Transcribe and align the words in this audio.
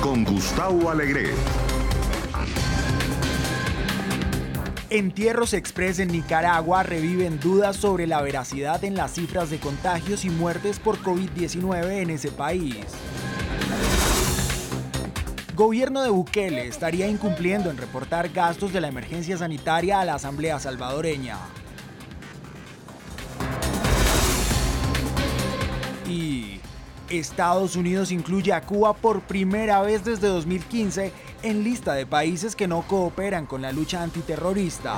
Con 0.00 0.22
Gustavo 0.22 0.88
Alegre. 0.88 1.30
Entierros 4.88 5.52
Express 5.52 5.98
en 5.98 6.12
Nicaragua 6.12 6.84
reviven 6.84 7.40
dudas 7.40 7.74
sobre 7.74 8.06
la 8.06 8.22
veracidad 8.22 8.84
en 8.84 8.94
las 8.94 9.14
cifras 9.14 9.50
de 9.50 9.58
contagios 9.58 10.24
y 10.24 10.30
muertes 10.30 10.78
por 10.78 10.98
COVID-19 10.98 12.02
en 12.02 12.10
ese 12.10 12.30
país. 12.30 12.76
Gobierno 15.56 16.02
de 16.02 16.10
Bukele 16.10 16.68
estaría 16.68 17.08
incumpliendo 17.08 17.68
en 17.68 17.78
reportar 17.78 18.28
gastos 18.28 18.72
de 18.72 18.80
la 18.80 18.86
emergencia 18.86 19.38
sanitaria 19.38 20.00
a 20.00 20.04
la 20.04 20.14
Asamblea 20.14 20.60
salvadoreña. 20.60 21.36
Y 26.06 26.57
Estados 27.10 27.76
Unidos 27.76 28.12
incluye 28.12 28.52
a 28.52 28.60
Cuba 28.62 28.92
por 28.94 29.22
primera 29.22 29.80
vez 29.80 30.04
desde 30.04 30.28
2015 30.28 31.12
en 31.42 31.64
lista 31.64 31.94
de 31.94 32.06
países 32.06 32.54
que 32.54 32.68
no 32.68 32.82
cooperan 32.82 33.46
con 33.46 33.62
la 33.62 33.72
lucha 33.72 34.02
antiterrorista. 34.02 34.96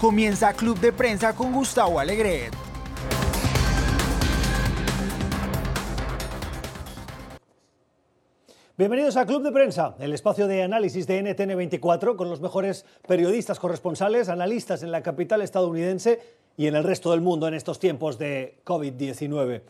Comienza 0.00 0.52
Club 0.52 0.78
de 0.80 0.92
Prensa 0.92 1.34
con 1.34 1.52
Gustavo 1.52 1.98
Alegret. 1.98 2.52
Bienvenidos 8.76 9.16
a 9.16 9.24
Club 9.24 9.44
de 9.44 9.52
Prensa, 9.52 9.94
el 10.00 10.12
espacio 10.12 10.48
de 10.48 10.64
análisis 10.64 11.06
de 11.06 11.22
NTN24 11.22 12.16
con 12.16 12.28
los 12.28 12.40
mejores 12.40 12.84
periodistas 13.06 13.60
corresponsales, 13.60 14.28
analistas 14.28 14.82
en 14.82 14.90
la 14.90 15.00
capital 15.00 15.42
estadounidense 15.42 16.20
y 16.56 16.66
en 16.66 16.74
el 16.74 16.82
resto 16.82 17.12
del 17.12 17.20
mundo 17.20 17.46
en 17.46 17.54
estos 17.54 17.78
tiempos 17.78 18.18
de 18.18 18.58
COVID-19. 18.64 19.62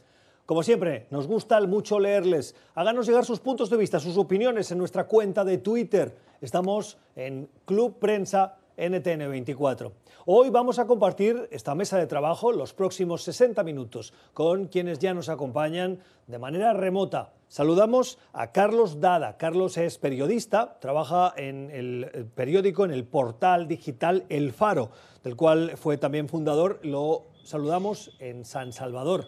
Como 0.47 0.63
siempre, 0.63 1.07
nos 1.11 1.27
gusta 1.27 1.59
mucho 1.63 1.99
leerles. 1.99 2.55
Háganos 2.75 3.07
llegar 3.07 3.25
sus 3.25 3.41
puntos 3.41 3.71
de 3.71 3.79
vista, 3.79 3.99
sus 3.99 4.19
opiniones 4.19 4.71
en 4.71 4.77
nuestra 4.77 5.07
cuenta 5.07 5.43
de 5.43 5.57
Twitter. 5.57 6.15
Estamos 6.43 6.99
en 7.17 7.49
Club 7.65 7.99
Prensa 7.99 8.59
NTN24. 8.77 9.91
Hoy 10.27 10.51
vamos 10.51 10.79
a 10.79 10.87
compartir 10.87 11.49
esta 11.51 11.75
mesa 11.75 11.97
de 11.97 12.07
trabajo 12.07 12.53
los 12.53 12.75
próximos 12.75 13.23
60 13.23 13.65
minutos 13.65 14.13
con 14.35 14.67
quienes 14.67 14.99
ya 14.99 15.15
nos 15.15 15.31
acompañan 15.31 16.01
de 16.27 16.39
manera 16.39 16.75
remota. 16.75 17.33
Saludamos 17.49 18.19
a 18.35 18.53
Carlos 18.53 19.01
Dada. 19.01 19.39
Carlos 19.39 19.79
es 19.79 19.97
periodista, 19.97 20.79
trabaja 20.79 21.33
en 21.39 21.71
el 21.71 22.27
periódico, 22.35 22.85
en 22.85 22.91
el 22.91 23.05
portal 23.05 23.67
digital 23.67 24.27
El 24.29 24.53
Faro, 24.53 24.91
del 25.23 25.37
cual 25.37 25.79
fue 25.79 25.97
también 25.97 26.29
fundador. 26.29 26.81
Lo 26.83 27.29
saludamos 27.45 28.11
en 28.19 28.45
San 28.45 28.75
Salvador. 28.75 29.25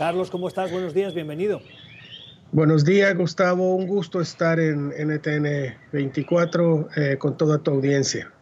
Carlos, 0.00 0.30
¿cómo 0.30 0.48
estás? 0.48 0.72
Buenos 0.72 0.94
días, 0.94 1.12
bienvenido. 1.12 1.60
Buenos 2.52 2.86
días, 2.86 3.14
Gustavo. 3.14 3.76
Un 3.76 3.86
gusto 3.86 4.22
estar 4.22 4.58
en 4.58 4.88
NTN 4.88 5.76
24 5.92 6.88
eh, 6.96 7.18
con 7.18 7.36
toda 7.36 7.58
tu 7.58 7.72
audiencia. 7.72 8.32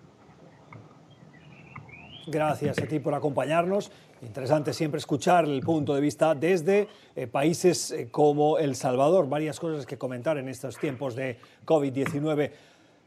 Gracias 2.29 2.79
a 2.79 2.87
ti 2.87 3.01
por 3.01 3.13
acompañarnos. 3.13 3.91
Interesante 4.23 4.73
siempre 4.73 4.99
escuchar 4.99 5.47
el 5.47 5.61
punto 5.63 5.97
de 5.97 6.01
vista 6.01 6.37
desde 6.37 6.87
eh, 7.17 7.27
países 7.27 7.91
eh, 7.91 8.07
como 8.09 8.59
El 8.59 8.77
Salvador. 8.77 9.29
Varias 9.29 9.59
cosas 9.59 9.85
que 9.85 9.99
comentar 9.99 10.39
en 10.39 10.49
estos 10.49 10.79
tiempos 10.79 11.17
de 11.17 11.41
COVID-19. 11.67 12.53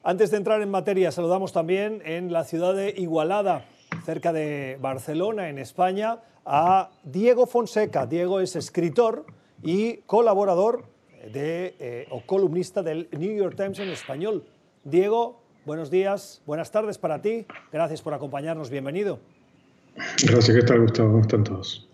Antes 0.04 0.30
de 0.30 0.36
entrar 0.36 0.62
en 0.62 0.70
materia, 0.70 1.14
saludamos 1.14 1.54
también 1.54 2.02
en 2.04 2.34
la 2.34 2.44
ciudad 2.44 2.76
de 2.76 2.90
Igualada, 2.98 3.64
cerca 4.06 4.34
de 4.34 4.78
Barcelona, 4.82 5.50
en 5.50 5.60
España, 5.60 6.20
a 6.46 6.92
Diego 7.04 7.46
Fonseca. 7.46 8.06
Diego 8.06 8.40
es 8.40 8.56
escritor 8.56 9.26
y 9.64 9.98
colaborador 10.08 10.86
de, 11.32 11.76
eh, 11.80 12.08
o 12.10 12.22
columnista 12.22 12.82
del 12.82 13.08
New 13.12 13.36
York 13.36 13.56
Times 13.56 13.80
en 13.80 13.90
español. 13.90 14.44
Diego, 14.84 15.42
buenos 15.66 15.92
días, 15.92 16.42
buenas 16.46 16.72
tardes 16.72 16.98
para 16.98 17.22
ti. 17.22 17.46
Gracias 17.72 18.02
por 18.02 18.14
acompañarnos. 18.14 18.70
Bienvenido. 18.70 19.20
Gracias, 20.24 20.58
¿qué 20.58 20.64
tal, 20.64 20.82
Gustavo? 20.82 21.10
¿Cómo 21.10 21.22
están 21.22 21.44
todos? 21.44 21.88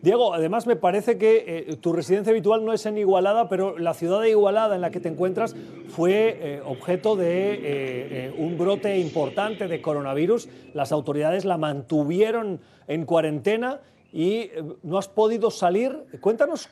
Diego, 0.00 0.32
además 0.32 0.66
me 0.68 0.76
parece 0.76 1.18
que 1.18 1.66
eh, 1.70 1.76
tu 1.76 1.92
residencia 1.92 2.30
habitual 2.30 2.64
no 2.64 2.72
es 2.72 2.86
en 2.86 2.98
Igualada, 2.98 3.48
pero 3.48 3.76
la 3.78 3.94
ciudad 3.94 4.20
de 4.20 4.30
Igualada 4.30 4.76
en 4.76 4.80
la 4.80 4.90
que 4.90 5.00
te 5.00 5.08
encuentras 5.08 5.56
fue 5.88 6.38
eh, 6.40 6.62
objeto 6.64 7.16
de 7.16 7.58
eh, 7.62 8.34
un 8.38 8.56
brote 8.56 8.96
importante 8.98 9.66
de 9.66 9.82
coronavirus. 9.82 10.48
Las 10.72 10.92
autoridades 10.92 11.44
la 11.44 11.58
mantuvieron 11.58 12.60
en 12.86 13.04
cuarentena 13.06 13.80
y 14.12 14.50
no 14.84 14.98
has 14.98 15.08
podido 15.08 15.50
salir. 15.50 16.04
Cuéntanos 16.20 16.68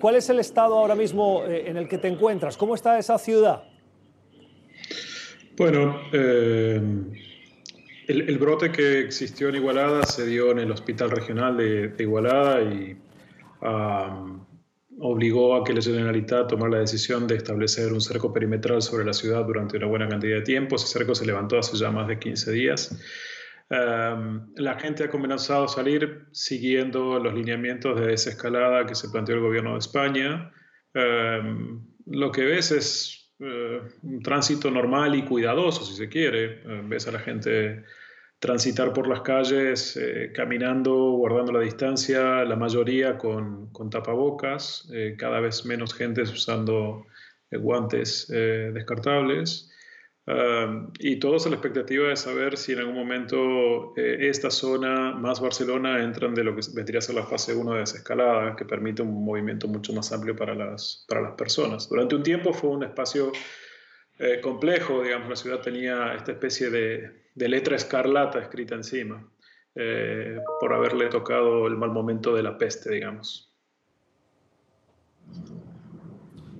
cuál 0.00 0.16
es 0.16 0.30
el 0.30 0.38
estado 0.38 0.78
ahora 0.78 0.94
mismo 0.94 1.44
en 1.44 1.76
el 1.76 1.88
que 1.88 1.98
te 1.98 2.08
encuentras. 2.08 2.56
¿Cómo 2.56 2.74
está 2.74 2.98
esa 2.98 3.18
ciudad? 3.18 3.64
Bueno, 5.56 6.00
el, 8.10 8.38
brote 8.38 8.70
que 8.72 9.00
existió 9.00 9.48
en 9.48 9.56
Igualada 9.56 10.04
se 10.04 10.26
dio 10.26 10.50
en 10.50 10.58
el 10.58 10.70
Hospital 10.70 11.10
Regional 11.10 11.56
de, 11.56 11.94
Igualada 11.98 12.62
y 12.62 12.96
obligó 14.98 15.56
a 15.56 15.64
que 15.64 15.72
la 15.72 15.80
Generalitat 15.80 16.48
tomara 16.48 16.72
la 16.72 16.78
decisión 16.80 17.26
de 17.26 17.36
establecer 17.36 17.92
un 17.92 18.00
cerco 18.00 18.32
perimetral 18.32 18.82
sobre 18.82 19.04
la 19.04 19.12
ciudad 19.12 19.44
durante 19.44 19.76
una 19.76 19.86
buena 19.86 20.08
cantidad 20.08 20.36
de 20.36 20.42
tiempo. 20.42 20.76
Ese 20.76 20.86
cerco 20.86 21.14
se 21.14 21.26
levantó 21.26 21.58
hace 21.58 21.76
ya 21.76 21.90
más 21.90 22.08
de 22.08 22.18
15 22.18 22.52
días. 22.52 22.96
la 23.68 24.78
gente 24.78 25.04
ha 25.04 25.10
comenzado 25.10 25.64
a 25.64 25.68
salir 25.68 26.26
siguiendo 26.32 27.18
los 27.18 27.32
lineamientos 27.34 28.00
de 28.00 28.08
desescalada 28.08 28.86
que 28.86 28.94
se 28.94 29.08
planteó 29.08 29.36
el 29.36 29.42
gobierno 29.42 29.72
de 29.74 29.78
España. 29.78 30.52
lo 32.06 32.32
que 32.32 32.44
ves 32.44 32.72
es 32.72 33.20
eh, 33.42 33.80
un 34.02 34.22
tránsito 34.22 34.70
normal 34.70 35.14
y 35.14 35.22
cuidadoso, 35.22 35.82
si 35.82 35.94
se 35.94 36.08
quiere. 36.08 36.60
Eh, 36.62 36.82
ves 36.84 37.08
a 37.08 37.12
la 37.12 37.20
gente 37.20 37.84
transitar 38.40 38.94
por 38.94 39.06
las 39.06 39.20
calles 39.20 39.96
eh, 39.96 40.32
caminando, 40.34 41.12
guardando 41.12 41.52
la 41.52 41.60
distancia, 41.60 42.42
la 42.44 42.56
mayoría 42.56 43.18
con, 43.18 43.70
con 43.70 43.90
tapabocas, 43.90 44.88
eh, 44.92 45.14
cada 45.16 45.40
vez 45.40 45.66
menos 45.66 45.92
gente 45.92 46.22
usando 46.22 47.06
eh, 47.50 47.58
guantes 47.58 48.26
descartables. 48.28 49.68
y 51.00 51.18
todos 51.18 51.46
a 51.46 51.48
la 51.48 51.56
expectativa 51.56 52.08
de 52.08 52.16
saber 52.16 52.56
si 52.56 52.72
en 52.72 52.78
algún 52.78 52.94
momento 52.94 53.92
esta 53.96 54.48
zona 54.50 55.12
más 55.12 55.40
Barcelona 55.40 56.04
entran 56.04 56.34
de 56.34 56.44
lo 56.44 56.54
que 56.54 56.62
vendría 56.72 56.98
a 57.00 57.02
ser 57.02 57.16
la 57.16 57.24
fase 57.24 57.52
1 57.52 57.72
de 57.72 57.80
desescalada, 57.80 58.54
que 58.54 58.64
permite 58.64 59.02
un 59.02 59.24
movimiento 59.24 59.66
mucho 59.66 59.92
más 59.92 60.12
amplio 60.12 60.36
para 60.36 60.54
las, 60.54 61.04
para 61.08 61.20
las 61.20 61.32
personas. 61.32 61.88
Durante 61.88 62.14
un 62.14 62.22
tiempo 62.22 62.52
fue 62.52 62.70
un 62.70 62.84
espacio 62.84 63.32
complejo, 64.42 65.02
digamos, 65.02 65.28
la 65.28 65.36
ciudad 65.36 65.60
tenía 65.60 66.14
esta 66.14 66.32
especie 66.32 66.70
de, 66.70 67.20
de 67.34 67.48
letra 67.48 67.76
escarlata 67.76 68.38
escrita 68.40 68.74
encima, 68.74 69.26
eh, 69.74 70.38
por 70.60 70.72
haberle 70.72 71.08
tocado 71.08 71.66
el 71.66 71.76
mal 71.76 71.90
momento 71.90 72.34
de 72.34 72.42
la 72.42 72.58
peste, 72.58 72.92
digamos. 72.92 73.52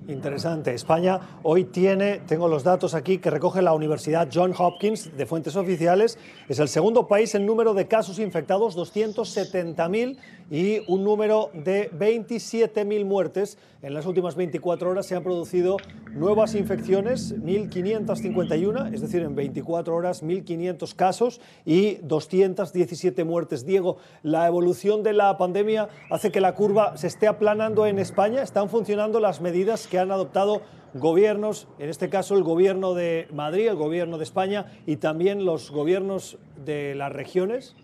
Interesante. 0.07 0.73
España 0.73 1.19
hoy 1.43 1.65
tiene, 1.65 2.21
tengo 2.27 2.47
los 2.47 2.63
datos 2.63 2.95
aquí 2.95 3.19
que 3.19 3.29
recoge 3.29 3.61
la 3.61 3.73
Universidad 3.73 4.27
John 4.33 4.51
Hopkins 4.57 5.15
de 5.15 5.25
fuentes 5.27 5.55
oficiales, 5.55 6.17
es 6.49 6.57
el 6.57 6.69
segundo 6.69 7.07
país 7.07 7.35
en 7.35 7.45
número 7.45 7.75
de 7.75 7.87
casos 7.87 8.17
infectados, 8.17 8.75
270.000 8.75 10.17
y 10.49 10.81
un 10.91 11.03
número 11.03 11.51
de 11.53 11.91
27.000 11.91 13.05
muertes. 13.05 13.57
En 13.81 13.93
las 13.93 14.05
últimas 14.05 14.35
24 14.35 14.89
horas 14.89 15.05
se 15.05 15.15
han 15.15 15.23
producido 15.23 15.77
nuevas 16.11 16.55
infecciones, 16.55 17.35
1.551, 17.39 18.93
es 18.93 19.01
decir, 19.01 19.21
en 19.21 19.33
24 19.33 19.95
horas 19.95 20.23
1.500 20.23 20.95
casos 20.95 21.41
y 21.65 21.95
217 22.03 23.23
muertes. 23.23 23.65
Diego, 23.65 23.97
la 24.23 24.45
evolución 24.45 25.03
de 25.03 25.13
la 25.13 25.37
pandemia 25.37 25.89
hace 26.09 26.31
que 26.31 26.41
la 26.41 26.53
curva 26.53 26.97
se 26.97 27.07
esté 27.07 27.27
aplanando 27.27 27.85
en 27.87 27.97
España. 27.97 28.43
¿Están 28.43 28.69
funcionando 28.69 29.19
las 29.19 29.41
medidas 29.41 29.87
que 29.91 29.99
han 29.99 30.09
adoptado 30.09 30.63
gobiernos, 30.93 31.67
en 31.77 31.89
este 31.89 32.09
caso 32.09 32.35
el 32.35 32.43
gobierno 32.43 32.95
de 32.95 33.27
Madrid, 33.33 33.67
el 33.67 33.75
gobierno 33.75 34.17
de 34.17 34.23
España 34.23 34.71
y 34.87 34.95
también 34.95 35.45
los 35.45 35.69
gobiernos 35.69 36.37
de 36.65 36.95
las 36.95 37.11
regiones? 37.11 37.75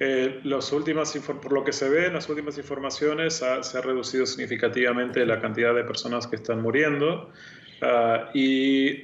Eh, 0.00 0.40
últimas, 0.72 1.16
por 1.42 1.52
lo 1.52 1.62
que 1.62 1.72
se 1.72 1.88
ve 1.88 2.06
en 2.06 2.14
las 2.14 2.28
últimas 2.28 2.58
informaciones, 2.58 3.42
se 3.60 3.78
ha 3.78 3.80
reducido 3.80 4.26
significativamente 4.26 5.24
la 5.24 5.40
cantidad 5.40 5.74
de 5.74 5.84
personas 5.84 6.26
que 6.26 6.36
están 6.36 6.62
muriendo 6.62 7.30
ah, 7.82 8.30
y 8.34 9.00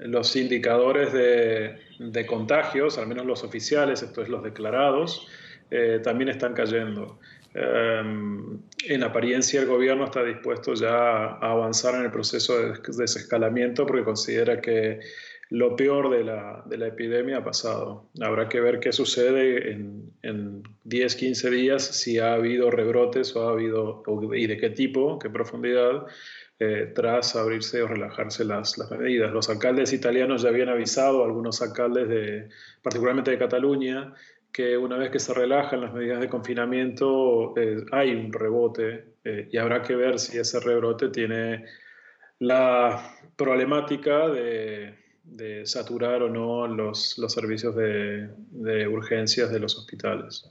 los 0.00 0.36
indicadores 0.36 1.12
de, 1.12 2.26
contagios, 2.26 2.96
al 2.98 3.08
menos 3.08 3.26
los 3.26 3.42
oficiales, 3.42 4.02
esto 4.02 4.22
es 4.22 4.28
los 4.28 4.42
declarados, 4.42 5.28
eh, 5.70 6.00
también 6.02 6.30
están 6.30 6.54
cayendo. 6.54 7.18
Em, 7.60 8.60
en 8.86 9.02
apariencia, 9.02 9.60
el 9.60 9.66
gobierno 9.66 10.04
está 10.04 10.22
dispuesto 10.22 10.74
ya 10.74 10.94
a 10.94 11.50
avanzar 11.50 11.96
en 11.96 12.02
el 12.02 12.10
proceso 12.12 12.56
de 12.56 12.74
desescalamiento 12.96 13.84
porque 13.84 14.04
considera 14.04 14.60
que 14.60 15.00
lo 15.50 15.74
peor 15.74 16.10
de 16.10 16.24
la, 16.24 16.62
de 16.66 16.76
la, 16.76 16.86
epidemia 16.88 17.38
ha 17.38 17.44
pasado. 17.44 18.10
Habrá 18.20 18.48
que 18.48 18.60
ver 18.60 18.80
qué 18.80 18.92
sucede 18.92 19.72
en, 19.72 20.12
en 20.22 20.62
10, 20.84 21.16
15 21.16 21.50
días, 21.50 21.82
si 21.82 22.18
ha 22.18 22.34
habido 22.34 22.70
rebrotes 22.70 23.34
o 23.34 23.48
ha 23.48 23.52
habido, 23.52 24.02
y 24.34 24.46
de 24.46 24.58
qué 24.58 24.70
tipo, 24.70 25.18
qué 25.18 25.30
profundidad, 25.30 26.06
eh, 26.60 26.92
tras 26.94 27.34
abrirse 27.34 27.82
o 27.82 27.88
relajarse 27.88 28.44
las, 28.44 28.76
las, 28.78 28.90
medidas. 28.90 29.32
Los 29.32 29.48
alcaldes 29.48 29.92
italianos 29.92 30.42
ya 30.42 30.50
habían 30.50 30.68
avisado, 30.68 31.24
algunos 31.24 31.62
alcaldes, 31.62 32.08
de, 32.08 32.48
particularmente 32.82 33.30
de 33.30 33.38
Cataluña, 33.38 34.14
que 34.52 34.76
una 34.76 34.96
vez 34.96 35.10
que 35.10 35.18
se 35.18 35.34
relajan 35.34 35.80
las 35.80 35.92
medidas 35.92 36.20
de 36.20 36.28
confinamiento 36.28 37.54
eh, 37.56 37.84
hay 37.92 38.14
un 38.14 38.32
rebote 38.32 39.14
eh, 39.24 39.48
y 39.52 39.56
habrá 39.56 39.82
que 39.82 39.94
ver 39.94 40.18
si 40.18 40.38
ese 40.38 40.60
rebrote 40.60 41.08
tiene 41.08 41.64
la 42.40 43.16
problemática 43.36 44.28
de, 44.28 44.94
saturar 45.64 46.22
o 46.22 46.30
no 46.30 46.66
los, 46.66 47.18
los 47.18 47.32
servicios 47.32 47.76
de, 47.76 48.30
de 48.50 48.88
urgencias 48.88 49.50
de 49.50 49.58
los 49.60 49.76
hospitales. 49.76 50.48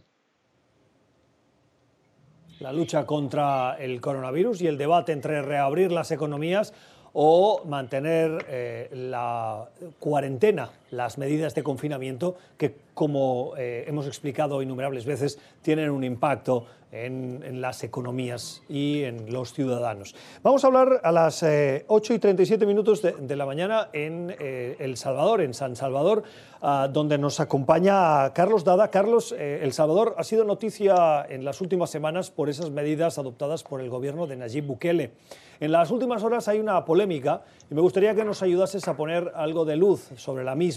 La 2.59 2.71
lucha 2.71 3.05
contra 3.05 3.75
el 3.79 3.99
coronavirus 4.01 4.61
y 4.61 4.67
el 4.67 4.77
debate 4.77 5.11
entre 5.11 5.41
reabrir 5.41 5.91
las 5.91 6.11
economías 6.11 6.73
o 7.13 7.63
mantener 7.65 8.45
eh, 8.47 8.89
la 8.93 9.67
cuarentena, 9.99 10.69
las 10.91 11.17
medidas 11.17 11.55
de 11.55 11.63
confinamiento 11.63 12.35
que, 12.57 12.75
como 12.93 13.53
eh, 13.57 13.85
hemos 13.87 14.07
explicado 14.07 14.61
innumerables 14.61 15.05
veces, 15.05 15.39
tienen 15.61 15.89
un 15.89 16.03
impacto 16.03 16.65
en, 16.91 17.61
las 17.61 17.83
economías 17.83 18.63
y 18.69 19.03
en 19.03 19.31
los 19.33 19.53
ciudadanos. 19.53 20.15
Vamos 20.41 20.63
a 20.63 20.67
hablar 20.67 21.01
a 21.03 21.11
las 21.11 21.43
8 21.43 21.47
eh, 21.49 22.15
y 22.15 22.19
37 22.19 22.65
minutos 22.65 23.01
de, 23.01 23.35
la 23.35 23.45
mañana 23.45 23.89
en 23.91 24.35
El 24.39 24.95
Salvador, 24.95 25.41
en 25.41 25.53
San 25.53 25.75
Salvador, 25.75 26.23
ah, 26.61 26.87
donde 26.91 27.17
nos 27.17 27.39
acompaña 27.39 28.31
Carlos 28.33 28.63
Dada. 28.63 28.89
Carlos, 28.89 29.33
El 29.37 29.73
Salvador 29.73 30.15
ha 30.17 30.23
sido 30.23 30.45
noticia 30.45 31.25
en 31.27 31.43
las 31.43 31.59
últimas 31.61 31.89
semanas 31.89 32.31
por 32.31 32.49
esas 32.49 32.71
medidas 32.71 33.17
adoptadas 33.17 33.63
por 33.63 33.81
el 33.81 33.89
gobierno 33.89 34.27
de 34.27 34.37
Nayib 34.37 34.65
Bukele. 34.65 35.11
En 35.59 35.71
las 35.71 35.89
últimas 35.89 36.23
horas 36.23 36.47
hay 36.47 36.59
una 36.59 36.85
polémica 36.85 37.41
y 37.69 37.73
me 37.73 37.81
gustaría 37.81 38.13
que 38.13 38.23
nos 38.23 38.43
ayudases 38.43 38.87
a 38.87 38.95
poner 38.95 39.31
algo 39.35 39.65
de 39.65 39.75
luz 39.75 40.09
sobre 40.15 40.43
la 40.43 40.53
misma 40.53 40.76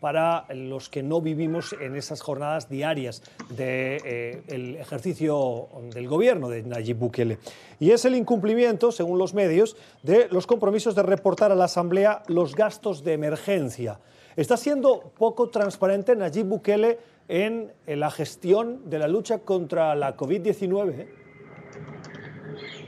para 0.00 0.46
los 0.54 0.88
que 0.88 1.02
no 1.02 1.20
vivimos 1.20 1.74
en 1.78 1.94
esas 1.94 2.22
jornadas 2.22 2.68
diarias 2.68 3.22
del 3.50 3.56
de, 3.56 4.42
eh, 4.48 4.76
ejercicio 4.80 5.68
del 5.92 6.08
gobierno 6.08 6.48
de 6.48 6.62
Nayib 6.62 6.96
Bukele. 6.96 7.38
Y 7.78 7.90
es 7.90 8.04
el 8.04 8.14
incumplimiento, 8.14 8.92
según 8.92 9.18
los 9.18 9.34
medios, 9.34 9.76
de 10.02 10.28
los 10.30 10.46
compromisos 10.46 10.94
de 10.94 11.02
reportar 11.02 11.52
a 11.52 11.54
la 11.54 11.64
Asamblea 11.64 12.22
los 12.28 12.54
gastos 12.54 13.04
de 13.04 13.12
emergencia. 13.12 14.00
Está 14.36 14.56
siendo 14.56 15.12
poco 15.18 15.50
transparente 15.50 16.16
Nayib 16.16 16.46
Bukele 16.46 16.98
en, 17.28 17.72
en 17.86 18.00
la 18.00 18.10
gestión 18.10 18.88
de 18.88 18.98
la 18.98 19.08
lucha 19.08 19.40
contra 19.40 19.94
la 19.94 20.16
COVID-19. 20.16 21.06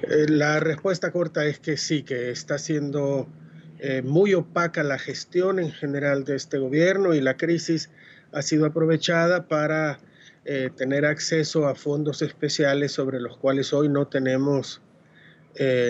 Eh, 0.02 0.26
la 0.28 0.60
respuesta 0.60 1.12
corta 1.12 1.44
es 1.44 1.60
que 1.60 1.76
sí, 1.76 2.02
que 2.02 2.30
está 2.30 2.58
siendo 2.58 3.28
eh, 3.84 4.00
muy 4.00 4.32
opaca 4.32 4.84
la 4.84 4.96
gestión 4.96 5.58
en 5.58 5.72
general 5.72 6.22
de 6.22 6.36
este 6.36 6.56
gobierno 6.58 7.14
y 7.14 7.20
la 7.20 7.36
crisis 7.36 7.90
ha 8.30 8.40
sido 8.40 8.66
aprovechada 8.66 9.48
para 9.48 9.98
eh, 10.44 10.70
tener 10.76 11.04
acceso 11.04 11.66
a 11.66 11.74
fondos 11.74 12.22
especiales 12.22 12.92
sobre 12.92 13.18
los 13.18 13.36
cuales 13.38 13.72
hoy 13.72 13.88
no 13.88 14.06
tenemos 14.06 14.80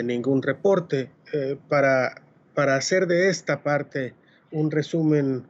ningún 0.03 0.43
reporte. 0.43 1.11
para, 1.69 2.23
para 2.53 2.75
hacer 2.75 3.07
de 3.07 3.29
esta 3.29 3.63
parte 3.63 4.13
un 4.51 4.73
resumen 4.73 5.45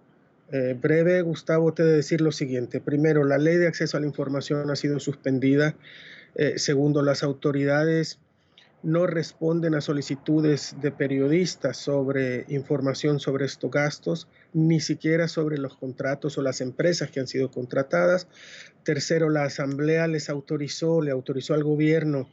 breve, 0.82 1.22
Gustavo, 1.22 1.72
te 1.72 1.82
de 1.82 1.92
decir 1.96 2.20
lo 2.20 2.30
siguiente. 2.30 2.78
Primero, 2.78 3.24
la 3.24 3.38
ley 3.38 3.56
de 3.56 3.68
acceso 3.68 3.96
a 3.96 4.00
la 4.00 4.06
información 4.06 4.70
ha 4.70 4.76
sido 4.76 5.00
suspendida. 5.00 5.76
segundo, 6.56 7.00
las 7.00 7.22
autoridades 7.22 8.18
no 8.82 9.06
responden 9.06 9.74
a 9.74 9.80
solicitudes 9.80 10.74
de 10.80 10.90
periodistas 10.90 11.76
sobre 11.76 12.44
información 12.48 13.20
sobre 13.20 13.46
estos 13.46 13.70
gastos, 13.70 14.28
ni 14.52 14.80
siquiera 14.80 15.28
sobre 15.28 15.58
los 15.58 15.76
contratos 15.76 16.36
o 16.36 16.42
las 16.42 16.60
empresas 16.60 17.10
que 17.10 17.20
han 17.20 17.28
sido 17.28 17.50
contratadas. 17.50 18.26
Tercero, 18.82 19.30
la 19.30 19.44
Asamblea 19.44 20.08
les 20.08 20.28
autorizó, 20.28 21.00
le 21.00 21.12
autorizó 21.12 21.54
al 21.54 21.62
gobierno, 21.62 22.28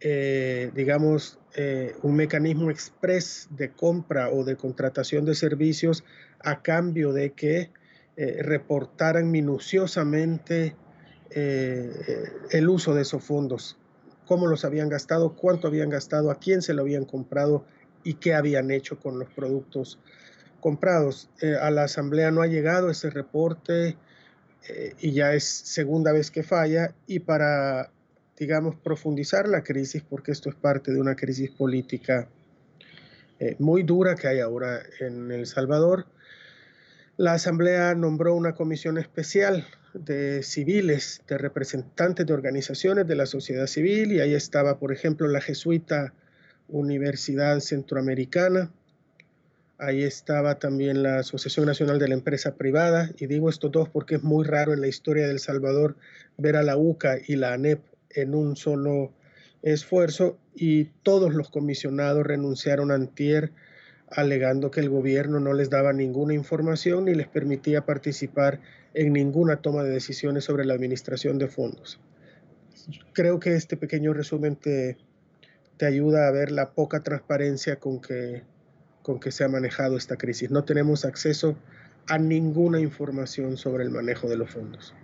eh, 0.00 0.70
digamos, 0.74 1.38
eh, 1.54 1.94
un 2.02 2.16
mecanismo 2.16 2.70
express 2.70 3.48
de 3.50 3.70
compra 3.70 4.30
o 4.30 4.44
de 4.44 4.56
contratación 4.56 5.26
de 5.26 5.34
servicios 5.34 6.04
a 6.40 6.62
cambio 6.62 7.12
de 7.12 7.32
que 7.32 7.70
eh, 8.16 8.42
reportaran 8.42 9.30
minuciosamente 9.30 10.74
el 11.30 12.68
uso 12.70 12.94
de 12.94 13.02
esos 13.02 13.22
fondos 13.22 13.76
cómo 14.28 14.46
los 14.46 14.66
habían 14.66 14.90
gastado, 14.90 15.34
cuánto 15.34 15.68
habían 15.68 15.88
gastado, 15.88 16.30
a 16.30 16.38
quién 16.38 16.60
se 16.60 16.74
lo 16.74 16.82
habían 16.82 17.06
comprado 17.06 17.64
y 18.04 18.14
qué 18.14 18.34
habían 18.34 18.70
hecho 18.70 19.00
con 19.00 19.18
los 19.18 19.28
productos 19.30 19.98
comprados. 20.60 21.30
Eh, 21.40 21.56
a 21.58 21.70
la 21.70 21.84
Asamblea 21.84 22.30
no 22.30 22.42
ha 22.42 22.46
llegado 22.46 22.90
ese 22.90 23.08
reporte 23.08 23.96
eh, 24.68 24.94
y 25.00 25.12
ya 25.12 25.32
es 25.32 25.44
segunda 25.44 26.12
vez 26.12 26.30
que 26.30 26.42
falla 26.42 26.94
y 27.06 27.20
para, 27.20 27.90
digamos, 28.36 28.76
profundizar 28.76 29.48
la 29.48 29.62
crisis, 29.62 30.02
porque 30.02 30.32
esto 30.32 30.50
es 30.50 30.54
parte 30.56 30.92
de 30.92 31.00
una 31.00 31.16
crisis 31.16 31.50
política 31.50 32.28
eh, 33.40 33.56
muy 33.58 33.82
dura 33.82 34.14
que 34.14 34.28
hay 34.28 34.40
ahora 34.40 34.82
en 35.00 35.32
El 35.32 35.46
Salvador, 35.46 36.04
la 37.18 37.32
Asamblea 37.32 37.96
nombró 37.96 38.32
una 38.36 38.54
comisión 38.54 38.96
especial 38.96 39.66
de 39.92 40.44
civiles, 40.44 41.20
de 41.26 41.36
representantes 41.36 42.24
de 42.24 42.32
organizaciones 42.32 43.08
de 43.08 43.16
la 43.16 43.26
sociedad 43.26 43.66
civil, 43.66 44.12
y 44.12 44.20
ahí 44.20 44.34
estaba, 44.34 44.78
por 44.78 44.92
ejemplo, 44.92 45.26
la 45.26 45.40
Jesuita 45.40 46.14
Universidad 46.68 47.58
Centroamericana, 47.58 48.70
ahí 49.78 50.04
estaba 50.04 50.60
también 50.60 51.02
la 51.02 51.18
Asociación 51.18 51.66
Nacional 51.66 51.98
de 51.98 52.06
la 52.06 52.14
Empresa 52.14 52.54
Privada, 52.54 53.10
y 53.18 53.26
digo 53.26 53.50
estos 53.50 53.72
dos 53.72 53.88
porque 53.88 54.14
es 54.14 54.22
muy 54.22 54.44
raro 54.44 54.72
en 54.72 54.80
la 54.80 54.86
historia 54.86 55.26
de 55.26 55.32
El 55.32 55.40
Salvador 55.40 55.96
ver 56.36 56.54
a 56.54 56.62
la 56.62 56.76
UCA 56.76 57.16
y 57.26 57.34
la 57.34 57.52
ANEP 57.52 57.80
en 58.10 58.36
un 58.36 58.54
solo 58.54 59.12
esfuerzo, 59.62 60.38
y 60.54 60.84
todos 61.02 61.34
los 61.34 61.50
comisionados 61.50 62.24
renunciaron 62.24 62.92
antier 62.92 63.50
alegando 64.10 64.70
que 64.70 64.80
el 64.80 64.88
gobierno 64.88 65.40
no 65.40 65.52
les 65.52 65.70
daba 65.70 65.92
ninguna 65.92 66.34
información 66.34 67.06
ni 67.06 67.14
les 67.14 67.28
permitía 67.28 67.84
participar 67.84 68.60
en 68.94 69.12
ninguna 69.12 69.56
toma 69.56 69.82
de 69.82 69.90
decisiones 69.90 70.44
sobre 70.44 70.64
la 70.64 70.74
administración 70.74 71.38
de 71.38 71.48
fondos. 71.48 72.00
Creo 73.12 73.38
que 73.38 73.54
este 73.54 73.76
pequeño 73.76 74.14
resumen 74.14 74.56
te, 74.56 74.96
te 75.76 75.86
ayuda 75.86 76.26
a 76.26 76.30
ver 76.30 76.50
la 76.50 76.70
poca 76.70 77.02
transparencia 77.02 77.76
con 77.76 78.00
que, 78.00 78.42
con 79.02 79.20
que 79.20 79.30
se 79.30 79.44
ha 79.44 79.48
manejado 79.48 79.96
esta 79.96 80.16
crisis. 80.16 80.50
No 80.50 80.64
tenemos 80.64 81.04
acceso 81.04 81.56
a 82.06 82.18
ninguna 82.18 82.80
información 82.80 83.56
sobre 83.56 83.84
el 83.84 83.90
manejo 83.90 84.28
de 84.28 84.36
los 84.36 84.50
fondos. 84.50 84.94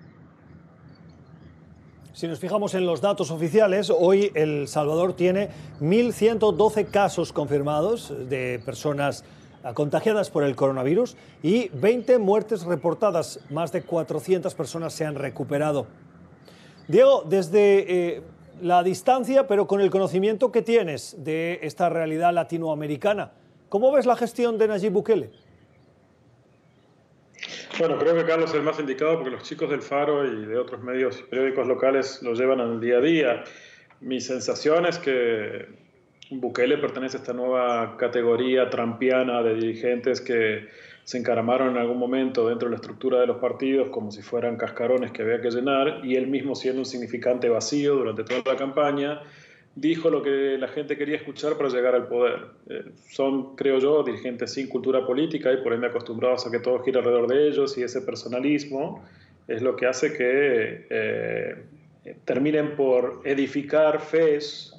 Si 2.14 2.28
nos 2.28 2.38
fijamos 2.38 2.74
en 2.74 2.86
los 2.86 3.00
datos 3.00 3.32
oficiales, 3.32 3.90
hoy 3.90 4.30
El 4.36 4.68
Salvador 4.68 5.14
tiene 5.14 5.48
1.112 5.80 6.86
casos 6.86 7.32
confirmados 7.32 8.14
de 8.28 8.62
personas 8.64 9.24
contagiadas 9.74 10.30
por 10.30 10.44
el 10.44 10.54
coronavirus 10.54 11.16
y 11.42 11.70
20 11.70 12.18
muertes 12.18 12.62
reportadas. 12.62 13.40
Más 13.50 13.72
de 13.72 13.82
400 13.82 14.54
personas 14.54 14.92
se 14.92 15.04
han 15.04 15.16
recuperado. 15.16 15.88
Diego, 16.86 17.24
desde 17.28 18.18
eh, 18.18 18.22
la 18.62 18.84
distancia, 18.84 19.48
pero 19.48 19.66
con 19.66 19.80
el 19.80 19.90
conocimiento 19.90 20.52
que 20.52 20.62
tienes 20.62 21.16
de 21.18 21.58
esta 21.62 21.88
realidad 21.88 22.32
latinoamericana, 22.32 23.32
¿cómo 23.68 23.90
ves 23.90 24.06
la 24.06 24.14
gestión 24.14 24.56
de 24.56 24.68
Nayib 24.68 24.92
Bukele? 24.92 25.32
Bueno, 27.78 27.98
creo 27.98 28.14
que 28.14 28.24
Carlos 28.24 28.50
es 28.50 28.56
el 28.56 28.62
más 28.62 28.78
indicado 28.78 29.14
porque 29.16 29.30
los 29.30 29.42
chicos 29.42 29.70
del 29.70 29.82
Faro 29.82 30.24
y 30.24 30.46
de 30.46 30.56
otros 30.58 30.82
medios 30.82 31.22
periódicos 31.22 31.66
locales 31.66 32.22
lo 32.22 32.34
llevan 32.34 32.60
al 32.60 32.80
día 32.80 32.98
a 32.98 33.00
día. 33.00 33.44
Mi 34.00 34.20
sensación 34.20 34.86
es 34.86 34.98
que 34.98 35.66
Bukele 36.30 36.78
pertenece 36.78 37.16
a 37.16 37.20
esta 37.20 37.32
nueva 37.32 37.96
categoría 37.96 38.70
trampiana 38.70 39.42
de 39.42 39.54
dirigentes 39.54 40.20
que 40.20 40.68
se 41.04 41.18
encaramaron 41.18 41.70
en 41.70 41.78
algún 41.78 41.98
momento 41.98 42.48
dentro 42.48 42.68
de 42.68 42.70
la 42.70 42.76
estructura 42.76 43.20
de 43.20 43.26
los 43.26 43.36
partidos 43.36 43.90
como 43.90 44.10
si 44.10 44.22
fueran 44.22 44.56
cascarones 44.56 45.10
que 45.12 45.22
había 45.22 45.40
que 45.40 45.50
llenar 45.50 46.00
y 46.02 46.16
él 46.16 46.28
mismo 46.28 46.54
siendo 46.54 46.80
un 46.80 46.86
significante 46.86 47.48
vacío 47.48 47.96
durante 47.96 48.24
toda 48.24 48.42
la 48.52 48.56
campaña 48.56 49.20
dijo 49.76 50.10
lo 50.10 50.22
que 50.22 50.56
la 50.58 50.68
gente 50.68 50.96
quería 50.96 51.16
escuchar 51.16 51.56
para 51.56 51.68
llegar 51.68 51.94
al 51.94 52.06
poder. 52.08 52.46
Eh, 52.68 52.84
son, 53.10 53.56
creo 53.56 53.78
yo, 53.78 54.02
dirigentes 54.02 54.52
sin 54.52 54.68
cultura 54.68 55.06
política 55.06 55.52
y 55.52 55.58
por 55.58 55.72
ende 55.72 55.88
acostumbrados 55.88 56.46
a 56.46 56.50
que 56.50 56.60
todo 56.60 56.82
gire 56.82 56.98
alrededor 56.98 57.26
de 57.28 57.48
ellos 57.48 57.76
y 57.76 57.82
ese 57.82 58.02
personalismo 58.02 59.04
es 59.48 59.62
lo 59.62 59.76
que 59.76 59.86
hace 59.86 60.12
que 60.12 60.86
eh, 60.88 61.56
terminen 62.24 62.76
por 62.76 63.20
edificar 63.24 64.00
fes 64.00 64.74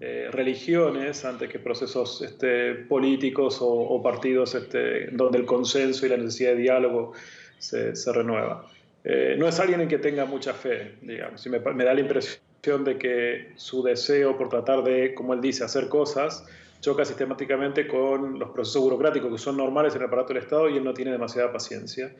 eh, 0.00 0.28
religiones 0.32 1.24
antes 1.24 1.48
que 1.50 1.58
procesos 1.58 2.22
este, 2.22 2.74
políticos 2.74 3.58
o, 3.60 4.02
partidos 4.02 4.54
este, 4.54 5.08
donde 5.08 5.38
el 5.38 5.44
consenso 5.44 6.06
y 6.06 6.08
la 6.08 6.16
necesidad 6.16 6.52
de 6.52 6.56
diálogo 6.56 7.12
se, 7.58 7.94
se 7.94 8.12
renueva. 8.12 8.66
Eh, 9.04 9.36
no 9.38 9.46
es 9.48 9.58
alguien 9.60 9.80
en 9.80 9.88
que 9.88 9.98
tenga 9.98 10.24
mucha 10.24 10.52
fe, 10.52 10.96
digamos, 11.02 11.44
y 11.44 11.50
me, 11.50 11.58
da 11.58 11.94
la 11.94 12.00
impresión 12.00 12.40
de 12.62 12.98
que 12.98 13.52
su 13.56 13.82
deseo 13.82 14.36
por 14.36 14.50
tratar 14.50 14.82
de, 14.84 15.14
como 15.14 15.32
él 15.32 15.40
dice, 15.40 15.64
hacer 15.64 15.88
cosas, 15.88 16.46
choca 16.80 17.04
sistemáticamente 17.04 17.86
con 17.86 18.38
los 18.38 18.50
procesos 18.50 18.82
burocráticos 18.82 19.32
que 19.32 19.38
son 19.38 19.56
normales 19.56 19.94
en 19.94 20.02
el 20.02 20.08
aparato 20.08 20.34
del 20.34 20.42
Estado 20.42 20.68
y 20.68 20.76
él 20.76 20.84
no 20.84 20.92
tiene 20.92 21.10
demasiada 21.10 21.50
paciencia. 21.52 22.12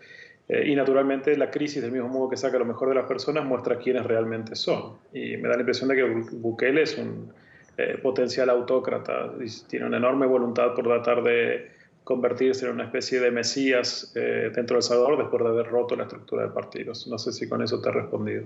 Eh, 0.49 0.69
y 0.69 0.75
naturalmente 0.75 1.37
la 1.37 1.51
crisis, 1.51 1.83
del 1.83 1.93
mismo 1.93 2.09
modo 2.09 2.31
que 2.31 2.37
saca 2.37 2.59
lo 2.59 2.65
mejor 2.65 2.89
de 2.89 2.95
las 2.95 3.07
personas, 3.07 3.45
muestra 3.45 3.79
quiénes 3.79 4.05
realmente 4.05 4.57
son. 4.57 4.97
Y 5.13 5.37
me 5.37 5.49
da 5.49 5.55
la 5.55 5.61
impresión 5.61 5.91
de 5.91 5.97
que 5.97 6.05
Bukele 6.05 6.83
es 6.83 6.97
un 6.97 7.33
eh, 7.77 7.99
potencial 8.03 8.49
autócrata, 8.49 9.33
y 9.41 9.49
tiene 9.69 9.87
una 9.87 9.99
enorme 9.99 10.27
voluntad 10.27 10.75
por 10.75 10.85
tratar 10.85 11.23
de 11.23 11.71
convertirse 12.03 12.65
en 12.67 12.73
una 12.73 12.85
especie 12.85 13.21
de 13.21 13.31
mesías 13.31 14.13
eh, 14.17 14.51
dentro 14.55 14.77
del 14.77 14.83
Salvador 14.83 15.19
después 15.19 15.43
de 15.45 15.51
haber 15.51 15.67
roto 15.67 15.95
la 15.97 16.05
estructura 16.05 16.45
de 16.45 16.49
partidos. 16.49 17.07
No 17.07 17.19
sé 17.19 17.33
si 17.33 17.49
con 17.49 17.63
eso 17.63 17.81
te 17.81 17.91
he 17.91 17.93
respondido. 17.93 18.45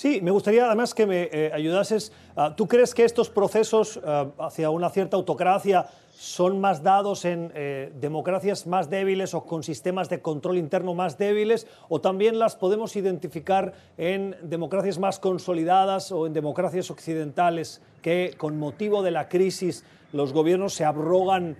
Sí, 0.00 0.22
me 0.22 0.30
gustaría 0.30 0.64
además 0.64 0.94
que 0.94 1.04
me 1.04 1.28
eh, 1.30 1.50
ayudases. 1.52 2.10
Ah, 2.34 2.54
¿Tú 2.56 2.66
crees 2.66 2.94
que 2.94 3.04
estos 3.04 3.28
procesos 3.28 4.00
ah, 4.02 4.28
hacia 4.38 4.70
una 4.70 4.88
cierta 4.88 5.18
autocracia 5.18 5.88
son 6.10 6.58
más 6.58 6.82
dados 6.82 7.26
en 7.26 7.52
eh, 7.54 7.92
democracias 8.00 8.66
más 8.66 8.88
débiles 8.88 9.34
o 9.34 9.44
con 9.44 9.62
sistemas 9.62 10.08
de 10.08 10.22
control 10.22 10.56
interno 10.56 10.94
más 10.94 11.18
débiles? 11.18 11.66
¿O 11.90 12.00
también 12.00 12.38
las 12.38 12.56
podemos 12.56 12.96
identificar 12.96 13.74
en 13.98 14.36
democracias 14.40 14.98
más 14.98 15.18
consolidadas 15.18 16.12
o 16.12 16.26
en 16.26 16.32
democracias 16.32 16.90
occidentales 16.90 17.82
que 18.00 18.32
con 18.38 18.58
motivo 18.58 19.02
de 19.02 19.10
la 19.10 19.28
crisis 19.28 19.84
los 20.14 20.32
gobiernos 20.32 20.72
se 20.72 20.86
abrogan 20.86 21.58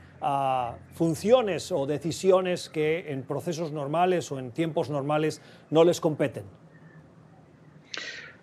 funciones 0.95 1.73
o 1.73 1.85
decisiones 1.85 2.71
que 2.71 3.13
en 3.13 3.23
procesos 3.23 3.71
normales 3.71 4.33
o 4.33 4.39
en 4.39 4.51
tiempos 4.51 4.89
normales 4.89 5.43
no 5.69 5.85
les 5.85 6.01
competen? 6.01 6.60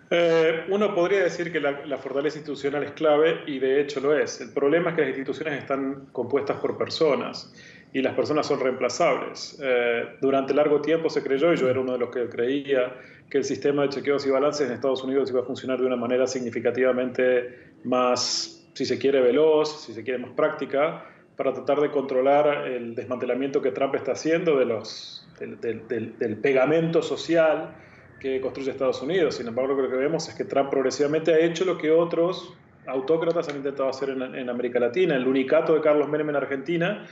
Eh, 0.09 0.63
uno 0.69 0.95
podría 0.95 1.23
decir 1.23 1.51
que 1.51 1.59
la, 1.59 1.97
fortaleza 1.97 2.37
institucional 2.37 2.83
es 2.83 2.91
clave 2.91 3.41
y 3.45 3.59
de 3.59 3.81
hecho 3.81 3.99
lo 3.99 4.17
es. 4.17 4.39
El 4.39 4.51
problema 4.51 4.91
es 4.91 4.95
que 4.95 5.01
las 5.01 5.09
instituciones 5.09 5.59
están 5.59 6.07
compuestas 6.13 6.57
por 6.61 6.77
personas 6.77 7.53
y 7.91 8.01
las 8.01 8.15
personas 8.15 8.47
son 8.47 8.59
reemplazables. 8.59 9.59
Eh, 9.61 10.15
durante 10.21 10.53
largo 10.53 10.81
tiempo 10.81 11.09
se 11.09 11.21
creyó, 11.21 11.51
y 11.51 11.57
yo 11.57 11.69
era 11.69 11.81
uno 11.81 11.93
de 11.93 11.99
los 11.99 12.09
que 12.09 12.29
creía, 12.29 12.95
que 13.29 13.39
el 13.39 13.43
sistema 13.43 13.81
de 13.83 13.89
chequeos 13.89 14.25
y 14.25 14.29
balances 14.29 14.67
en 14.67 14.73
Estados 14.73 15.03
Unidos 15.03 15.29
iba 15.29 15.41
a 15.41 15.43
funcionar 15.43 15.79
de 15.79 15.85
una 15.85 15.97
manera 15.97 16.25
significativamente 16.25 17.73
más, 17.83 18.69
si 18.73 18.85
se 18.85 18.97
quiere, 18.97 19.19
veloz, 19.19 19.85
si 19.85 19.93
se 19.93 20.03
quiere, 20.03 20.19
más 20.19 20.31
práctica, 20.31 21.05
para 21.35 21.53
tratar 21.53 21.81
de 21.81 21.91
controlar 21.91 22.67
el 22.67 22.95
desmantelamiento 22.95 23.61
que 23.61 23.71
Trump 23.71 23.95
está 23.95 24.13
haciendo 24.13 24.57
de 24.57 24.65
los, 24.65 25.27
del 25.39 26.37
pegamento 26.37 27.01
social 27.01 27.75
que 28.19 28.41
construye 28.41 28.71
Estados 28.71 29.01
Unidos. 29.01 29.35
Sin 29.35 29.47
embargo, 29.47 29.73
lo 29.73 29.89
que 29.89 29.95
vemos 29.95 30.27
es 30.27 30.35
que 30.35 30.45
Trump 30.45 30.69
progresivamente 30.69 31.33
ha 31.33 31.39
hecho 31.39 31.65
lo 31.65 31.77
que 31.77 31.91
otros 31.91 32.53
autócratas 32.87 33.49
han 33.49 33.57
intentado 33.57 33.89
hacer 33.89 34.09
en, 34.09 34.49
América 34.49 34.79
Latina. 34.79 35.15
El 35.15 35.27
unicato 35.27 35.73
de 35.75 35.81
Carlos 35.81 36.07
Menem 36.09 36.29
en 36.29 36.35
Argentina, 36.37 37.05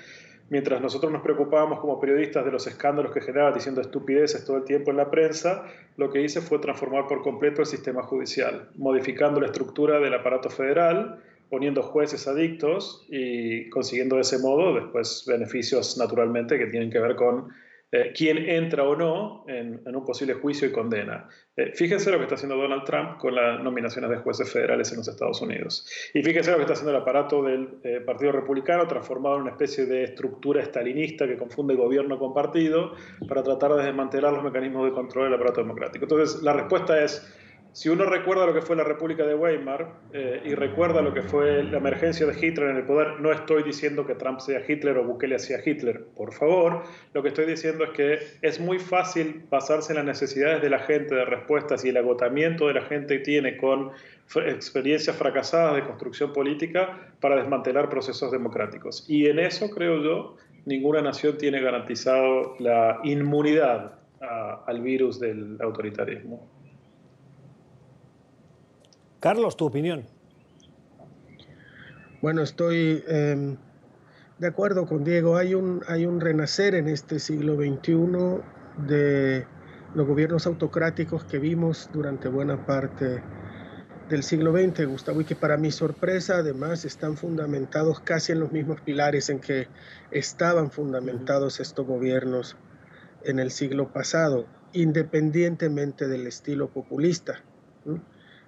mientras 0.50 0.82
nosotros 0.82 1.12
nos 1.12 1.22
preocupábamos 1.22 1.80
como 1.80 2.00
periodistas 2.00 2.46
de 2.46 2.52
los 2.52 2.66
escándalos 2.66 3.12
que 3.12 3.22
generaba 3.22 3.52
diciendo 3.52 3.82
estupideces 3.82 4.46
todo 4.46 4.58
el 4.58 4.64
tiempo 4.64 4.92
en 4.92 4.98
la 4.98 5.12
prensa, 5.12 5.66
lo 5.98 6.12
que 6.12 6.22
hice 6.22 6.42
fue 6.42 6.60
transformar 6.60 7.08
por 7.08 7.22
completo 7.22 7.62
el 7.62 7.68
sistema 7.68 8.04
judicial, 8.04 8.70
modificando 8.76 9.40
la 9.40 9.48
estructura 9.48 10.00
del 10.00 10.14
aparato 10.14 10.50
federal, 10.50 11.22
poniendo 11.50 11.84
jueces 11.84 12.28
adictos 12.28 13.06
y 13.10 13.70
consiguiendo 13.70 14.16
de 14.16 14.24
ese 14.24 14.40
modo 14.40 14.74
después 14.74 15.26
beneficios 15.28 15.98
naturalmente 15.98 16.58
que 16.58 16.68
tienen 16.68 16.90
que 16.90 17.00
ver 17.00 17.16
con 17.16 17.50
eh, 17.92 18.12
quién 18.16 18.38
entra 18.50 18.84
o 18.84 18.96
no 18.96 19.46
en, 19.48 19.82
un 19.86 20.06
posible 20.06 20.34
juicio 20.34 20.68
y 20.68 20.72
condena. 20.72 21.30
Eh, 21.56 21.72
fíjense 21.74 22.12
lo 22.12 22.18
que 22.18 22.24
está 22.24 22.36
haciendo 22.36 22.58
Donald 22.58 22.84
Trump 22.84 23.18
con 23.18 23.36
las 23.36 23.64
nominaciones 23.64 24.10
de 24.10 24.18
jueces 24.18 24.52
federales 24.52 24.92
en 24.92 24.98
los 24.98 25.08
Estados 25.08 25.42
Unidos. 25.42 25.88
Y 26.14 26.24
fíjense 26.24 26.52
lo 26.52 26.58
que 26.58 26.64
está 26.64 26.74
haciendo 26.74 26.92
el 26.92 27.02
aparato 27.02 27.44
del 27.44 27.80
eh, 27.84 28.02
Partido 28.02 28.32
Republicano, 28.32 28.88
transformado 28.88 29.36
en 29.36 29.44
una 29.44 29.52
especie 29.52 29.86
de 29.86 30.04
estructura 30.04 30.62
estalinista 30.62 31.28
que 31.28 31.38
confunde 31.38 31.76
gobierno 31.76 32.18
con 32.18 32.34
partido 32.34 32.94
para 33.28 33.44
tratar 33.44 33.74
de 33.76 33.84
desmantelar 33.86 34.34
los 34.34 34.44
mecanismos 34.44 34.86
de 34.86 34.92
control 34.92 35.26
del 35.26 35.36
aparato 35.36 35.62
democrático. 35.62 36.06
Entonces, 36.06 36.42
la 36.42 36.54
respuesta 36.54 37.02
es 37.02 37.26
si 37.76 37.90
uno 37.90 38.06
recuerda 38.06 38.46
lo 38.46 38.54
que 38.54 38.62
fue 38.62 38.78
la 38.78 38.86
República 38.86 39.26
de 39.26 39.36
Weimar 39.36 39.96
eh, 40.14 40.42
y 40.46 40.56
recuerda 40.56 41.02
lo 41.02 41.14
que 41.14 41.22
fue 41.22 41.62
la 41.62 41.80
emergencia 41.80 42.26
de 42.26 42.32
Hitler 42.34 42.70
en 42.70 42.78
el 42.78 42.84
poder, 42.84 43.20
no 43.20 43.34
estoy 43.34 43.64
diciendo 43.64 44.08
que 44.08 44.16
Trump 44.16 44.40
sea 44.40 44.62
Hitler 44.66 44.98
o 44.98 45.04
Bukele 45.04 45.38
sea 45.40 45.60
Hitler, 45.64 46.06
por 46.16 46.32
favor. 46.32 46.84
Lo 47.14 47.22
que 47.22 47.28
estoy 47.28 47.46
diciendo 47.46 47.84
es 47.84 47.90
que 47.90 48.20
es 48.42 48.62
muy 48.62 48.80
fácil 48.80 49.44
basarse 49.50 49.92
en 49.92 49.98
las 49.98 50.06
necesidades 50.06 50.62
de 50.62 50.70
la 50.70 50.80
gente 50.80 51.16
de 51.16 51.26
respuestas 51.26 51.84
y 51.84 51.90
el 51.90 51.98
agotamiento 51.98 52.70
de 52.70 52.76
la 52.76 52.82
gente 52.84 53.18
que 53.18 53.26
tiene 53.26 53.58
con 53.58 53.92
experiencias 54.46 55.18
fracasadas 55.18 55.76
de 55.76 55.84
construcción 55.84 56.32
política 56.32 57.12
para 57.20 57.36
desmantelar 57.36 57.90
procesos 57.90 58.32
democráticos. 58.32 59.04
Y 59.10 59.28
en 59.28 59.38
eso, 59.38 59.70
creo 59.70 60.02
yo, 60.02 60.38
ninguna 60.64 61.02
nación 61.02 61.38
tiene 61.38 61.60
garantizado 61.60 62.56
la 62.58 63.02
inmunidad 63.04 64.00
al 64.66 64.80
virus 64.80 65.20
del 65.20 65.58
autoritarismo. 65.60 66.55
Carlos, 69.26 69.58
tu 69.58 69.66
opinión. 69.66 70.06
Bueno, 72.22 72.44
estoy 72.44 73.04
em, 73.08 73.58
de 74.38 74.48
acuerdo 74.48 74.86
con 74.86 75.04
Diego. 75.04 75.36
Hay 75.36 75.56
un, 75.56 75.82
hay 75.88 76.06
un 76.06 76.22
renacer 76.22 76.76
en 76.76 76.88
este 76.88 77.18
siglo 77.18 77.56
XXI 77.56 78.86
de 78.86 79.48
los 79.96 80.06
gobiernos 80.06 80.46
autocráticos 80.46 81.24
que 81.24 81.40
vimos 81.40 81.90
durante 81.92 82.28
buena 82.28 82.68
parte 82.68 83.24
del 84.10 84.22
siglo 84.22 84.56
XX, 84.56 84.86
Gustavo, 84.86 85.22
y 85.22 85.26
que 85.26 85.36
para 85.36 85.58
mi 85.58 85.72
sorpresa 85.72 86.36
además 86.36 86.86
están 86.86 87.18
fundamentados 87.18 88.02
casi 88.02 88.32
en 88.32 88.40
los 88.40 88.52
mismos 88.52 88.80
pilares 88.82 89.32
en 89.32 89.40
que 89.40 89.68
estaban 90.12 90.70
fundamentados 90.70 91.60
estos 91.60 91.88
gobiernos 91.88 92.58
en 93.24 93.40
el 93.40 93.50
siglo 93.50 93.92
pasado, 93.92 94.46
independientemente 94.72 96.08
del 96.08 96.28
estilo 96.28 96.68
populista. 96.70 97.42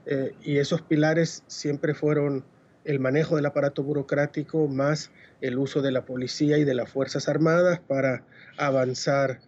Eh, 0.09 0.33
y 0.41 0.57
esos 0.57 0.81
pilares 0.81 1.43
siempre 1.47 1.93
fueron 1.93 2.45
el 2.85 3.01
manejo 3.01 3.35
del 3.35 3.45
aparato 3.45 3.83
burocrático 3.83 4.69
más 4.69 5.11
el 5.41 5.57
uso 5.57 5.81
de 5.81 5.91
la 5.91 6.05
policía 6.05 6.57
y 6.57 6.63
de 6.63 6.73
las 6.73 6.89
Fuerzas 6.89 7.27
Armadas 7.27 7.81
para 7.85 8.25
avanzar 8.57 9.41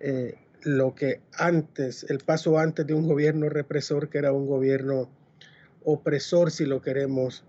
eh, 0.00 0.34
lo 0.60 0.94
que 0.94 1.22
antes, 1.32 2.04
el 2.10 2.18
paso 2.18 2.58
antes 2.58 2.86
de 2.86 2.92
un 2.92 3.08
gobierno 3.08 3.48
represor, 3.48 4.10
que 4.10 4.18
era 4.18 4.32
un 4.32 4.46
gobierno 4.46 5.08
opresor, 5.82 6.50
si 6.50 6.66
lo 6.66 6.82
queremos 6.82 7.46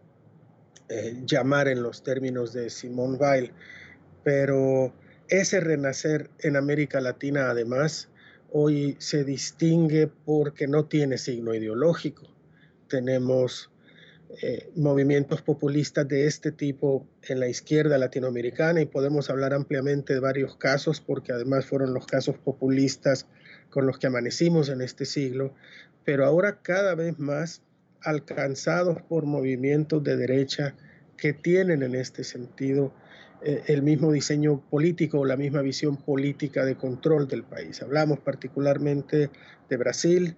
eh, 0.87 1.21
llamar 1.25 1.67
en 1.67 1.83
los 1.83 2.01
términos 2.01 2.53
de 2.53 2.69
Simone 2.69 3.17
Weil. 3.17 3.51
Pero 4.23 4.93
ese 5.27 5.59
renacer 5.59 6.29
en 6.39 6.55
América 6.55 7.01
Latina, 7.01 7.49
además, 7.49 8.07
hoy 8.53 8.95
se 8.99 9.25
distingue 9.25 10.07
porque 10.07 10.67
no 10.67 10.85
tiene 10.85 11.17
signo 11.17 11.53
ideológico 11.53 12.32
tenemos 12.93 13.71
eh, 14.43 14.69
movimientos 14.75 15.41
populistas 15.41 16.07
de 16.07 16.27
este 16.27 16.51
tipo 16.51 17.07
en 17.23 17.39
la 17.39 17.47
izquierda 17.47 17.97
latinoamericana 17.97 18.81
y 18.81 18.85
podemos 18.85 19.31
hablar 19.31 19.51
ampliamente 19.51 20.13
de 20.13 20.19
varios 20.19 20.57
casos 20.57 21.01
porque 21.01 21.31
además 21.31 21.65
fueron 21.65 21.95
los 21.95 22.05
casos 22.05 22.37
populistas 22.37 23.25
con 23.71 23.87
los 23.87 23.97
que 23.97 24.05
amanecimos 24.05 24.69
en 24.69 24.81
este 24.81 25.05
siglo, 25.05 25.55
pero 26.05 26.23
ahora 26.23 26.61
cada 26.61 26.93
vez 26.93 27.17
más 27.17 27.63
alcanzados 28.01 29.01
por 29.01 29.25
movimientos 29.25 30.03
de 30.03 30.15
derecha 30.15 30.75
que 31.17 31.33
tienen 31.33 31.81
en 31.81 31.95
este 31.95 32.23
sentido 32.23 32.93
eh, 33.41 33.63
el 33.65 33.81
mismo 33.81 34.11
diseño 34.11 34.61
político 34.69 35.21
o 35.21 35.25
la 35.25 35.35
misma 35.35 35.63
visión 35.63 35.97
política 35.97 36.63
de 36.63 36.75
control 36.75 37.27
del 37.27 37.43
país. 37.43 37.81
Hablamos 37.81 38.19
particularmente 38.19 39.31
de 39.67 39.77
Brasil, 39.77 40.35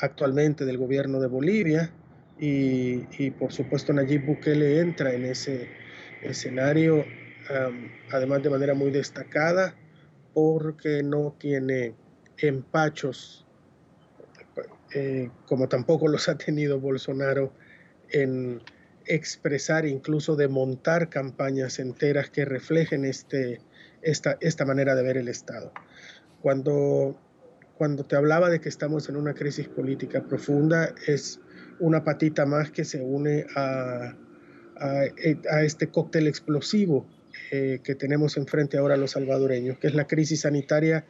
actualmente 0.00 0.64
del 0.64 0.78
gobierno 0.78 1.20
de 1.20 1.26
Bolivia 1.26 1.90
y, 2.38 3.30
por 3.32 3.52
supuesto 3.52 3.92
Nayib 3.92 4.26
Bukele 4.26 4.80
entra 4.80 5.12
en 5.12 5.24
ese 5.24 5.68
escenario, 6.22 7.04
además 8.12 8.42
de 8.42 8.50
manera 8.50 8.74
muy 8.74 8.90
destacada, 8.90 9.74
porque 10.34 11.02
no 11.02 11.34
tiene 11.38 11.94
empachos, 12.36 13.44
eh, 14.94 15.30
como 15.46 15.68
tampoco 15.68 16.06
los 16.06 16.28
ha 16.28 16.38
tenido 16.38 16.78
Bolsonaro, 16.78 17.52
en 18.10 18.62
expresar, 19.06 19.86
incluso 19.86 20.36
de 20.36 20.48
montar 20.48 21.08
campañas 21.08 21.78
enteras 21.78 22.30
que 22.30 22.44
reflejen 22.44 23.04
este, 23.04 23.60
esta, 24.02 24.38
esta 24.40 24.64
manera 24.64 24.94
de 24.94 25.02
ver 25.02 25.16
el 25.16 25.28
Estado. 25.28 25.72
Cuando 26.40 27.18
cuando 27.78 28.04
te 28.04 28.16
hablaba 28.16 28.50
de 28.50 28.60
que 28.60 28.68
estamos 28.68 29.08
en 29.08 29.16
una 29.16 29.34
crisis 29.34 29.68
política 29.68 30.24
profunda, 30.24 30.92
es 31.06 31.40
una 31.78 32.02
patita 32.02 32.44
más 32.44 32.72
que 32.72 32.84
se 32.84 33.00
une 33.00 33.46
a, 33.54 34.16
a, 34.76 35.62
este 35.62 35.88
cóctel 35.88 36.26
explosivo 36.26 37.06
eh, 37.52 37.78
que 37.82 37.94
tenemos 37.94 38.36
enfrente 38.36 38.78
ahora 38.78 38.96
los 38.96 39.12
salvadoreños, 39.12 39.78
que 39.78 39.86
es 39.86 39.94
la 39.94 40.08
crisis 40.08 40.40
sanitaria 40.40 41.06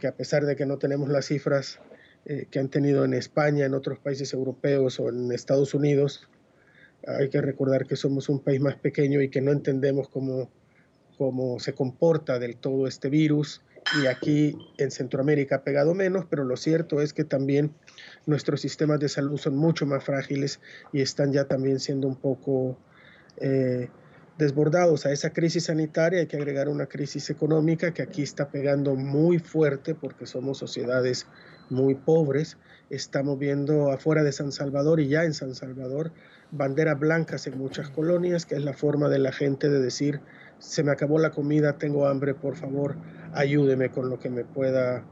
que 0.00 0.06
a 0.06 0.14
pesar 0.14 0.44
de 0.44 0.56
que 0.56 0.66
no 0.66 0.78
tenemos 0.78 1.08
las 1.08 1.26
cifras 1.26 1.80
eh, 2.26 2.46
que 2.50 2.60
han 2.60 2.68
tenido 2.68 3.04
en 3.04 3.14
España, 3.14 3.66
en 3.66 3.74
otros 3.74 3.98
países 3.98 4.32
europeos 4.32 5.00
o 5.00 5.08
en 5.08 5.32
Estados 5.32 5.74
Unidos, 5.74 6.28
hay 7.06 7.28
que 7.28 7.40
recordar 7.40 7.86
que 7.86 7.96
somos 7.96 8.28
un 8.28 8.40
país 8.40 8.60
más 8.60 8.76
pequeño 8.76 9.20
y 9.20 9.28
que 9.28 9.40
no 9.40 9.52
entendemos 9.52 10.08
cómo, 10.08 10.50
cómo 11.18 11.58
se 11.58 11.74
comporta 11.74 12.38
del 12.38 12.56
todo 12.56 12.86
este 12.86 13.10
virus. 13.10 13.62
Y 14.02 14.06
aquí 14.06 14.56
en 14.78 14.90
Centroamérica 14.90 15.56
ha 15.56 15.64
pegado 15.64 15.94
menos, 15.94 16.24
pero 16.28 16.44
lo 16.44 16.56
cierto 16.56 17.00
es 17.00 17.12
que 17.12 17.24
también 17.24 17.74
nuestros 18.26 18.60
sistemas 18.60 18.98
de 19.00 19.08
salud 19.08 19.38
son 19.38 19.56
mucho 19.56 19.86
más 19.86 20.02
frágiles 20.02 20.60
y 20.92 21.00
están 21.00 21.32
ya 21.32 21.44
también 21.44 21.80
siendo 21.80 22.08
un 22.08 22.16
poco 22.16 22.78
eh, 23.36 23.88
desbordados 24.38 25.06
a 25.06 25.12
esa 25.12 25.30
crisis 25.30 25.64
sanitaria, 25.64 26.20
hay 26.20 26.26
que 26.26 26.36
agregar 26.36 26.68
una 26.68 26.86
crisis 26.86 27.30
económica 27.30 27.92
que 27.92 28.02
aquí 28.02 28.22
está 28.22 28.48
pegando 28.48 28.96
muy 28.96 29.38
fuerte 29.38 29.94
porque 29.94 30.26
somos 30.26 30.58
sociedades 30.58 31.26
muy 31.70 31.94
pobres. 31.94 32.56
Estamos 32.90 33.38
viendo 33.38 33.90
afuera 33.90 34.22
de 34.22 34.32
San 34.32 34.52
Salvador 34.52 35.00
y 35.00 35.08
ya 35.08 35.24
en 35.24 35.34
San 35.34 35.54
Salvador 35.54 36.12
banderas 36.50 36.98
blancas 36.98 37.46
en 37.46 37.58
muchas 37.58 37.90
colonias, 37.90 38.46
que 38.46 38.54
es 38.54 38.62
la 38.62 38.74
forma 38.74 39.08
de 39.08 39.18
la 39.18 39.32
gente 39.32 39.68
de 39.68 39.80
decir, 39.80 40.20
se 40.58 40.82
me 40.82 40.92
acabó 40.92 41.18
la 41.18 41.30
comida, 41.30 41.78
tengo 41.78 42.06
hambre, 42.06 42.34
por 42.34 42.56
favor, 42.56 42.96
ayúdeme 43.34 43.90
con 43.90 44.08
lo 44.10 44.18
que 44.18 44.30
me 44.30 44.44
pueda 44.44 45.04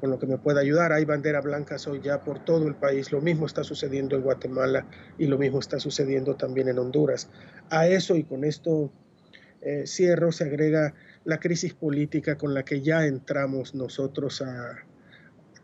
con 0.00 0.10
lo 0.10 0.18
que 0.18 0.26
me 0.26 0.36
pueda 0.36 0.60
ayudar. 0.60 0.92
Hay 0.92 1.04
bandera 1.04 1.40
blancas 1.40 1.86
hoy 1.86 2.00
ya 2.02 2.22
por 2.22 2.44
todo 2.44 2.68
el 2.68 2.74
país. 2.74 3.12
Lo 3.12 3.22
mismo 3.22 3.46
está 3.46 3.64
sucediendo 3.64 4.14
en 4.14 4.22
Guatemala 4.22 4.86
y 5.16 5.26
lo 5.26 5.38
mismo 5.38 5.58
está 5.58 5.80
sucediendo 5.80 6.36
también 6.36 6.68
en 6.68 6.78
Honduras. 6.78 7.30
A 7.70 7.86
eso 7.86 8.14
y 8.14 8.24
con 8.24 8.44
esto 8.44 8.92
eh, 9.62 9.84
cierro 9.86 10.32
se 10.32 10.44
agrega 10.44 10.94
la 11.24 11.40
crisis 11.40 11.74
política 11.74 12.36
con 12.36 12.54
la 12.54 12.64
que 12.64 12.82
ya 12.82 13.06
entramos 13.06 13.74
nosotros 13.74 14.42
a, 14.42 14.84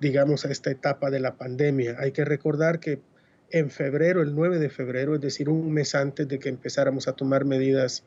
digamos, 0.00 0.44
a 0.44 0.50
esta 0.50 0.70
etapa 0.70 1.10
de 1.10 1.20
la 1.20 1.36
pandemia. 1.36 1.96
Hay 1.98 2.12
que 2.12 2.24
recordar 2.24 2.80
que 2.80 3.00
en 3.50 3.70
febrero, 3.70 4.22
el 4.22 4.34
9 4.34 4.58
de 4.58 4.70
febrero, 4.70 5.14
es 5.14 5.20
decir, 5.20 5.50
un 5.50 5.72
mes 5.72 5.94
antes 5.94 6.26
de 6.26 6.38
que 6.38 6.48
empezáramos 6.48 7.06
a 7.06 7.12
tomar 7.12 7.44
medidas 7.44 8.02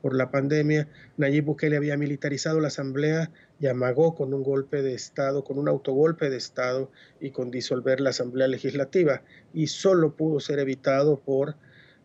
por 0.00 0.16
la 0.16 0.30
pandemia. 0.30 0.88
Nayib 1.16 1.44
Bukele 1.44 1.76
había 1.76 1.96
militarizado 1.96 2.60
la 2.60 2.68
Asamblea 2.68 3.30
y 3.58 3.66
amagó 3.66 4.14
con 4.14 4.34
un 4.34 4.42
golpe 4.42 4.82
de 4.82 4.94
Estado, 4.94 5.44
con 5.44 5.58
un 5.58 5.68
autogolpe 5.68 6.30
de 6.30 6.36
Estado 6.36 6.90
y 7.20 7.30
con 7.30 7.50
disolver 7.50 8.00
la 8.00 8.10
Asamblea 8.10 8.48
Legislativa. 8.48 9.22
Y 9.52 9.68
solo 9.68 10.16
pudo 10.16 10.40
ser 10.40 10.58
evitado 10.58 11.20
por, 11.20 11.56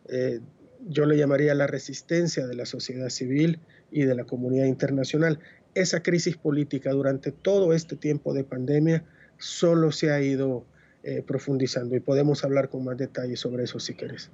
eh, 0.08 0.40
yo 0.88 1.06
le 1.06 1.16
llamaría 1.16 1.54
la 1.54 1.66
resistencia 1.66 2.46
de 2.46 2.54
la 2.54 2.66
sociedad 2.66 3.08
civil 3.08 3.60
y 3.90 4.04
de 4.04 4.14
la 4.14 4.24
comunidad 4.24 4.66
internacional. 4.66 5.40
Esa 5.74 6.02
crisis 6.02 6.36
política 6.36 6.90
durante 6.92 7.32
todo 7.32 7.72
este 7.72 7.96
tiempo 7.96 8.34
de 8.34 8.44
pandemia 8.44 9.04
solo 9.38 9.92
se 9.92 10.10
ha 10.10 10.20
ido 10.20 10.64
eh, 11.02 11.22
profundizando 11.26 11.94
y 11.94 12.00
podemos 12.00 12.44
hablar 12.44 12.68
con 12.68 12.84
más 12.84 12.96
detalle 12.96 13.36
sobre 13.36 13.64
eso 13.64 13.78
si 13.78 13.94
quieres. 13.94 14.30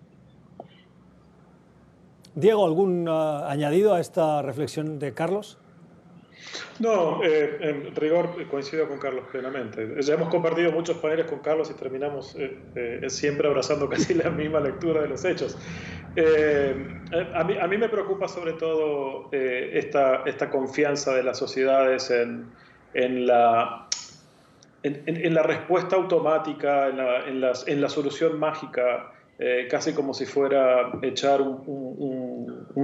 Diego, 2.35 2.65
¿algún 2.65 3.07
ah, 3.09 3.51
añadido 3.51 3.95
a 3.95 4.01
esta 4.01 4.43
reflexión 4.43 4.99
de 4.99 5.13
Carlos? 5.13 5.59
No, 6.79 7.23
eh, 7.23 7.59
en 7.61 7.95
rigor 7.95 8.47
coincido 8.49 8.89
con 8.89 8.99
Carlos 8.99 9.25
plenamente. 9.31 10.03
Ya 10.03 10.15
hemos 10.15 10.29
compartido 10.29 10.73
muchos 10.73 10.97
paneles 10.97 11.27
con 11.27 11.39
Carlos 11.41 11.71
y 11.71 11.75
terminamos 11.75 12.35
eh, 12.37 12.59
eh, 12.75 13.11
siempre 13.11 13.47
abrazando 13.47 13.89
casi 13.91 14.15
la 14.15 14.31
misma 14.31 14.61
lectura 14.61 15.03
de 15.03 15.09
los 15.09 15.25
hechos. 15.25 15.57
A 16.15 17.45
mí, 17.45 17.57
a, 17.59 17.67
mí, 17.69 17.79
me 17.79 17.89
preocupa 17.89 18.29
sobre 18.29 18.53
todo 18.53 19.31
esta, 19.33 20.25
esta, 20.27 20.51
confianza 20.51 21.15
de 21.15 21.23
las 21.23 21.39
sociedades 21.39 22.11
en, 22.11 22.51
en 22.93 23.27
la, 23.27 23.89
en, 24.83 25.35
la 25.35 25.43
respuesta 25.43 25.97
automática, 25.97 26.89
en 26.89 27.41
la, 27.41 27.53
en 27.67 27.81
la 27.81 27.89
solución 27.89 28.39
mágica 28.39 29.11
eh, 29.45 29.67
casi 29.69 29.93
como 29.93 30.15
si 30.15 30.25
fuera 30.25 30.93
echar 31.03 31.43
un, 31.43 31.65
un, 31.67 32.32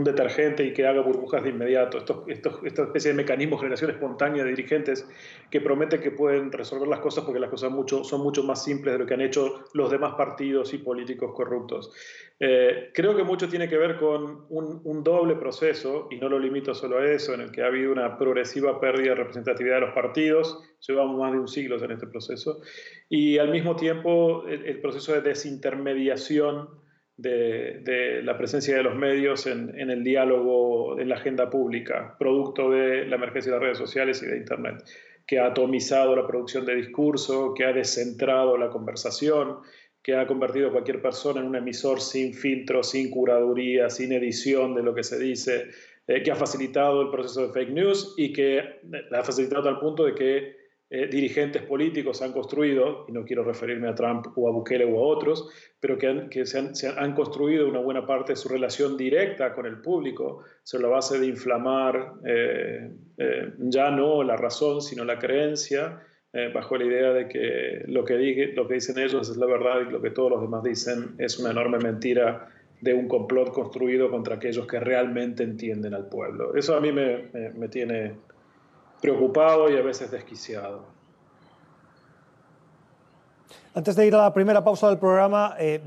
detergente 0.05 0.65
y 0.65 0.73
que 0.73 0.87
haga 0.87 1.01
burbujas 1.01 1.43
de 1.43 1.51
inmediato. 1.51 1.99
Estos, 1.99 2.29
estos, 2.29 2.61
esta 2.65 2.83
especie 2.85 3.11
de 3.11 3.17
mecanismo 3.17 3.57
de 3.57 3.61
generación 3.61 3.91
espontánea 3.91 4.45
de 4.45 4.51
dirigentes 4.51 5.09
que 5.51 5.61
promete 5.61 6.01
que 6.01 6.11
pueden 6.11 6.53
resolver 6.53 6.89
las 6.89 7.01
cosas 7.01 7.25
porque 7.25 7.41
las 7.41 7.51
cosas 7.51 7.71
mucho, 7.71 8.05
son 8.05 8.23
mucho 8.23 8.43
más 8.43 8.65
simples 8.65 8.95
de 8.95 8.99
lo 8.99 9.07
que 9.07 9.15
han 9.15 9.21
hecho 9.21 9.65
los 9.75 9.91
demás 9.91 10.15
partidos 10.15 10.73
y 10.75 10.79
políticos 10.79 11.33
corruptos. 11.35 11.93
Eh, 12.41 12.91
creo 12.95 13.17
que 13.17 13.25
mucho 13.25 13.49
tiene 13.49 13.69
que 13.69 13.77
ver 13.77 13.97
con 13.97 14.47
un, 14.49 14.81
un, 14.85 15.03
doble 15.03 15.35
proceso, 15.35 16.07
y 16.11 16.19
no 16.19 16.29
lo 16.29 16.39
limito 16.39 16.73
solo 16.73 16.99
a 16.99 17.11
eso, 17.11 17.35
en 17.35 17.41
el 17.41 17.51
que 17.51 17.63
ha 17.63 17.67
habido 17.67 17.91
una 17.91 18.17
progresiva 18.17 18.81
pérdida 18.81 19.11
de 19.11 19.15
representatividad 19.17 19.77
de 19.77 19.81
los 19.81 19.95
partidos, 19.95 20.63
llevamos 20.87 21.19
más 21.19 21.33
de 21.33 21.39
un 21.41 21.49
siglo 21.49 21.83
en 21.83 21.91
este 21.91 22.07
proceso, 22.07 22.61
y 23.09 23.39
al 23.39 23.51
mismo 23.51 23.75
tiempo 23.75 24.47
el, 24.47 24.65
el 24.67 24.81
proceso 24.81 25.15
de 25.15 25.23
desintermediación 25.23 26.69
de, 27.19 28.21
la 28.23 28.39
presencia 28.39 28.77
de 28.77 28.83
los 28.83 28.95
medios 28.95 29.47
en, 29.47 29.71
el 29.79 30.05
diálogo, 30.05 30.99
en 30.99 31.09
la 31.09 31.17
agenda 31.17 31.51
pública, 31.51 32.17
producto 32.19 32.71
de 32.71 33.07
la 33.07 33.17
emergencia 33.17 33.53
de 33.53 33.59
las 33.59 33.63
redes 33.63 33.79
sociales 33.79 34.23
y 34.23 34.27
de 34.27 34.37
Internet, 34.37 34.85
que 35.27 35.39
ha 35.39 35.47
atomizado 35.47 36.17
la 36.17 36.27
producción 36.27 36.65
de 36.65 36.77
discurso, 36.77 37.53
que 37.55 37.65
ha 37.65 37.73
descentrado 37.73 38.57
la 38.57 38.71
conversación, 38.71 39.59
que 40.03 40.15
ha 40.15 40.27
convertido 40.27 40.69
a 40.69 40.73
cualquier 40.73 41.03
persona 41.03 41.41
en 41.41 41.47
un 41.47 41.57
emisor 41.57 42.01
sin 42.01 42.33
filtro, 42.33 42.83
sin 42.83 43.11
curaduría, 43.11 43.91
sin 43.91 44.13
edición 44.13 44.75
de 44.75 44.83
lo 44.83 44.95
que 44.95 45.03
se 45.03 45.19
dice, 45.19 45.67
eh, 46.07 46.23
que 46.23 46.31
ha 46.31 46.37
facilitado 46.37 47.03
el 47.03 47.11
proceso 47.11 47.49
de 47.49 47.53
fake 47.53 47.71
news 47.71 48.15
y 48.17 48.33
que 48.33 48.59
eh, 48.59 48.75
ha 49.13 49.25
facilitado 49.25 49.69
al 49.69 49.81
punto 49.81 50.05
de 50.05 50.15
que 50.15 50.57
eh, 50.91 51.07
dirigentes 51.07 51.63
políticos 51.63 52.23
han 52.23 52.33
construido, 52.33 53.05
y 53.09 53.13
no 53.13 53.25
quiero 53.25 53.45
referirme 53.45 53.89
a 53.89 53.95
Trump 53.95 54.29
o 54.37 54.49
a 54.49 54.53
Bukele 54.53 54.85
o 54.85 54.99
a 54.99 55.03
otros, 55.03 55.51
pero 55.81 55.99
que, 55.99 56.07
han, 56.07 56.29
que 56.31 56.47
se, 56.47 56.59
han, 56.59 56.75
se 56.75 56.89
han, 56.89 57.15
construido 57.15 57.69
una 57.69 57.81
buena 57.81 58.07
parte 58.07 58.33
de 58.33 58.37
su 58.37 58.49
relación 58.49 58.97
directa 58.97 59.53
con 59.53 59.67
el 59.67 59.81
público 59.81 60.45
sobre 60.63 60.85
la 60.85 60.89
base 60.91 61.19
de 61.19 61.27
inflamar 61.27 62.15
eh, 62.25 62.91
eh, 63.19 63.53
ya 63.59 63.91
no 63.91 64.23
la 64.23 64.37
razón, 64.37 64.81
sino 64.81 65.05
la 65.05 65.19
creencia, 65.19 66.03
eh, 66.33 66.51
bajo 66.55 66.77
la 66.77 66.85
idea 66.85 67.13
de 67.13 67.29
que 67.29 67.83
lo 67.87 68.05
que, 68.05 68.17
diga, 68.17 68.47
lo 68.55 68.67
que 68.67 68.75
dicen 68.75 68.99
ellos 68.99 69.31
es 69.31 69.37
la 69.37 69.47
verdad 69.47 69.81
y 69.87 69.91
lo 69.91 70.01
que 70.01 70.11
todos 70.11 70.31
los 70.31 70.41
demás 70.41 70.63
dicen 70.63 71.15
es 71.19 71.39
una 71.39 71.51
enorme 71.51 71.79
mentira 71.79 72.49
de 72.81 72.95
un 72.95 73.09
complot 73.09 73.53
construido 73.53 74.11
contra 74.11 74.37
aquellos 74.37 74.67
que 74.67 74.79
realmente 74.79 75.43
entienden 75.43 75.95
al 75.95 76.09
pueblo. 76.09 76.55
Eso 76.55 76.77
a 76.77 76.81
mí 76.81 76.93
me, 76.93 77.29
me, 77.33 77.51
me 77.51 77.69
tiene 77.69 78.15
preocupado 79.01 79.71
y 79.71 79.77
a 79.77 79.83
veces 79.83 80.11
desquiciado. 80.11 80.83
Antes 83.75 83.95
de 83.97 84.07
ir 84.07 84.15
a 84.15 84.23
la 84.23 84.33
primera 84.33 84.65
pausa 84.65 84.89
del 84.89 84.99
programa, 84.99 85.55
eh, 85.59 85.81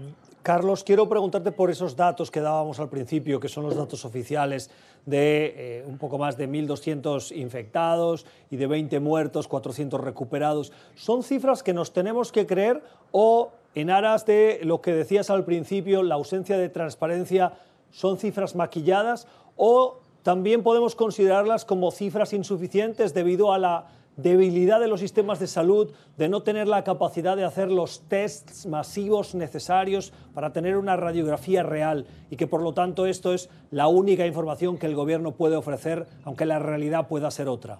Carlos, 0.43 0.84
quiero 0.84 1.08
preguntarte 1.08 1.52
por 1.52 1.69
esos 1.69 1.95
datos 1.95 2.32
que 2.32 2.39
dábamos 2.39 2.80
al 2.80 2.89
principio, 2.89 3.39
que 3.39 3.47
son 3.47 3.63
los 3.63 3.76
datos 3.76 4.06
oficiales 4.06 4.71
de 5.06 5.54
eh, 5.56 5.86
un 5.86 5.97
poco 5.97 6.17
más 6.17 6.38
de 6.38 6.50
1.200 6.50 7.36
infectados 7.36 8.26
y 8.50 8.56
de 8.56 8.65
20 8.65 9.00
muertos, 9.00 9.47
400 9.47 10.02
recuperados. 10.02 10.71
¿Son 10.95 11.21
cifras 11.21 11.63
que 11.63 11.74
nos 11.74 11.93
tenemos 11.93 12.32
que 12.32 12.47
creer 12.47 12.82
o 13.12 13.52
en 13.76 13.89
aras 13.89 14.26
de 14.26 14.60
lo 14.63 14.82
que 14.82 14.93
decías 14.93 15.30
al 15.30 15.45
principio, 15.45 16.04
la 16.04 16.15
ausencia 16.15 16.58
de 16.58 16.69
transparencia, 16.69 17.54
son 17.91 18.17
cifras 18.17 18.56
maquilladas 18.56 19.28
o 19.56 20.00
también 20.23 20.63
podemos 20.63 20.95
considerarlas 20.95 21.65
como 21.65 21.91
cifras 21.91 22.34
insuficientes 22.34 23.13
debido 23.13 23.53
a 23.53 23.60
la 23.60 23.88
debilidad 24.17 24.79
de 24.79 24.88
los 24.88 24.99
sistemas 24.99 25.39
de 25.39 25.47
salud, 25.47 25.91
de 26.17 26.29
no 26.29 26.43
tener 26.43 26.67
la 26.67 26.84
capacidad 26.84 27.36
de 27.36 27.43
hacer 27.43 27.71
los 27.71 28.07
tests 28.07 28.65
masivos 28.65 29.36
necesarios 29.36 30.13
para 30.34 30.53
tener 30.53 30.77
una 30.77 30.97
radiografía 30.97 31.63
real 31.63 32.05
y 32.29 32.36
que 32.36 32.47
por 32.47 32.62
lo 32.62 32.73
tanto 32.73 33.05
esto 33.05 33.34
es 33.34 33.49
la 33.71 33.88
única 33.88 34.27
información 34.27 34.77
que 34.77 34.88
el 34.88 34.95
gobierno 34.95 35.34
puede 35.34 35.55
ofrecer, 35.55 36.05
aunque 36.23 36.45
la 36.45 36.60
realidad 36.60 37.07
pueda 37.07 37.31
ser 37.31 37.47
otra. 37.47 37.79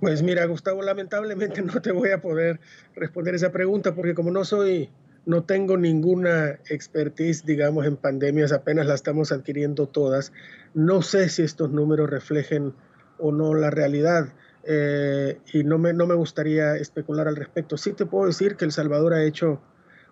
Pues 0.00 0.22
mira, 0.22 0.46
Gustavo, 0.46 0.82
lamentablemente 0.82 1.62
no 1.62 1.80
te 1.80 1.92
voy 1.92 2.10
a 2.10 2.20
poder 2.20 2.58
responder 2.94 3.34
esa 3.34 3.52
pregunta 3.52 3.94
porque 3.94 4.14
como 4.14 4.30
no 4.30 4.44
soy 4.44 4.90
no 5.26 5.44
tengo 5.44 5.76
ninguna 5.76 6.58
expertise, 6.68 7.44
digamos, 7.44 7.86
en 7.86 7.96
pandemias, 7.96 8.52
apenas 8.52 8.86
la 8.86 8.94
estamos 8.94 9.32
adquiriendo 9.32 9.86
todas. 9.86 10.32
No 10.74 11.02
sé 11.02 11.28
si 11.28 11.42
estos 11.42 11.70
números 11.70 12.08
reflejen 12.08 12.74
o 13.18 13.32
no 13.32 13.54
la 13.54 13.70
realidad 13.70 14.32
eh, 14.64 15.38
y 15.52 15.64
no 15.64 15.78
me, 15.78 15.92
no 15.92 16.06
me 16.06 16.14
gustaría 16.14 16.76
especular 16.76 17.28
al 17.28 17.36
respecto. 17.36 17.76
Sí 17.76 17.92
te 17.92 18.06
puedo 18.06 18.26
decir 18.26 18.56
que 18.56 18.64
El 18.64 18.72
Salvador 18.72 19.14
ha 19.14 19.24
hecho 19.24 19.60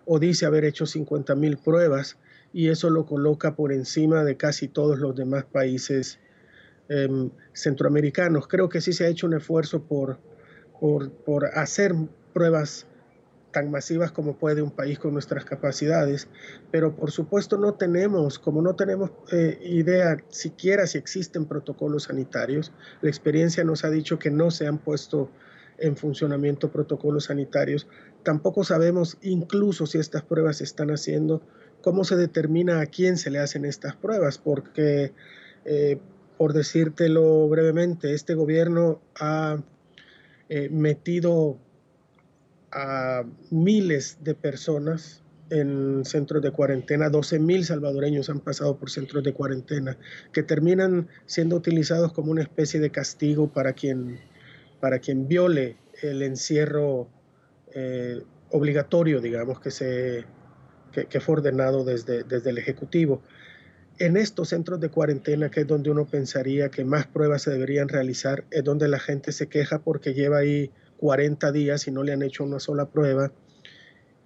o 0.05 0.19
dice 0.19 0.45
haber 0.45 0.65
hecho 0.65 0.85
50 0.85 1.35
mil 1.35 1.57
pruebas 1.57 2.17
y 2.53 2.69
eso 2.69 2.89
lo 2.89 3.05
coloca 3.05 3.55
por 3.55 3.71
encima 3.71 4.23
de 4.23 4.37
casi 4.37 4.67
todos 4.67 4.99
los 4.99 5.15
demás 5.15 5.45
países 5.45 6.19
eh, 6.89 7.29
centroamericanos. 7.53 8.47
Creo 8.47 8.69
que 8.69 8.81
sí 8.81 8.93
se 8.93 9.05
ha 9.05 9.07
hecho 9.07 9.27
un 9.27 9.35
esfuerzo 9.35 9.83
por, 9.83 10.19
por, 10.79 11.11
por 11.11 11.45
hacer 11.45 11.93
pruebas 12.33 12.87
tan 13.51 13.71
masivas 13.71 14.11
como 14.11 14.37
puede 14.37 14.61
un 14.61 14.71
país 14.71 14.99
con 14.99 15.13
nuestras 15.13 15.45
capacidades, 15.45 16.27
pero 16.71 16.95
por 16.95 17.11
supuesto 17.11 17.57
no 17.57 17.73
tenemos, 17.73 18.39
como 18.39 18.61
no 18.61 18.75
tenemos 18.75 19.11
eh, 19.31 19.59
idea 19.63 20.17
siquiera 20.29 20.85
si 20.87 20.97
existen 20.97 21.45
protocolos 21.45 22.03
sanitarios, 22.03 22.71
la 23.01 23.09
experiencia 23.09 23.63
nos 23.63 23.83
ha 23.83 23.89
dicho 23.89 24.19
que 24.19 24.31
no 24.31 24.51
se 24.51 24.67
han 24.67 24.77
puesto 24.77 25.31
en 25.77 25.95
funcionamiento 25.95 26.71
protocolos 26.71 27.25
sanitarios, 27.25 27.87
tampoco 28.23 28.63
sabemos 28.63 29.17
incluso 29.21 29.85
si 29.85 29.97
estas 29.97 30.23
pruebas 30.23 30.57
se 30.57 30.65
están 30.65 30.89
haciendo, 30.91 31.41
cómo 31.81 32.03
se 32.03 32.15
determina 32.15 32.81
a 32.81 32.85
quién 32.85 33.17
se 33.17 33.31
le 33.31 33.39
hacen 33.39 33.65
estas 33.65 33.95
pruebas, 33.95 34.37
porque, 34.37 35.13
eh, 35.65 35.97
por 36.37 36.53
decírtelo 36.53 37.47
brevemente, 37.47 38.13
este 38.13 38.33
gobierno 38.33 39.01
ha 39.19 39.61
eh, 40.49 40.69
metido 40.69 41.57
a 42.71 43.23
miles 43.49 44.17
de 44.21 44.35
personas 44.35 45.23
en 45.49 46.05
centros 46.05 46.43
de 46.43 46.51
cuarentena, 46.51 47.09
12 47.09 47.39
mil 47.39 47.65
salvadoreños 47.65 48.29
han 48.29 48.39
pasado 48.39 48.77
por 48.77 48.89
centros 48.89 49.23
de 49.23 49.33
cuarentena, 49.33 49.97
que 50.31 50.43
terminan 50.43 51.07
siendo 51.25 51.55
utilizados 51.55 52.13
como 52.13 52.31
una 52.31 52.43
especie 52.43 52.79
de 52.79 52.91
castigo 52.91 53.51
para 53.51 53.73
quien, 53.73 54.19
para 54.79 54.99
quien 54.99 55.27
viole 55.27 55.77
el 56.01 56.21
encierro 56.21 57.09
eh, 57.73 58.21
obligatorio, 58.51 59.21
digamos, 59.21 59.59
que, 59.59 59.71
se, 59.71 60.25
que, 60.91 61.19
fue 61.19 61.35
ordenado 61.35 61.83
desde, 61.83 62.23
desde 62.23 62.49
el 62.51 62.57
Ejecutivo. 62.57 63.21
En 63.97 64.15
estos 64.15 64.49
centros 64.49 64.79
de 64.79 64.89
cuarentena, 64.89 65.51
que 65.51 65.61
es 65.61 65.67
donde 65.67 65.89
uno 65.89 66.05
pensaría 66.05 66.69
que 66.69 66.85
más 66.85 67.05
pruebas 67.05 67.41
se 67.41 67.51
deberían 67.51 67.89
realizar, 67.89 68.45
es 68.49 68.63
donde 68.63 68.87
la 68.87 68.99
gente 68.99 69.31
se 69.31 69.47
queja 69.47 69.79
porque 69.79 70.13
lleva 70.13 70.37
ahí 70.37 70.71
40 70.99 71.51
días 71.51 71.87
y 71.87 71.91
no 71.91 72.03
le 72.03 72.11
han 72.11 72.21
hecho 72.21 72.43
una 72.43 72.59
sola 72.59 72.85
prueba. 72.85 73.31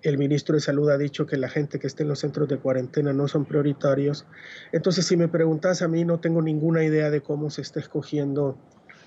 El 0.01 0.17
ministro 0.17 0.55
de 0.55 0.61
Salud 0.61 0.89
ha 0.89 0.97
dicho 0.97 1.25
que 1.25 1.37
la 1.37 1.47
gente 1.47 1.79
que 1.79 1.87
esté 1.87 2.03
en 2.03 2.09
los 2.09 2.19
centros 2.19 2.49
de 2.49 2.57
cuarentena 2.57 3.13
no 3.13 3.27
son 3.27 3.45
prioritarios. 3.45 4.25
Entonces, 4.71 5.05
si 5.05 5.15
me 5.15 5.27
preguntas 5.27 5.81
a 5.81 5.87
mí, 5.87 6.03
no 6.03 6.19
tengo 6.19 6.41
ninguna 6.41 6.83
idea 6.83 7.09
de 7.09 7.21
cómo 7.21 7.49
se 7.49 7.61
está 7.61 7.79
escogiendo 7.79 8.57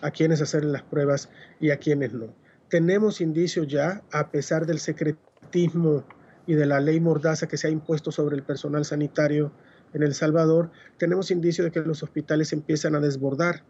a 0.00 0.10
quienes 0.10 0.40
hacer 0.40 0.64
las 0.64 0.82
pruebas 0.82 1.28
y 1.60 1.70
a 1.70 1.78
quienes 1.78 2.12
no. 2.12 2.34
Tenemos 2.68 3.20
indicios 3.20 3.66
ya, 3.66 4.02
a 4.12 4.30
pesar 4.30 4.64
del 4.64 4.78
secretismo 4.78 6.04
y 6.46 6.54
de 6.54 6.66
la 6.66 6.80
ley 6.80 7.00
mordaza 7.00 7.48
que 7.48 7.56
se 7.56 7.66
ha 7.66 7.70
impuesto 7.70 8.12
sobre 8.12 8.36
el 8.36 8.42
personal 8.42 8.84
sanitario 8.84 9.52
en 9.92 10.02
El 10.02 10.14
Salvador, 10.14 10.70
tenemos 10.98 11.30
indicios 11.30 11.64
de 11.64 11.72
que 11.72 11.80
los 11.80 12.02
hospitales 12.02 12.52
empiezan 12.52 12.94
a 12.94 13.00
desbordar 13.00 13.64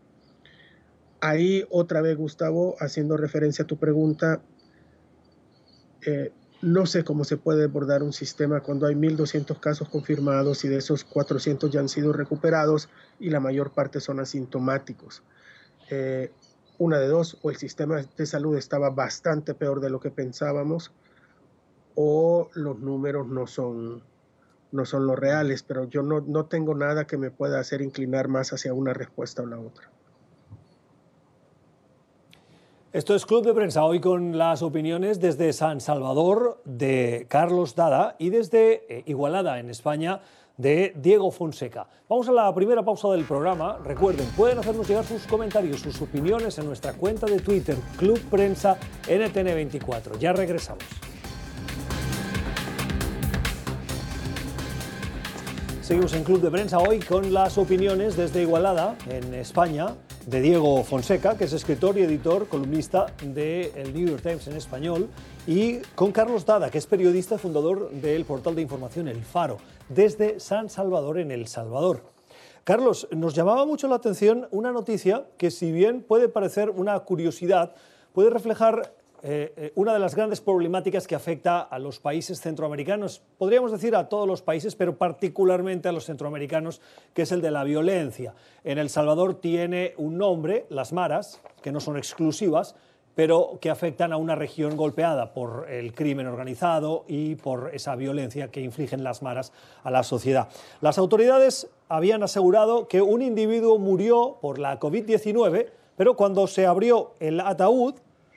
ahí 1.20 1.66
otra 1.70 2.00
vez, 2.00 2.16
Gustavo, 2.16 2.76
haciendo 2.80 3.16
referencia 3.16 3.64
a 3.64 3.66
tu 3.66 3.76
pregunta, 3.76 4.42
eh, 6.04 6.32
no 6.62 6.86
sé 6.86 7.04
cómo 7.04 7.24
se 7.24 7.36
puede 7.36 7.64
abordar 7.64 8.02
un 8.02 8.12
sistema 8.12 8.60
cuando 8.60 8.86
hay 8.86 8.94
1.200 8.94 9.60
casos 9.60 9.88
confirmados 9.88 10.64
y 10.64 10.68
de 10.68 10.78
esos 10.78 11.04
400 11.04 11.70
ya 11.70 11.80
han 11.80 11.88
sido 11.88 12.12
recuperados 12.12 12.88
y 13.20 13.30
la 13.30 13.40
mayor 13.40 13.72
parte 13.72 14.00
son 14.00 14.20
asintomáticos. 14.20 15.22
Eh, 15.90 16.32
una 16.78 16.98
de 16.98 17.08
dos, 17.08 17.38
o 17.42 17.50
el 17.50 17.56
sistema 17.56 18.02
de 18.16 18.26
salud 18.26 18.56
estaba 18.56 18.90
bastante 18.90 19.54
peor 19.54 19.80
de 19.80 19.90
lo 19.90 20.00
que 20.00 20.10
pensábamos, 20.10 20.92
o 21.94 22.50
los 22.54 22.78
números 22.78 23.26
no 23.26 23.46
son, 23.46 24.02
no 24.72 24.84
son 24.84 25.06
los 25.06 25.18
reales, 25.18 25.62
pero 25.62 25.84
yo 25.88 26.02
no, 26.02 26.20
no 26.20 26.46
tengo 26.46 26.74
nada 26.74 27.06
que 27.06 27.16
me 27.16 27.30
pueda 27.30 27.58
hacer 27.58 27.80
inclinar 27.80 28.28
más 28.28 28.52
hacia 28.52 28.74
una 28.74 28.92
respuesta 28.92 29.42
o 29.42 29.46
la 29.46 29.58
otra. 29.58 29.90
Esto 32.92 33.16
es 33.16 33.26
Club 33.26 33.44
de 33.44 33.52
Prensa, 33.52 33.84
hoy 33.84 34.00
con 34.00 34.38
las 34.38 34.62
opiniones 34.62 35.20
desde 35.20 35.52
San 35.52 35.80
Salvador 35.80 36.62
de 36.64 37.26
Carlos 37.28 37.74
Dada 37.74 38.14
y 38.18 38.30
desde 38.30 38.86
eh, 38.88 39.02
Igualada, 39.06 39.58
en 39.58 39.70
España, 39.70 40.20
de 40.56 40.94
Diego 40.96 41.32
Fonseca. 41.32 41.88
Vamos 42.08 42.28
a 42.28 42.32
la 42.32 42.54
primera 42.54 42.84
pausa 42.84 43.08
del 43.08 43.24
programa. 43.24 43.78
Recuerden, 43.84 44.26
pueden 44.36 44.58
hacernos 44.58 44.88
llegar 44.88 45.04
sus 45.04 45.26
comentarios, 45.26 45.80
sus 45.80 46.00
opiniones 46.00 46.58
en 46.58 46.66
nuestra 46.66 46.92
cuenta 46.92 47.26
de 47.26 47.40
Twitter, 47.40 47.76
Club 47.98 48.20
Prensa 48.30 48.78
NTN24. 49.08 50.18
Ya 50.18 50.32
regresamos. 50.32 50.84
Seguimos 55.82 56.14
en 56.14 56.24
Club 56.24 56.40
de 56.40 56.50
Prensa 56.50 56.78
hoy 56.78 57.00
con 57.00 57.34
las 57.34 57.58
opiniones 57.58 58.16
desde 58.16 58.42
Igualada, 58.42 58.96
en 59.08 59.34
España, 59.34 59.94
de 60.26 60.40
Diego 60.40 60.82
Fonseca, 60.82 61.38
que 61.38 61.44
es 61.44 61.52
escritor 61.52 61.96
y 61.96 62.02
editor, 62.02 62.48
columnista 62.48 63.06
del 63.22 63.94
New 63.94 64.08
York 64.08 64.22
Times 64.22 64.48
en 64.48 64.56
español, 64.56 65.08
y 65.46 65.76
con 65.94 66.10
Carlos 66.10 66.44
Dada, 66.44 66.68
que 66.68 66.78
es 66.78 66.86
periodista 66.86 67.36
y 67.36 67.38
fundador 67.38 67.90
del 67.90 68.24
portal 68.24 68.56
de 68.56 68.62
información 68.62 69.06
El 69.06 69.22
Faro, 69.22 69.58
desde 69.88 70.40
San 70.40 70.68
Salvador, 70.68 71.20
en 71.20 71.30
El 71.30 71.46
Salvador. 71.46 72.02
Carlos, 72.64 73.06
nos 73.12 73.34
llamaba 73.34 73.64
mucho 73.64 73.86
la 73.86 73.94
atención 73.94 74.48
una 74.50 74.72
noticia 74.72 75.26
que 75.38 75.52
si 75.52 75.70
bien 75.70 76.02
puede 76.02 76.28
parecer 76.28 76.70
una 76.70 76.98
curiosidad, 76.98 77.72
puede 78.12 78.30
reflejar 78.30 78.92
eh, 79.28 79.52
eh, 79.56 79.72
una 79.74 79.92
de 79.92 79.98
las 79.98 80.14
grandes 80.14 80.40
problemáticas 80.40 81.08
que 81.08 81.16
afecta 81.16 81.60
a 81.60 81.80
los 81.80 81.98
países 81.98 82.40
centroamericanos, 82.40 83.22
podríamos 83.38 83.72
decir 83.72 83.96
a 83.96 84.08
todos 84.08 84.28
los 84.28 84.40
países, 84.40 84.76
pero 84.76 84.96
particularmente 84.98 85.88
a 85.88 85.92
los 85.92 86.04
centroamericanos, 86.04 86.80
que 87.12 87.22
es 87.22 87.32
el 87.32 87.40
de 87.40 87.50
la 87.50 87.64
violencia. 87.64 88.34
En 88.62 88.78
El 88.78 88.88
Salvador 88.88 89.34
tiene 89.34 89.94
un 89.96 90.16
nombre, 90.16 90.66
las 90.68 90.92
maras, 90.92 91.40
que 91.60 91.72
no 91.72 91.80
son 91.80 91.96
exclusivas, 91.96 92.76
pero 93.16 93.58
que 93.60 93.68
afectan 93.68 94.12
a 94.12 94.16
una 94.16 94.36
región 94.36 94.76
golpeada 94.76 95.34
por 95.34 95.68
el 95.68 95.92
crimen 95.92 96.28
organizado 96.28 97.04
y 97.08 97.34
por 97.34 97.74
esa 97.74 97.96
violencia 97.96 98.52
que 98.52 98.60
infligen 98.60 99.02
las 99.02 99.22
maras 99.22 99.52
a 99.82 99.90
la 99.90 100.04
sociedad. 100.04 100.50
Las 100.80 100.98
autoridades 100.98 101.68
habían 101.88 102.22
asegurado 102.22 102.86
que 102.86 103.02
un 103.02 103.22
individuo 103.22 103.76
murió 103.80 104.38
por 104.40 104.60
la 104.60 104.78
COVID-19, 104.78 105.66
pero 105.96 106.14
cuando 106.14 106.46
se 106.46 106.64
abrió 106.64 107.14
el 107.18 107.40
ataúd, 107.40 107.96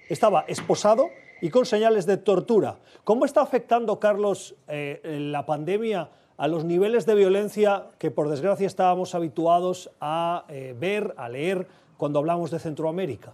estaba 0.10 0.42
esposado 0.48 1.10
y 1.42 1.50
con 1.50 1.66
señales 1.66 2.06
de 2.06 2.18
tortura. 2.18 2.80
¿Cómo 3.04 3.26
está 3.26 3.42
afectando, 3.42 4.00
Carlos, 4.00 4.56
eh, 4.68 5.02
la 5.32 5.46
pandemia 5.46 6.10
a 6.38 6.48
los 6.48 6.66
niveles 6.66 7.06
de 7.06 7.16
violencia 7.16 7.88
que, 7.98 8.12
por 8.12 8.30
desgracia, 8.30 8.68
estábamos 8.68 9.16
habituados 9.16 9.92
a 10.02 10.46
eh, 10.50 10.76
ver, 10.78 11.14
a 11.18 11.30
leer 11.30 11.68
cuando 11.98 12.20
hablamos 12.20 12.52
de 12.52 12.60
Centroamérica? 12.60 13.34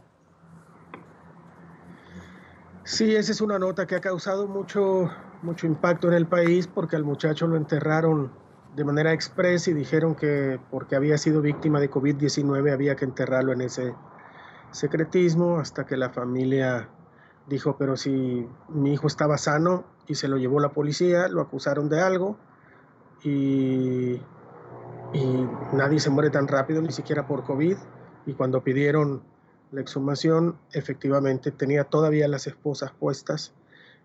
Sí, 2.84 3.16
esa 3.16 3.32
es 3.32 3.42
una 3.42 3.58
nota 3.58 3.88
que 3.88 3.96
ha 3.96 4.02
causado 4.02 4.48
mucho, 4.48 5.10
mucho 5.42 5.66
impacto 5.66 6.08
en 6.08 6.14
el 6.14 6.28
país 6.28 6.68
porque 6.68 6.96
al 6.96 7.04
muchacho 7.04 7.48
lo 7.48 7.58
enterraron 7.58 8.32
de 8.76 8.84
manera 8.84 9.14
expresa 9.14 9.72
y 9.72 9.74
dijeron 9.74 10.16
que 10.16 10.60
porque 10.70 10.96
había 10.96 11.18
sido 11.18 11.42
víctima 11.42 11.80
de 11.80 11.90
COVID-19 11.90 12.72
había 12.72 12.96
que 12.96 13.06
enterrarlo 13.06 13.54
en 13.54 13.62
ese 13.62 13.94
secretismo 14.76 15.58
hasta 15.60 15.86
que 15.86 15.98
la 15.98 16.10
familia 16.10 16.90
dijo, 17.48 17.78
pero 17.78 17.96
si 17.96 18.48
mi 18.70 18.94
hijo 18.94 19.08
estaba 19.08 19.38
sano 19.38 19.86
y 20.08 20.16
se 20.16 20.28
lo 20.28 20.38
llevó 20.38 20.60
la 20.60 20.74
policía, 20.74 21.28
lo 21.28 21.42
acusaron 21.42 21.90
de 21.90 22.02
algo 22.02 22.38
y, 23.24 24.22
nadie 25.72 26.00
se 26.00 26.10
muere 26.10 26.30
tan 26.30 26.48
rápido, 26.48 26.82
ni 26.82 26.92
siquiera 26.92 27.26
por 27.26 27.44
COVID. 27.44 27.78
Y 28.26 28.34
cuando 28.34 28.64
pidieron 28.64 29.24
la 29.72 29.80
exhumación, 29.80 30.58
efectivamente 30.74 31.52
tenía 31.52 31.86
todavía 31.86 32.28
las 32.28 32.48
esposas 32.48 32.92
puestas 32.92 33.54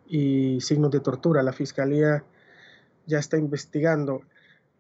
y 0.06 0.60
signos 0.60 0.92
de 0.92 1.00
tortura. 1.00 1.42
La 1.42 1.52
fiscalía 1.52 2.24
ya 3.06 3.18
está 3.18 3.38
investigando. 3.38 4.22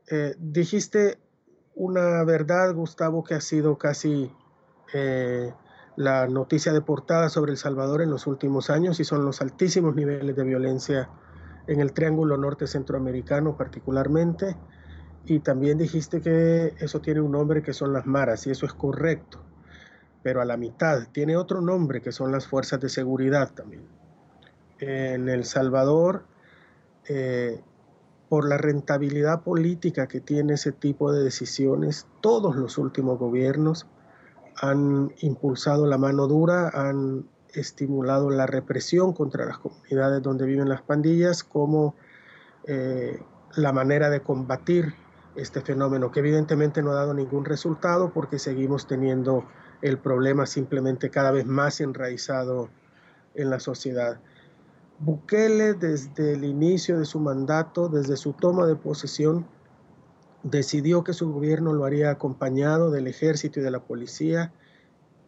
Eh, 0.08 0.36
dijiste 0.38 1.18
una 1.74 2.22
verdad, 2.24 2.74
Gustavo, 2.74 3.24
que 3.24 3.34
ha 3.34 3.40
sido 3.40 3.76
casi 3.76 4.32
eh, 4.92 5.52
la 5.96 6.26
noticia 6.28 6.72
de 6.72 6.80
portada 6.80 7.28
sobre 7.28 7.52
El 7.52 7.58
Salvador 7.58 8.02
en 8.02 8.10
los 8.10 8.26
últimos 8.26 8.70
años 8.70 9.00
y 9.00 9.04
son 9.04 9.24
los 9.24 9.40
altísimos 9.40 9.94
niveles 9.94 10.36
de 10.36 10.44
violencia 10.44 11.08
en 11.66 11.80
el 11.80 11.92
Triángulo 11.92 12.36
Norte 12.36 12.66
Centroamericano 12.66 13.56
particularmente. 13.56 14.56
Y 15.26 15.40
también 15.40 15.78
dijiste 15.78 16.20
que 16.20 16.74
eso 16.78 17.00
tiene 17.00 17.20
un 17.20 17.32
nombre 17.32 17.62
que 17.62 17.72
son 17.72 17.92
las 17.92 18.06
maras 18.06 18.46
y 18.46 18.50
eso 18.50 18.64
es 18.66 18.72
correcto, 18.72 19.40
pero 20.22 20.40
a 20.40 20.44
la 20.44 20.56
mitad 20.56 21.08
tiene 21.12 21.36
otro 21.36 21.60
nombre 21.60 22.00
que 22.00 22.12
son 22.12 22.32
las 22.32 22.46
fuerzas 22.46 22.80
de 22.80 22.88
seguridad 22.88 23.52
también. 23.52 23.82
En 24.78 25.28
El 25.28 25.44
Salvador, 25.44 26.24
eh, 27.06 27.60
por 28.30 28.48
la 28.48 28.56
rentabilidad 28.56 29.42
política 29.42 30.06
que 30.06 30.20
tiene 30.20 30.54
ese 30.54 30.72
tipo 30.72 31.12
de 31.12 31.22
decisiones, 31.22 32.06
todos 32.22 32.56
los 32.56 32.78
últimos 32.78 33.18
gobiernos 33.18 33.86
han 34.60 35.12
impulsado 35.20 35.86
la 35.86 35.96
mano 35.96 36.26
dura, 36.26 36.68
han 36.68 37.26
estimulado 37.54 38.30
la 38.30 38.46
represión 38.46 39.12
contra 39.12 39.46
las 39.46 39.58
comunidades 39.58 40.22
donde 40.22 40.46
viven 40.46 40.68
las 40.68 40.82
pandillas 40.82 41.42
como 41.42 41.94
eh, 42.66 43.20
la 43.56 43.72
manera 43.72 44.10
de 44.10 44.20
combatir 44.20 44.94
este 45.34 45.60
fenómeno, 45.62 46.12
que 46.12 46.20
evidentemente 46.20 46.82
no 46.82 46.90
ha 46.90 46.94
dado 46.94 47.14
ningún 47.14 47.44
resultado 47.44 48.12
porque 48.12 48.38
seguimos 48.38 48.86
teniendo 48.86 49.44
el 49.80 49.98
problema 49.98 50.46
simplemente 50.46 51.10
cada 51.10 51.30
vez 51.30 51.46
más 51.46 51.80
enraizado 51.80 52.68
en 53.34 53.48
la 53.48 53.60
sociedad. 53.60 54.20
Bukele 54.98 55.72
desde 55.74 56.34
el 56.34 56.44
inicio 56.44 56.98
de 56.98 57.06
su 57.06 57.18
mandato, 57.18 57.88
desde 57.88 58.16
su 58.16 58.34
toma 58.34 58.66
de 58.66 58.76
posesión, 58.76 59.46
decidió 60.42 61.04
que 61.04 61.12
su 61.12 61.32
gobierno 61.32 61.72
lo 61.72 61.84
haría 61.84 62.10
acompañado 62.10 62.90
del 62.90 63.06
ejército 63.06 63.60
y 63.60 63.62
de 63.62 63.70
la 63.70 63.80
policía 63.80 64.52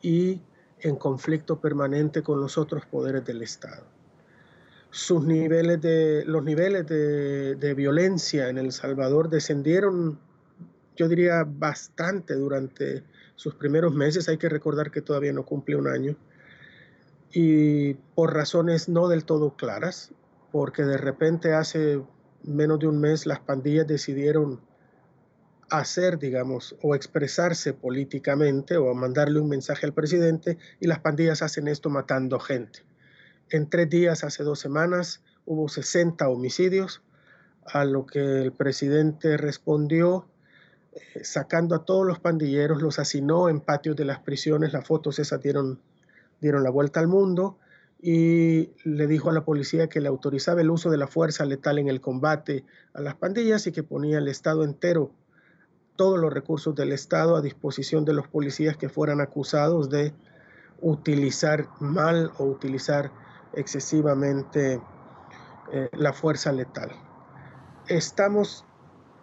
y 0.00 0.40
en 0.80 0.96
conflicto 0.96 1.60
permanente 1.60 2.22
con 2.22 2.40
los 2.40 2.58
otros 2.58 2.86
poderes 2.86 3.24
del 3.24 3.42
Estado. 3.42 3.84
Sus 4.90 5.24
niveles 5.24 5.80
de, 5.80 6.24
los 6.26 6.44
niveles 6.44 6.86
de, 6.86 7.54
de 7.54 7.74
violencia 7.74 8.48
en 8.48 8.58
El 8.58 8.72
Salvador 8.72 9.30
descendieron, 9.30 10.18
yo 10.96 11.08
diría, 11.08 11.44
bastante 11.46 12.34
durante 12.34 13.02
sus 13.36 13.54
primeros 13.54 13.94
meses. 13.94 14.28
Hay 14.28 14.38
que 14.38 14.48
recordar 14.48 14.90
que 14.90 15.00
todavía 15.00 15.32
no 15.32 15.44
cumple 15.44 15.76
un 15.76 15.88
año 15.88 16.16
y 17.32 17.94
por 18.14 18.34
razones 18.34 18.88
no 18.88 19.08
del 19.08 19.24
todo 19.24 19.56
claras, 19.56 20.12
porque 20.50 20.82
de 20.82 20.98
repente 20.98 21.54
hace 21.54 22.02
menos 22.44 22.78
de 22.80 22.88
un 22.88 23.00
mes 23.00 23.26
las 23.26 23.40
pandillas 23.40 23.86
decidieron 23.86 24.60
hacer, 25.80 26.18
digamos, 26.18 26.76
o 26.82 26.94
expresarse 26.94 27.72
políticamente 27.72 28.76
o 28.76 28.92
mandarle 28.94 29.40
un 29.40 29.48
mensaje 29.48 29.86
al 29.86 29.92
presidente 29.92 30.58
y 30.80 30.86
las 30.86 31.00
pandillas 31.00 31.42
hacen 31.42 31.68
esto 31.68 31.90
matando 31.90 32.38
gente. 32.38 32.80
En 33.50 33.68
tres 33.68 33.88
días, 33.88 34.24
hace 34.24 34.44
dos 34.44 34.58
semanas, 34.58 35.22
hubo 35.44 35.68
60 35.68 36.28
homicidios, 36.28 37.02
a 37.64 37.84
lo 37.84 38.06
que 38.06 38.42
el 38.42 38.52
presidente 38.52 39.36
respondió 39.36 40.26
eh, 40.92 41.24
sacando 41.24 41.76
a 41.76 41.84
todos 41.84 42.06
los 42.06 42.18
pandilleros, 42.18 42.82
los 42.82 42.98
hacinó 42.98 43.48
en 43.48 43.60
patios 43.60 43.96
de 43.96 44.04
las 44.04 44.18
prisiones, 44.18 44.72
las 44.72 44.86
fotos 44.86 45.18
esas 45.18 45.40
dieron 45.40 45.80
dieron 46.42 46.64
la 46.64 46.70
vuelta 46.70 47.00
al 47.00 47.06
mundo 47.06 47.56
y 48.02 48.70
le 48.84 49.06
dijo 49.06 49.30
a 49.30 49.32
la 49.32 49.44
policía 49.44 49.88
que 49.88 50.00
le 50.00 50.08
autorizaba 50.08 50.60
el 50.60 50.70
uso 50.70 50.90
de 50.90 50.98
la 50.98 51.06
fuerza 51.06 51.44
letal 51.44 51.78
en 51.78 51.88
el 51.88 52.00
combate 52.00 52.64
a 52.92 53.00
las 53.00 53.14
pandillas 53.14 53.66
y 53.68 53.72
que 53.72 53.84
ponía 53.84 54.18
el 54.18 54.26
Estado 54.26 54.64
entero, 54.64 55.12
todos 55.96 56.18
los 56.18 56.32
recursos 56.32 56.74
del 56.74 56.92
Estado 56.92 57.36
a 57.36 57.42
disposición 57.42 58.04
de 58.04 58.14
los 58.14 58.28
policías 58.28 58.76
que 58.76 58.88
fueran 58.88 59.20
acusados 59.20 59.90
de 59.90 60.14
utilizar 60.80 61.68
mal 61.80 62.32
o 62.38 62.44
utilizar 62.44 63.10
excesivamente 63.54 64.80
eh, 65.72 65.88
la 65.92 66.12
fuerza 66.12 66.52
letal. 66.52 66.90
Estamos, 67.88 68.64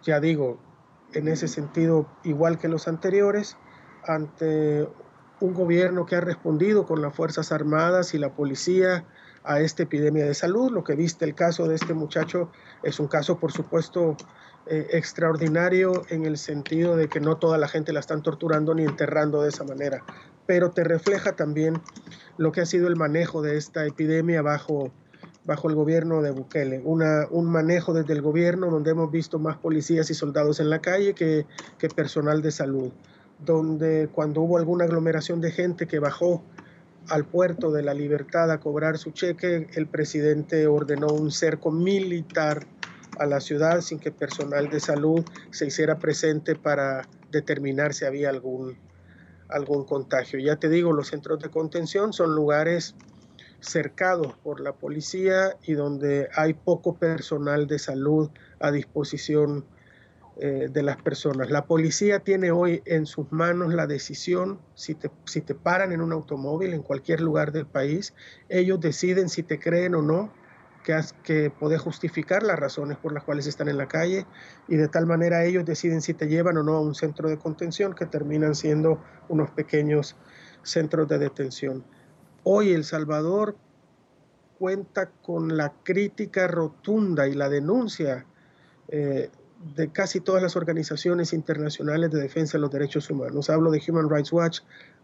ya 0.02 0.20
digo, 0.20 0.58
en 1.12 1.28
ese 1.28 1.48
sentido, 1.48 2.06
igual 2.24 2.58
que 2.58 2.68
los 2.68 2.88
anteriores, 2.88 3.56
ante 4.06 4.88
un 5.40 5.54
gobierno 5.54 6.06
que 6.06 6.16
ha 6.16 6.20
respondido 6.20 6.86
con 6.86 7.02
las 7.02 7.14
Fuerzas 7.14 7.52
Armadas 7.52 8.14
y 8.14 8.18
la 8.18 8.34
policía 8.34 9.04
a 9.42 9.60
esta 9.60 9.82
epidemia 9.84 10.24
de 10.24 10.34
salud. 10.34 10.70
Lo 10.70 10.84
que 10.84 10.94
viste 10.94 11.24
el 11.24 11.34
caso 11.34 11.66
de 11.66 11.74
este 11.74 11.94
muchacho 11.94 12.50
es 12.82 13.00
un 13.00 13.08
caso, 13.08 13.38
por 13.38 13.52
supuesto, 13.52 14.16
eh, 14.66 14.88
extraordinario 14.92 16.02
en 16.10 16.26
el 16.26 16.38
sentido 16.38 16.96
de 16.96 17.08
que 17.08 17.20
no 17.20 17.36
toda 17.36 17.58
la 17.58 17.68
gente 17.68 17.92
la 17.92 18.00
están 18.00 18.22
torturando 18.22 18.74
ni 18.74 18.84
enterrando 18.84 19.42
de 19.42 19.48
esa 19.48 19.64
manera, 19.64 20.04
pero 20.46 20.70
te 20.70 20.84
refleja 20.84 21.36
también 21.36 21.80
lo 22.36 22.52
que 22.52 22.60
ha 22.60 22.66
sido 22.66 22.88
el 22.88 22.96
manejo 22.96 23.42
de 23.42 23.56
esta 23.56 23.86
epidemia 23.86 24.42
bajo, 24.42 24.90
bajo 25.44 25.68
el 25.68 25.74
gobierno 25.74 26.22
de 26.22 26.30
Bukele. 26.30 26.80
Una, 26.84 27.26
un 27.30 27.46
manejo 27.46 27.92
desde 27.92 28.12
el 28.12 28.22
gobierno 28.22 28.70
donde 28.70 28.90
hemos 28.90 29.10
visto 29.10 29.38
más 29.38 29.56
policías 29.56 30.10
y 30.10 30.14
soldados 30.14 30.60
en 30.60 30.70
la 30.70 30.80
calle 30.80 31.14
que, 31.14 31.46
que 31.78 31.88
personal 31.88 32.42
de 32.42 32.50
salud 32.50 32.92
donde 33.44 34.08
cuando 34.12 34.42
hubo 34.42 34.58
alguna 34.58 34.84
aglomeración 34.84 35.40
de 35.40 35.50
gente 35.50 35.86
que 35.86 35.98
bajó 35.98 36.42
al 37.08 37.24
puerto 37.24 37.72
de 37.72 37.82
la 37.82 37.94
libertad 37.94 38.50
a 38.50 38.60
cobrar 38.60 38.98
su 38.98 39.10
cheque, 39.10 39.68
el 39.74 39.86
presidente 39.86 40.66
ordenó 40.66 41.08
un 41.08 41.30
cerco 41.30 41.70
militar 41.70 42.66
a 43.18 43.26
la 43.26 43.40
ciudad 43.40 43.80
sin 43.80 43.98
que 43.98 44.10
personal 44.10 44.68
de 44.70 44.80
salud 44.80 45.24
se 45.50 45.66
hiciera 45.66 45.98
presente 45.98 46.54
para 46.56 47.08
determinar 47.30 47.94
si 47.94 48.04
había 48.04 48.30
algún, 48.30 48.78
algún 49.48 49.84
contagio. 49.84 50.38
Ya 50.38 50.56
te 50.56 50.68
digo, 50.68 50.92
los 50.92 51.08
centros 51.08 51.40
de 51.40 51.50
contención 51.50 52.12
son 52.12 52.34
lugares 52.34 52.94
cercados 53.60 54.36
por 54.42 54.60
la 54.60 54.72
policía 54.72 55.56
y 55.62 55.74
donde 55.74 56.28
hay 56.34 56.54
poco 56.54 56.96
personal 56.96 57.66
de 57.66 57.78
salud 57.78 58.30
a 58.58 58.70
disposición 58.70 59.66
eh, 60.42 60.68
de 60.70 60.82
las 60.82 60.96
personas. 61.02 61.50
La 61.50 61.66
policía 61.66 62.20
tiene 62.20 62.50
hoy 62.50 62.82
en 62.86 63.04
sus 63.04 63.30
manos 63.30 63.74
la 63.74 63.86
decisión, 63.86 64.58
si 64.74 64.94
te, 64.94 65.10
si 65.26 65.42
te 65.42 65.54
paran 65.54 65.92
en 65.92 66.00
un 66.00 66.12
automóvil 66.12 66.72
en 66.72 66.82
cualquier 66.82 67.20
lugar 67.20 67.52
del 67.52 67.66
país, 67.66 68.14
ellos 68.48 68.80
deciden 68.80 69.28
si 69.28 69.42
te 69.42 69.58
creen 69.58 69.94
o 69.94 70.00
no, 70.00 70.32
que, 70.84 70.98
que 71.22 71.50
podés 71.50 71.80
justificar 71.80 72.42
las 72.42 72.58
razones 72.58 72.96
por 72.98 73.12
las 73.12 73.24
cuales 73.24 73.46
están 73.46 73.68
en 73.68 73.78
la 73.78 73.88
calle 73.88 74.26
y 74.68 74.76
de 74.76 74.88
tal 74.88 75.06
manera 75.06 75.44
ellos 75.44 75.64
deciden 75.64 76.02
si 76.02 76.14
te 76.14 76.28
llevan 76.28 76.56
o 76.56 76.62
no 76.62 76.76
a 76.76 76.80
un 76.80 76.94
centro 76.94 77.28
de 77.28 77.38
contención 77.38 77.94
que 77.94 78.06
terminan 78.06 78.54
siendo 78.54 79.02
unos 79.28 79.50
pequeños 79.50 80.16
centros 80.62 81.08
de 81.08 81.18
detención. 81.18 81.84
Hoy 82.42 82.72
El 82.72 82.84
Salvador 82.84 83.56
cuenta 84.58 85.10
con 85.22 85.56
la 85.56 85.72
crítica 85.82 86.46
rotunda 86.46 87.26
y 87.26 87.34
la 87.34 87.48
denuncia 87.48 88.26
eh, 88.88 89.30
de 89.74 89.92
casi 89.92 90.20
todas 90.20 90.42
las 90.42 90.56
organizaciones 90.56 91.32
internacionales 91.32 92.10
de 92.10 92.20
defensa 92.20 92.58
de 92.58 92.62
los 92.62 92.70
derechos 92.70 93.08
humanos. 93.10 93.50
Hablo 93.50 93.70
de 93.70 93.82
Human 93.86 94.08
Rights 94.08 94.32
Watch, 94.32 94.60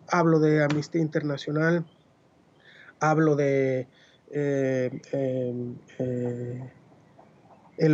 hablo 0.09 0.41
de 0.41 0.63
Amnistía 0.63 1.01
Internacional, 1.01 1.87
hablo 3.01 3.37
de 3.37 3.89
el 4.31 5.79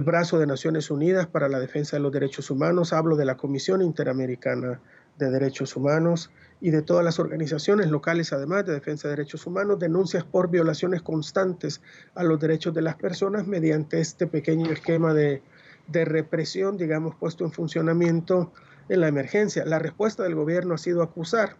brazo 0.02 0.38
de 0.38 0.46
Naciones 0.46 0.90
Unidas 0.90 1.26
para 1.26 1.48
la 1.48 1.60
defensa 1.60 1.96
de 1.96 2.02
los 2.02 2.12
derechos 2.12 2.50
humanos, 2.50 2.92
hablo 2.92 3.16
de 3.16 3.24
la 3.24 3.36
Comisión 3.36 3.82
Interamericana 3.82 4.80
de 5.18 5.30
Derechos 5.30 5.76
Humanos 5.76 6.30
y 6.60 6.70
de 6.70 6.82
todas 6.82 7.04
las 7.04 7.18
organizaciones 7.18 7.88
locales, 7.88 8.32
además 8.32 8.64
de 8.64 8.72
defensa 8.72 9.08
de 9.08 9.16
derechos 9.16 9.46
humanos, 9.46 9.78
denuncias 9.78 10.24
por 10.24 10.48
violaciones 10.48 11.02
constantes 11.02 11.82
a 12.14 12.22
los 12.22 12.40
derechos 12.40 12.72
de 12.72 12.82
las 12.82 12.96
personas 12.96 13.46
mediante 13.46 14.00
este 14.00 14.26
pequeño 14.26 14.70
esquema 14.70 15.12
de 15.12 15.42
de 15.88 16.04
represión, 16.04 16.76
digamos, 16.76 17.14
puesto 17.14 17.44
en 17.44 17.52
funcionamiento 17.52 18.52
en 18.88 19.00
la 19.00 19.08
emergencia. 19.08 19.64
La 19.64 19.78
respuesta 19.78 20.22
del 20.22 20.34
gobierno 20.34 20.74
ha 20.74 20.78
sido 20.78 21.02
acusar 21.02 21.56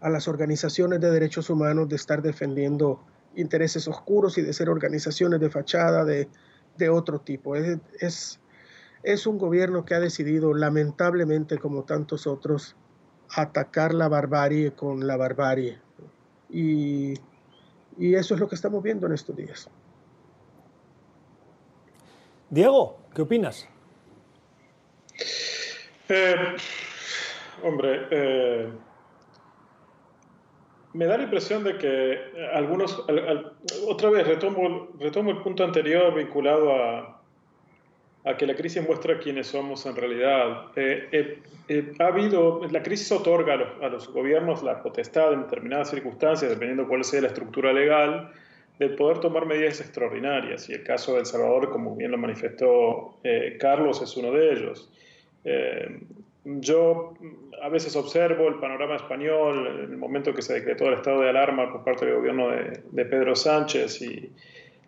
a 0.00 0.10
las 0.10 0.28
organizaciones 0.28 1.00
de 1.00 1.10
derechos 1.10 1.48
humanos 1.48 1.88
de 1.88 1.96
estar 1.96 2.22
defendiendo 2.22 3.04
intereses 3.36 3.88
oscuros 3.88 4.38
y 4.38 4.42
de 4.42 4.52
ser 4.52 4.68
organizaciones 4.68 5.40
de 5.40 5.50
fachada 5.50 6.04
de, 6.04 6.28
otro 6.90 7.20
tipo. 7.20 7.54
Es, 7.54 8.40
es, 9.02 9.26
un 9.26 9.38
gobierno 9.38 9.84
que 9.84 9.94
ha 9.94 10.00
decidido, 10.00 10.54
lamentablemente, 10.54 11.58
como 11.58 11.84
tantos 11.84 12.26
otros, 12.26 12.76
atacar 13.30 13.94
la 13.94 14.08
barbarie 14.08 14.72
con 14.72 15.06
la 15.06 15.16
barbarie. 15.16 15.78
Y, 16.50 17.14
y 17.98 18.14
eso 18.14 18.34
es 18.34 18.40
lo 18.40 18.48
que 18.48 18.54
estamos 18.54 18.82
viendo 18.82 19.06
en 19.06 19.12
estos 19.12 19.36
días. 19.36 19.68
Diego, 22.50 22.98
¿qué 23.14 23.22
opinas? 23.22 23.66
Eh, 26.08 26.36
hombre, 27.62 28.08
eh, 28.10 28.72
me 30.94 31.06
da 31.06 31.16
la 31.16 31.24
impresión 31.24 31.64
de 31.64 31.78
que 31.78 32.18
algunos, 32.52 33.04
otra 33.86 34.10
vez 34.10 34.26
retomo, 34.26 34.88
retomo 34.98 35.30
el 35.30 35.38
punto 35.38 35.64
anterior 35.64 36.14
vinculado 36.14 36.74
a, 36.74 37.22
a 38.24 38.36
que 38.36 38.46
la 38.46 38.54
crisis 38.54 38.86
muestra 38.86 39.18
quiénes 39.18 39.48
somos 39.48 39.84
en 39.86 39.96
realidad. 39.96 40.66
Eh, 40.76 41.42
ha 41.98 42.06
habido, 42.06 42.60
la 42.70 42.82
crisis 42.82 43.10
otorga 43.10 43.54
a 43.54 43.56
los, 43.56 43.68
a 43.82 43.88
los, 43.88 44.08
gobiernos 44.08 44.62
la 44.62 44.82
potestad 44.82 45.32
en 45.32 45.42
determinadas 45.42 45.90
circunstancias, 45.90 46.50
dependiendo 46.50 46.86
cuál 46.86 47.04
sea 47.04 47.22
la 47.22 47.28
estructura 47.28 47.72
legal, 47.72 48.30
de 48.78 48.90
poder 48.90 49.18
tomar 49.18 49.46
medidas 49.46 49.80
extraordinarias. 49.80 50.68
Y 50.68 50.74
el 50.74 50.84
caso 50.84 51.14
de 51.14 51.20
El 51.20 51.26
Salvador, 51.26 51.70
como 51.70 51.96
bien 51.96 52.10
lo 52.10 52.18
manifestó 52.18 53.18
eh, 53.24 53.56
Carlos, 53.58 54.02
es 54.02 54.16
uno 54.16 54.32
de 54.32 54.52
ellos. 54.52 54.90
Yo 56.44 57.14
a 57.62 57.68
veces 57.68 57.94
observo 57.94 58.48
el 58.48 58.56
panorama 58.56 58.96
español 58.96 59.84
en 59.84 59.92
el 59.92 59.96
momento 59.96 60.34
que 60.34 60.42
se 60.42 60.54
decretó 60.54 60.88
el 60.88 60.94
estado 60.94 61.20
de 61.20 61.30
alarma 61.30 61.70
por 61.70 61.84
parte 61.84 62.04
del 62.04 62.16
gobierno 62.16 62.48
de, 62.48 63.04
Pedro 63.04 63.36
Sánchez 63.36 64.02
y 64.02 64.30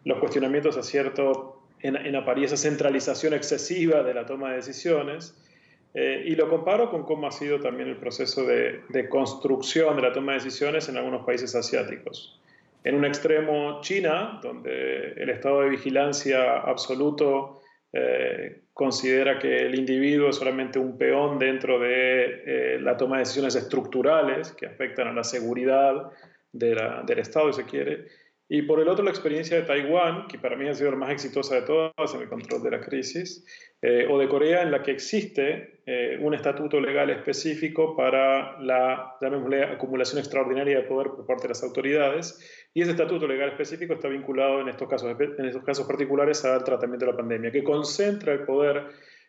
los 0.05 0.19
cuestionamientos 0.19 0.77
a 0.77 0.83
cierto, 0.83 1.61
en, 1.81 2.17
apariencia, 2.17 2.57
centralización 2.57 3.35
excesiva 3.35 4.03
de 4.03 4.15
la 4.15 4.27
toma 4.27 4.51
de 4.51 4.57
decisiones. 4.57 5.37
Eh, 5.97 6.25
y 6.27 6.35
lo 6.35 6.49
comparo 6.51 6.91
con 6.91 7.05
cómo 7.05 7.29
ha 7.29 7.31
sido 7.31 7.61
también 7.61 7.89
el 7.89 7.97
proceso 7.99 8.45
de, 8.45 8.81
de 8.89 9.09
construcción 9.09 9.95
de 9.95 10.03
la 10.03 10.13
toma 10.13 10.33
de 10.33 10.39
decisiones 10.39 10.89
en 10.89 10.97
algunos 10.97 11.25
países 11.25 11.55
asiáticos. 11.55 12.41
En 12.83 12.97
un 12.97 13.05
extremo, 13.05 13.81
China, 13.81 14.41
donde 14.43 15.13
el 15.13 15.31
estado 15.31 15.61
de 15.61 15.69
vigilancia 15.69 16.59
absoluto 16.59 17.61
eh, 17.97 18.65
considera 18.73 19.39
que 19.39 19.67
el 19.67 19.77
individuo 19.77 20.31
es 20.31 20.37
solamente 20.37 20.81
un 20.81 20.99
peón 20.99 21.39
dentro 21.39 21.79
de 21.79 22.43
eh, 22.45 22.79
la 22.81 22.97
toma 22.97 23.17
de 23.17 23.21
decisiones 23.21 23.55
estructurales 23.55 24.51
que 24.53 24.67
afectan 24.67 25.07
a 25.07 25.13
la 25.13 25.23
seguridad 25.23 26.11
del 26.51 27.19
Estado, 27.19 27.53
si 27.53 27.63
se 27.63 27.69
quiere. 27.69 28.07
Y 28.49 28.63
por 28.63 28.81
el 28.81 28.89
otro, 28.89 29.05
la 29.05 29.11
experiencia 29.11 29.57
de 29.57 29.63
Taiwán, 29.63 30.27
que 30.27 30.39
para 30.39 30.57
mí 30.57 30.69
ha 30.69 30.75
sido 30.75 30.91
la 30.91 30.97
más 30.97 31.11
exitosa 31.11 31.55
de 31.55 31.63
todas 31.63 32.15
en 32.15 32.23
el 32.23 32.29
control 32.29 32.63
de 32.65 32.71
la 32.73 32.81
crisis, 32.81 33.47
eh, 33.87 34.07
o 34.09 34.19
de 34.19 34.29
Corea, 34.29 34.63
en 34.63 34.71
la 34.71 34.83
que 34.83 34.93
existe 34.93 35.81
eh, 35.85 36.17
un 36.19 36.33
estatuto 36.33 36.81
legal 36.81 37.11
específico 37.11 37.95
para 37.95 38.59
la, 38.63 39.19
acumulación 39.71 40.21
extraordinaria 40.21 40.79
de 40.79 40.85
poder 40.85 41.09
por 41.09 41.27
parte 41.27 41.43
de 41.43 41.49
las 41.49 41.63
autoridades. 41.63 42.41
Y 42.73 42.81
ese 42.81 42.93
estatuto 42.93 43.29
legal 43.29 43.51
específico 43.51 43.93
está 43.93 44.09
vinculado 44.09 44.63
en 44.63 44.71
estos 44.71 44.89
casos, 44.89 45.15
en 45.21 45.45
estos 45.45 45.63
casos 45.65 45.87
particulares 45.87 46.43
al 46.47 46.65
tratamiento 46.65 47.05
de 47.05 47.13
la 47.13 47.19
pandemia, 47.19 47.53
que 47.53 47.63
concentra 47.63 48.33
el 48.33 48.47
poder 48.47 48.87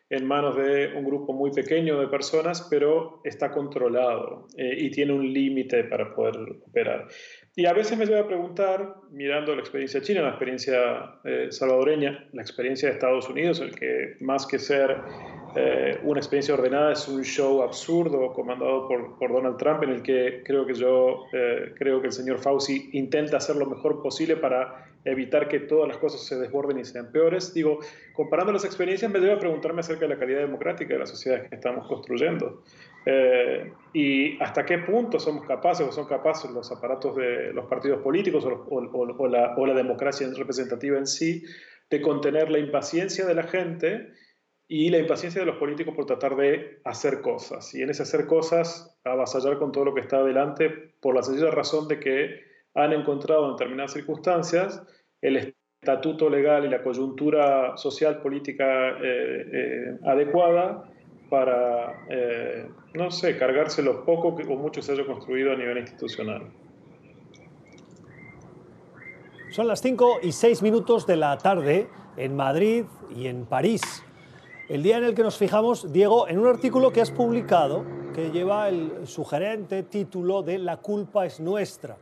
en 0.08 0.24
manos 0.24 0.56
de 0.56 0.94
un 0.96 1.04
grupo 1.04 1.34
muy 1.34 1.50
pequeño 1.50 2.00
de 2.00 2.08
personas, 2.08 2.66
pero 2.70 3.20
está 3.24 3.50
controlado 3.50 4.48
eh, 4.56 4.74
y 4.78 4.90
tiene 4.90 5.12
un 5.12 5.30
límite 5.30 5.84
para 5.84 6.14
poder 6.14 6.34
operar. 6.66 7.08
Y 7.58 7.64
a 7.64 7.72
veces 7.72 7.96
me 7.96 8.04
lleva 8.04 8.20
a 8.20 8.26
preguntar, 8.26 8.96
mirando 9.10 9.54
la 9.54 9.62
experiencia 9.62 10.02
china, 10.02 10.20
la 10.20 10.28
experiencia 10.28 11.14
eh, 11.24 11.48
salvadoreña, 11.50 12.28
la 12.34 12.42
experiencia 12.42 12.88
de 12.88 12.94
Estados 12.96 13.30
Unidos, 13.30 13.60
el 13.60 13.74
que 13.74 14.18
más 14.20 14.46
que 14.46 14.58
ser 14.58 14.94
eh, 15.56 15.98
una 16.02 16.20
experiencia 16.20 16.52
ordenada 16.52 16.92
es 16.92 17.08
un 17.08 17.24
show 17.24 17.62
absurdo 17.62 18.34
comandado 18.34 18.86
por, 18.86 19.18
por 19.18 19.32
Donald 19.32 19.56
Trump, 19.56 19.84
en 19.84 19.88
el 19.88 20.02
que 20.02 20.42
creo 20.44 20.66
que 20.66 20.74
yo 20.74 21.24
eh, 21.32 21.72
creo 21.78 22.02
que 22.02 22.08
el 22.08 22.12
señor 22.12 22.40
Fauci 22.40 22.90
intenta 22.92 23.38
hacer 23.38 23.56
lo 23.56 23.64
mejor 23.64 24.02
posible 24.02 24.36
para 24.36 24.90
evitar 25.06 25.48
que 25.48 25.60
todas 25.60 25.88
las 25.88 25.96
cosas 25.96 26.26
se 26.26 26.36
desborden 26.36 26.78
y 26.78 26.84
sean 26.84 27.10
peores. 27.10 27.54
Digo, 27.54 27.78
comparando 28.12 28.52
las 28.52 28.66
experiencias, 28.66 29.10
me 29.10 29.32
a 29.32 29.38
preguntarme 29.38 29.80
acerca 29.80 30.02
de 30.02 30.08
la 30.08 30.18
calidad 30.18 30.40
democrática 30.40 30.92
de 30.92 31.00
la 31.00 31.06
sociedad 31.06 31.48
que 31.48 31.54
estamos 31.54 31.88
construyendo. 31.88 32.62
Eh, 33.08 33.72
y 33.92 34.36
hasta 34.42 34.66
qué 34.66 34.78
punto 34.78 35.20
somos 35.20 35.46
capaces 35.46 35.86
o 35.86 35.92
son 35.92 36.06
capaces 36.06 36.50
los 36.50 36.72
aparatos 36.72 37.14
de 37.14 37.52
los 37.52 37.66
partidos 37.66 38.02
políticos 38.02 38.44
o, 38.44 39.28
la, 39.28 39.54
o, 39.56 39.66
la, 39.66 39.74
democracia 39.74 40.28
representativa 40.36 40.98
en 40.98 41.06
sí 41.06 41.44
de 41.88 42.02
contener 42.02 42.50
la 42.50 42.58
impaciencia 42.58 43.24
de 43.24 43.34
la 43.36 43.44
gente 43.44 44.08
y 44.66 44.90
la 44.90 44.98
impaciencia 44.98 45.40
de 45.40 45.46
los 45.46 45.56
políticos 45.56 45.94
por 45.94 46.06
tratar 46.06 46.34
de 46.34 46.80
hacer 46.84 47.20
cosas. 47.20 47.72
Y 47.76 47.82
en 47.82 47.90
ese 47.90 48.02
hacer 48.02 48.26
cosas, 48.26 48.98
avasallar 49.04 49.58
con 49.58 49.70
todo 49.70 49.84
lo 49.84 49.94
que 49.94 50.00
está 50.00 50.16
adelante 50.16 50.68
por 51.00 51.14
la 51.14 51.22
sencilla 51.22 51.52
razón 51.52 51.86
de 51.86 52.00
que 52.00 52.40
han 52.74 52.92
encontrado 52.92 53.46
en 53.46 53.52
determinadas 53.52 53.92
circunstancias 53.92 54.82
el 55.22 55.54
estatuto 55.80 56.28
legal 56.28 56.64
y 56.64 56.68
la 56.68 56.82
coyuntura 56.82 57.76
social 57.76 58.20
política 58.20 58.98
eh, 59.00 59.46
eh, 59.52 59.98
adecuada 60.04 60.90
para, 61.28 62.06
eh, 62.08 62.68
no 62.96 63.10
sé, 63.10 63.36
cargarse 63.36 63.82
lo 63.82 64.04
poco 64.04 64.28
o 64.28 64.56
mucho 64.56 64.82
se 64.82 64.92
haya 64.92 65.06
construido 65.06 65.52
a 65.52 65.56
nivel 65.56 65.78
institucional. 65.78 66.50
Son 69.50 69.68
las 69.68 69.80
5 69.80 70.20
y 70.22 70.32
6 70.32 70.62
minutos 70.62 71.06
de 71.06 71.16
la 71.16 71.38
tarde 71.38 71.88
en 72.16 72.36
Madrid 72.36 72.84
y 73.14 73.26
en 73.26 73.46
París. 73.46 73.82
El 74.68 74.82
día 74.82 74.98
en 74.98 75.04
el 75.04 75.14
que 75.14 75.22
nos 75.22 75.38
fijamos, 75.38 75.92
Diego, 75.92 76.26
en 76.28 76.38
un 76.38 76.46
artículo 76.46 76.92
que 76.92 77.00
has 77.00 77.10
publicado 77.10 77.84
que 78.14 78.30
lleva 78.30 78.68
el 78.68 79.06
sugerente 79.06 79.82
título 79.82 80.42
de 80.42 80.58
La 80.58 80.78
culpa 80.78 81.26
es 81.26 81.38
nuestra. 81.38 81.96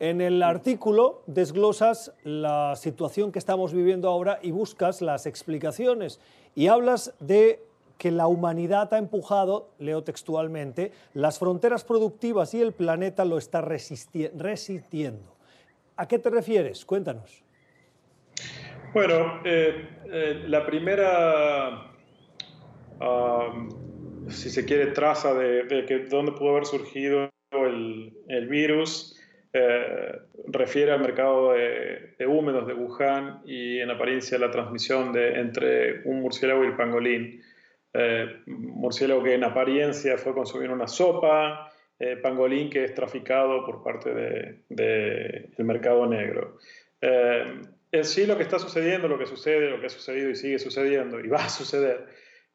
En 0.00 0.20
el 0.20 0.42
artículo 0.42 1.22
desglosas 1.26 2.12
la 2.24 2.74
situación 2.74 3.30
que 3.30 3.38
estamos 3.38 3.72
viviendo 3.72 4.08
ahora 4.08 4.40
y 4.42 4.50
buscas 4.50 5.00
las 5.00 5.26
explicaciones 5.26 6.20
y 6.54 6.66
hablas 6.66 7.14
de 7.20 7.62
que 7.98 8.10
la 8.10 8.26
humanidad 8.26 8.92
ha 8.94 8.98
empujado, 8.98 9.70
leo 9.78 10.02
textualmente, 10.02 10.92
las 11.14 11.38
fronteras 11.38 11.84
productivas 11.84 12.54
y 12.54 12.60
el 12.60 12.72
planeta 12.72 13.24
lo 13.24 13.38
está 13.38 13.60
resistiendo. 13.60 15.36
¿A 15.96 16.08
qué 16.08 16.18
te 16.18 16.30
refieres? 16.30 16.84
Cuéntanos. 16.84 17.42
Bueno, 18.92 19.40
eh, 19.44 19.88
eh, 20.06 20.44
la 20.48 20.66
primera, 20.66 21.92
si 24.28 24.50
se 24.50 24.64
quiere, 24.64 24.86
traza 24.88 25.34
de, 25.34 26.06
dónde 26.10 26.32
pudo 26.32 26.50
haber 26.50 26.66
surgido 26.66 27.30
el, 27.52 28.12
el 28.28 28.48
virus 28.48 29.18
eh, 29.54 30.18
refiere 30.46 30.92
al 30.92 31.00
mercado 31.00 31.52
de, 31.52 32.14
de, 32.18 32.26
húmedos 32.26 32.66
de 32.66 32.72
Wuhan 32.72 33.42
y 33.44 33.80
en 33.80 33.90
apariencia 33.90 34.38
la 34.38 34.50
transmisión 34.50 35.12
de, 35.12 35.38
entre 35.40 36.02
un 36.04 36.22
murciélago 36.22 36.64
y 36.64 36.68
el 36.68 36.76
pangolín. 36.76 37.42
Eh, 37.94 38.42
murciélago 38.46 39.22
que 39.22 39.34
en 39.34 39.44
apariencia 39.44 40.16
fue 40.16 40.32
consumir 40.32 40.70
una 40.70 40.88
sopa, 40.88 41.70
eh, 41.98 42.16
pangolín 42.16 42.70
que 42.70 42.84
es 42.84 42.94
traficado 42.94 43.66
por 43.66 43.82
parte 43.82 44.14
del 44.14 44.62
de, 44.70 45.64
mercado 45.64 46.06
negro. 46.06 46.58
Eh, 47.00 47.60
en 47.92 48.04
sí 48.04 48.24
lo 48.24 48.36
que 48.36 48.44
está 48.44 48.58
sucediendo, 48.58 49.08
lo 49.08 49.18
que 49.18 49.26
sucede, 49.26 49.68
lo 49.68 49.78
que 49.78 49.86
ha 49.86 49.90
sucedido 49.90 50.30
y 50.30 50.36
sigue 50.36 50.58
sucediendo 50.58 51.20
y 51.20 51.28
va 51.28 51.44
a 51.44 51.48
suceder, 51.50 52.06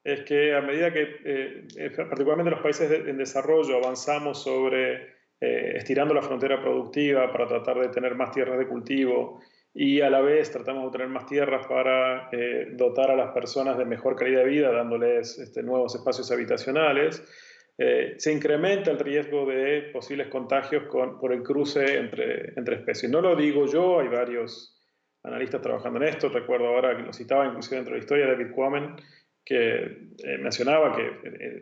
es 0.04 0.22
que 0.22 0.56
a 0.56 0.62
medida 0.62 0.92
que, 0.92 1.68
particularmente 1.96 2.52
los 2.52 2.62
países 2.62 2.90
en 2.92 3.18
desarrollo, 3.18 3.78
avanzamos 3.78 4.42
sobre 4.42 5.18
estirando 5.40 6.16
la 6.16 6.24
frontera 6.24 6.60
productiva 6.60 7.32
para 7.32 7.48
tratar 7.48 7.80
de 7.80 7.90
tener 7.90 8.16
más 8.16 8.32
tierras 8.32 8.58
de 8.58 8.68
cultivo 8.68 9.40
y 9.80 10.02
a 10.02 10.10
la 10.10 10.22
vez 10.22 10.50
tratamos 10.50 10.86
de 10.86 10.92
tener 10.98 11.08
más 11.08 11.28
tierras 11.28 11.68
para 11.68 12.30
eh, 12.32 12.70
dotar 12.72 13.12
a 13.12 13.16
las 13.16 13.32
personas 13.32 13.78
de 13.78 13.86
mejor 13.86 14.16
calidad 14.16 14.40
de 14.40 14.50
vida, 14.50 14.72
dándoles 14.72 15.38
este, 15.38 15.62
nuevos 15.62 15.94
espacios 15.94 16.32
habitacionales. 16.32 17.24
Eh, 17.78 18.16
se 18.18 18.34
incrementa 18.34 18.90
el 18.90 18.98
riesgo 18.98 19.46
de 19.46 19.92
posibles 19.94 20.30
contagios 20.30 20.88
con, 20.88 21.20
por 21.20 21.32
el 21.32 21.44
cruce 21.44 21.96
entre, 21.96 22.54
entre 22.56 22.78
especies. 22.78 23.12
No 23.12 23.22
lo 23.22 23.36
digo 23.36 23.68
yo, 23.68 24.00
hay 24.00 24.08
varios 24.08 24.82
analistas 25.22 25.62
trabajando 25.62 26.00
en 26.00 26.08
esto. 26.08 26.30
Recuerdo 26.30 26.70
ahora 26.70 26.98
que 26.98 27.04
lo 27.04 27.14
citaba 27.14 27.46
inclusive 27.46 27.76
dentro 27.76 27.94
de 27.94 28.00
la 28.00 28.04
historia 28.04 28.26
David 28.26 28.56
Quammen, 28.56 28.96
que 29.46 29.84
eh, 29.84 30.38
mencionaba 30.40 30.96
que 30.96 31.04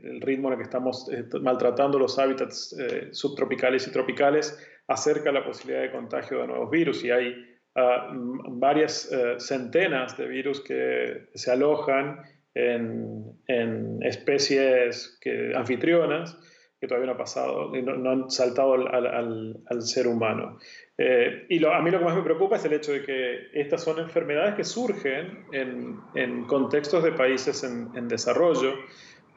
el 0.08 0.22
ritmo 0.22 0.48
en 0.48 0.54
el 0.54 0.60
que 0.60 0.64
estamos 0.64 1.12
maltratando 1.42 2.00
los 2.00 2.18
hábitats 2.18 2.78
subtropicales 3.12 3.86
y 3.86 3.92
tropicales 3.92 4.58
acerca 4.88 5.34
la 5.34 5.44
posibilidad 5.44 5.82
de 5.82 5.92
contagio 5.92 6.40
de 6.40 6.48
nuevos 6.48 6.72
virus 6.72 7.04
y 7.04 7.12
hay 7.12 7.55
varias 7.76 9.12
eh, 9.12 9.36
centenas 9.40 10.18
de 10.18 10.28
virus 10.28 10.62
que 10.62 11.28
se 11.34 11.52
alojan 11.52 12.22
en, 12.54 13.34
en 13.48 14.02
especies 14.02 15.18
que, 15.22 15.54
anfitrionas 15.56 16.38
que 16.80 16.88
todavía 16.88 17.08
no 17.08 17.14
ha 17.14 17.18
pasado, 17.18 17.72
no, 17.74 17.96
no 17.98 18.10
han 18.10 18.30
saltado 18.30 18.74
al, 18.74 18.88
al, 18.88 19.58
al 19.66 19.82
ser 19.82 20.08
humano. 20.08 20.58
Eh, 20.98 21.46
y 21.50 21.66
a 21.66 21.80
mí 21.80 21.92
lo 21.92 22.00
que 22.00 22.06
más 22.06 22.16
me 22.16 22.24
preocupa 22.24 22.56
es 22.58 22.66
el 22.66 22.74
hecho 22.74 22.92
de 22.94 23.02
que 23.02 23.48
estas 23.54 23.84
son 23.84 24.00
enfermedades 24.00 24.56
que 24.56 24.64
surgen 24.64 25.46
en, 25.52 26.00
en 26.16 26.46
contextos 26.46 27.04
de 27.04 27.12
países 27.12 27.64
en, 27.64 27.90
en 27.96 28.08
desarrollo 28.08 28.74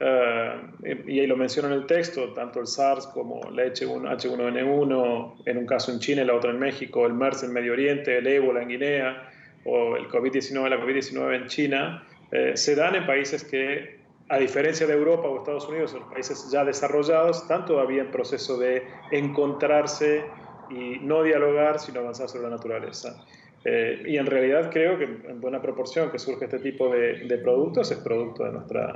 eh, 0.01 1.03
y 1.07 1.21
ahí 1.21 1.27
lo 1.27 1.37
menciona 1.37 1.69
en 1.69 1.75
el 1.75 1.87
texto, 1.87 2.33
tanto 2.33 2.61
el 2.61 2.67
SARS 2.67 3.09
como 3.09 3.41
la 3.51 3.65
H1N1, 3.65 5.43
en 5.45 5.59
un 5.59 5.67
caso 5.67 5.91
en 5.93 5.99
China, 5.99 6.23
el 6.23 6.31
otro 6.31 6.51
en 6.51 6.59
México, 6.59 7.05
el 7.07 7.15
MERS 7.15 7.43
en 7.43 7.53
Medio 7.53 7.73
Oriente, 7.73 8.19
el 8.19 8.27
ébola 8.27 8.63
en 8.63 8.69
Guinea 8.69 9.31
o 9.65 9.97
el 9.97 10.09
COVID-19, 10.09 10.69
la 10.69 10.81
COVID-19 10.81 11.37
en 11.37 11.47
China, 11.47 12.07
eh, 12.31 12.53
se 12.57 12.77
dan 12.77 12.95
en 12.95 13.07
países 13.07 13.43
que, 13.43 13.99
a 14.29 14.39
diferencia 14.39 14.87
de 14.87 14.93
Europa 14.93 15.29
o 15.29 15.39
Estados 15.39 15.69
Unidos, 15.69 15.95
los 15.95 16.05
países 16.05 16.49
ya 16.53 16.65
desarrollados, 16.65 17.43
están 17.43 17.67
todavía 17.67 18.03
en 18.03 18.11
proceso 18.11 18.57
de 18.57 18.85
encontrarse 19.11 20.25
y 20.71 20.99
no 21.01 21.23
dialogar, 21.23 21.81
sino 21.81 22.01
avanzar 22.01 22.29
sobre 22.29 22.45
la 22.45 22.51
naturaleza. 22.51 23.25
Eh, 23.65 24.03
y 24.07 24.17
en 24.17 24.27
realidad 24.27 24.71
creo 24.71 24.97
que 24.97 25.05
en 25.05 25.41
buena 25.41 25.61
proporción 25.61 26.13
que 26.13 26.19
surge 26.21 26.45
este 26.45 26.61
tipo 26.61 26.89
de, 26.91 27.27
de 27.27 27.39
productos 27.39 27.91
es 27.91 27.99
producto 27.99 28.45
de 28.45 28.53
nuestra 28.53 28.93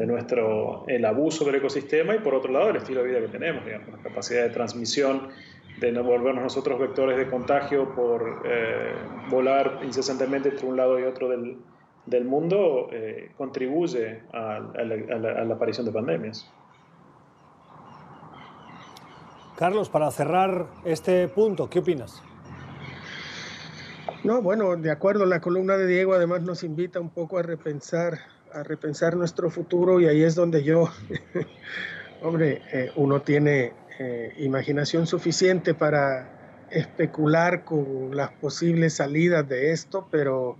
de 0.00 0.06
nuestro, 0.06 0.84
el 0.86 1.04
abuso 1.04 1.44
del 1.44 1.56
ecosistema 1.56 2.14
y 2.14 2.20
por 2.20 2.34
otro 2.34 2.50
lado 2.50 2.70
el 2.70 2.76
estilo 2.76 3.02
de 3.02 3.08
vida 3.08 3.20
que 3.20 3.28
tenemos, 3.28 3.62
digamos, 3.66 3.90
la 3.90 3.98
capacidad 3.98 4.44
de 4.44 4.48
transmisión, 4.48 5.28
de 5.78 5.92
no 5.92 6.02
volvernos 6.02 6.42
nosotros 6.42 6.80
vectores 6.80 7.18
de 7.18 7.28
contagio 7.28 7.94
por 7.94 8.42
eh, 8.46 8.94
volar 9.28 9.80
incesantemente 9.84 10.48
entre 10.48 10.66
un 10.66 10.78
lado 10.78 10.98
y 10.98 11.02
otro 11.02 11.28
del, 11.28 11.58
del 12.06 12.24
mundo, 12.24 12.88
eh, 12.90 13.32
contribuye 13.36 14.22
a, 14.32 14.60
la, 14.60 15.54
aparición 15.54 15.84
de 15.84 15.92
pandemias. 15.92 16.50
Carlos, 19.58 19.90
para 19.90 20.10
cerrar 20.10 20.66
este 20.86 21.28
punto, 21.28 21.68
¿qué 21.68 21.80
opinas? 21.80 22.22
No, 24.24 24.40
bueno, 24.40 24.76
de 24.76 24.90
acuerdo, 24.90 25.26
la 25.26 25.42
columna 25.42 25.76
de 25.76 25.86
Diego 25.86 26.14
además 26.14 26.40
nos 26.40 26.64
invita 26.64 27.00
un 27.00 27.10
poco 27.10 27.36
a 27.36 27.42
repensar 27.42 28.39
a 28.52 28.62
repensar 28.62 29.16
nuestro 29.16 29.50
futuro 29.50 30.00
y 30.00 30.06
ahí 30.06 30.22
es 30.22 30.34
donde 30.34 30.62
yo, 30.62 30.88
hombre, 32.22 32.62
eh, 32.72 32.90
uno 32.96 33.22
tiene 33.22 33.72
eh, 33.98 34.34
imaginación 34.38 35.06
suficiente 35.06 35.74
para 35.74 36.66
especular 36.70 37.64
con 37.64 38.16
las 38.16 38.30
posibles 38.32 38.94
salidas 38.94 39.48
de 39.48 39.72
esto, 39.72 40.08
pero, 40.10 40.56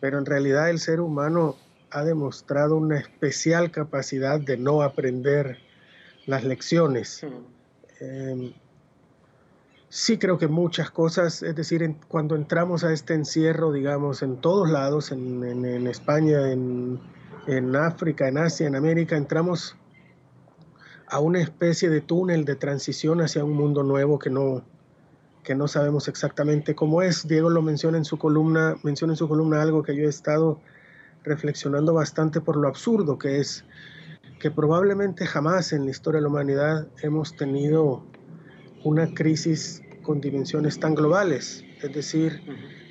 pero 0.00 0.18
en 0.18 0.26
realidad 0.26 0.70
el 0.70 0.78
ser 0.78 1.00
humano 1.00 1.56
ha 1.90 2.04
demostrado 2.04 2.76
una 2.76 2.98
especial 2.98 3.70
capacidad 3.70 4.40
de 4.40 4.56
no 4.56 4.82
aprender 4.82 5.58
las 6.26 6.44
lecciones. 6.44 7.24
Em, 8.00 8.52
sí 9.94 10.18
creo 10.18 10.38
que 10.38 10.48
muchas 10.48 10.90
cosas, 10.90 11.44
es 11.44 11.54
decir, 11.54 11.94
cuando 12.08 12.34
entramos 12.34 12.82
a 12.82 12.92
este 12.92 13.14
encierro, 13.14 13.70
digamos, 13.70 14.22
en 14.22 14.40
todos 14.40 14.68
lados, 14.68 15.12
en, 15.12 15.86
España, 15.86 16.50
en, 16.50 16.98
en, 17.46 17.76
África, 17.76 18.26
en 18.26 18.38
Asia, 18.38 18.66
en 18.66 18.74
América, 18.74 19.16
entramos 19.16 19.76
a 21.06 21.20
una 21.20 21.40
especie 21.40 21.90
de 21.90 22.00
túnel 22.00 22.44
de 22.44 22.56
transición 22.56 23.20
hacia 23.20 23.44
un 23.44 23.52
mundo 23.52 23.84
nuevo 23.84 24.18
que 24.18 24.30
no, 24.30 24.64
que 25.44 25.54
no 25.54 25.68
sabemos 25.68 26.08
exactamente 26.08 26.74
cómo 26.74 27.00
es. 27.00 27.28
Diego 27.28 27.48
lo 27.48 27.62
menciona 27.62 27.96
en 27.96 28.04
su 28.04 28.18
columna, 28.18 28.74
menciona 28.82 29.12
en 29.12 29.16
su 29.16 29.28
columna 29.28 29.62
algo 29.62 29.84
que 29.84 29.94
yo 29.94 30.06
he 30.06 30.08
estado 30.08 30.60
reflexionando 31.22 31.94
bastante 31.94 32.40
por 32.40 32.56
lo 32.56 32.66
absurdo 32.66 33.16
que 33.16 33.38
es 33.38 33.64
que 34.40 34.50
probablemente 34.50 35.24
jamás 35.24 35.72
en 35.72 35.84
la 35.84 35.92
historia 35.92 36.18
de 36.18 36.22
la 36.22 36.28
humanidad 36.30 36.88
hemos 37.00 37.36
tenido 37.36 38.02
una 38.84 39.14
crisis 39.14 39.82
con 40.04 40.20
dimensiones 40.20 40.78
tan 40.78 40.94
globales. 40.94 41.64
Es 41.82 41.92
decir, 41.92 42.40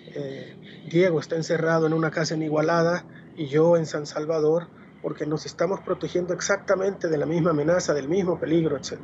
eh, 0.07 0.57
Diego 0.89 1.21
está 1.21 1.37
encerrado 1.37 1.87
en 1.87 1.93
una 1.93 2.11
casa 2.11 2.33
en 2.33 2.43
Igualada 2.43 3.05
y 3.37 3.47
yo 3.47 3.77
en 3.77 3.85
San 3.85 4.05
Salvador 4.05 4.67
porque 5.01 5.25
nos 5.25 5.45
estamos 5.45 5.79
protegiendo 5.81 6.33
exactamente 6.33 7.07
de 7.07 7.17
la 7.17 7.25
misma 7.25 7.51
amenaza, 7.51 7.93
del 7.93 8.09
mismo 8.09 8.39
peligro, 8.39 8.75
etc. 8.75 8.99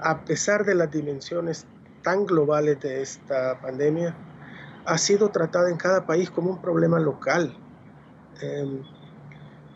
A 0.00 0.24
pesar 0.24 0.64
de 0.64 0.74
las 0.74 0.90
dimensiones 0.90 1.66
tan 2.02 2.26
globales 2.26 2.80
de 2.80 3.02
esta 3.02 3.60
pandemia, 3.60 4.16
ha 4.84 4.98
sido 4.98 5.28
tratada 5.28 5.70
en 5.70 5.76
cada 5.76 6.06
país 6.06 6.30
como 6.30 6.50
un 6.50 6.62
problema 6.62 6.98
local. 6.98 7.56
Em, 8.40 8.82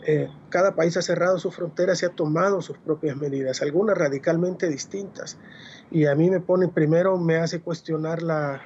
eh, 0.06 0.28
cada 0.50 0.74
país 0.74 0.96
ha 0.96 1.02
cerrado 1.02 1.38
sus 1.38 1.54
fronteras 1.54 2.02
y 2.02 2.06
ha 2.06 2.10
tomado 2.10 2.60
sus 2.60 2.76
propias 2.78 3.16
medidas, 3.16 3.62
algunas 3.62 3.96
radicalmente 3.96 4.68
distintas. 4.68 5.38
Y 5.90 6.06
a 6.06 6.14
mí 6.14 6.30
me 6.30 6.40
pone, 6.40 6.68
primero 6.68 7.16
me 7.18 7.36
hace 7.36 7.60
cuestionar 7.60 8.22
la, 8.22 8.62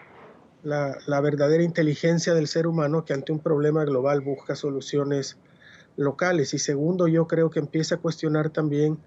la, 0.63 1.21
verdadera 1.21 1.63
inteligencia 1.63 2.35
del 2.35 2.49
ser 2.49 2.67
humano 2.67 3.05
que 3.05 3.15
ante 3.15 3.33
un 3.33 3.39
problema 3.39 3.85
global 3.85 4.21
busca 4.21 4.57
soluciones 4.57 5.37
locales. 5.97 6.55
Y 6.55 6.59
segundo, 6.59 7.07
yo 7.07 7.27
creo 7.27 7.51
que 7.51 7.61
empieza 7.61 7.97
a 7.97 7.99
cuestionar 7.99 8.51
también 8.51 8.99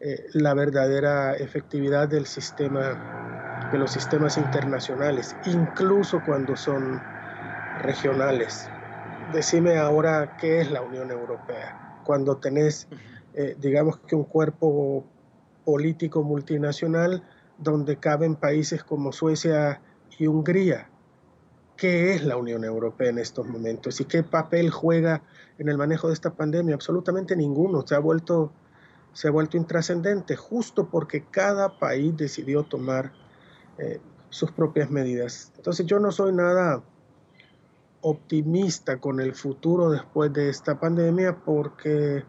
eh, 0.00 0.26
la 0.32 0.54
verdadera 0.54 1.34
efectividad 1.34 2.08
del 2.08 2.26
sistema, 2.26 3.68
de 3.70 3.78
los 3.78 3.92
sistemas 3.92 4.36
internacionales, 4.36 5.36
incluso 5.44 6.20
cuando 6.24 6.56
son 6.56 7.00
regionales 7.82 8.68
decime 9.32 9.78
ahora 9.78 10.36
qué 10.36 10.60
es 10.60 10.70
la 10.70 10.82
Unión 10.82 11.10
Europea. 11.10 12.00
Cuando 12.04 12.36
tenés, 12.36 12.88
eh, 13.34 13.56
digamos 13.58 13.98
que 13.98 14.16
un 14.16 14.24
cuerpo 14.24 15.04
político 15.64 16.22
multinacional 16.22 17.22
donde 17.58 17.96
caben 17.96 18.36
países 18.36 18.84
como 18.84 19.12
Suecia 19.12 19.80
y 20.18 20.26
Hungría. 20.26 20.88
¿Qué 21.76 22.14
es 22.14 22.24
la 22.24 22.36
Unión 22.36 22.64
Europea 22.64 23.10
en 23.10 23.18
estos 23.18 23.46
momentos 23.46 24.00
y 24.00 24.04
qué 24.04 24.22
papel 24.22 24.70
juega 24.70 25.22
en 25.58 25.68
el 25.68 25.78
manejo 25.78 26.08
de 26.08 26.14
esta 26.14 26.30
pandemia? 26.30 26.74
Absolutamente 26.74 27.36
ninguno. 27.36 27.86
Se 27.86 27.94
ha 27.94 28.00
vuelto, 28.00 28.52
se 29.12 29.28
ha 29.28 29.30
vuelto 29.30 29.56
intrascendente 29.56 30.34
justo 30.34 30.88
porque 30.88 31.24
cada 31.30 31.78
país 31.78 32.16
decidió 32.16 32.64
tomar 32.64 33.12
eh, 33.78 34.00
sus 34.30 34.50
propias 34.50 34.90
medidas. 34.90 35.52
Entonces 35.56 35.86
yo 35.86 36.00
no 36.00 36.10
soy 36.10 36.32
nada 36.32 36.82
optimista 38.00 38.98
con 38.98 39.20
el 39.20 39.34
futuro 39.34 39.90
después 39.90 40.32
de 40.32 40.48
esta 40.48 40.78
pandemia 40.78 41.36
porque, 41.44 42.24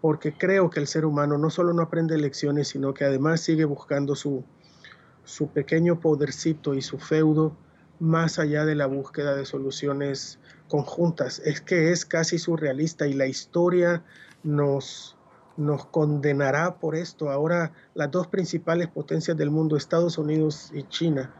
porque 0.00 0.36
creo 0.36 0.70
que 0.70 0.80
el 0.80 0.86
ser 0.86 1.04
humano 1.04 1.38
no 1.38 1.50
solo 1.50 1.72
no 1.72 1.82
aprende 1.82 2.18
lecciones, 2.18 2.68
sino 2.68 2.92
que 2.94 3.04
además 3.04 3.40
sigue 3.40 3.64
buscando 3.64 4.14
su, 4.14 4.44
su 5.24 5.48
pequeño 5.48 6.00
podercito 6.00 6.74
y 6.74 6.82
su 6.82 6.98
feudo 6.98 7.56
más 8.00 8.38
allá 8.38 8.64
de 8.64 8.74
la 8.74 8.86
búsqueda 8.86 9.34
de 9.34 9.46
soluciones 9.46 10.38
conjuntas. 10.68 11.40
Es 11.44 11.60
que 11.60 11.90
es 11.90 12.04
casi 12.04 12.38
surrealista 12.38 13.06
y 13.06 13.14
la 13.14 13.26
historia 13.26 14.04
nos, 14.42 15.16
nos 15.56 15.86
condenará 15.86 16.78
por 16.78 16.96
esto. 16.96 17.30
Ahora 17.30 17.72
las 17.94 18.10
dos 18.10 18.26
principales 18.26 18.88
potencias 18.88 19.36
del 19.36 19.50
mundo, 19.50 19.76
Estados 19.76 20.18
Unidos 20.18 20.70
y 20.74 20.82
China, 20.84 21.34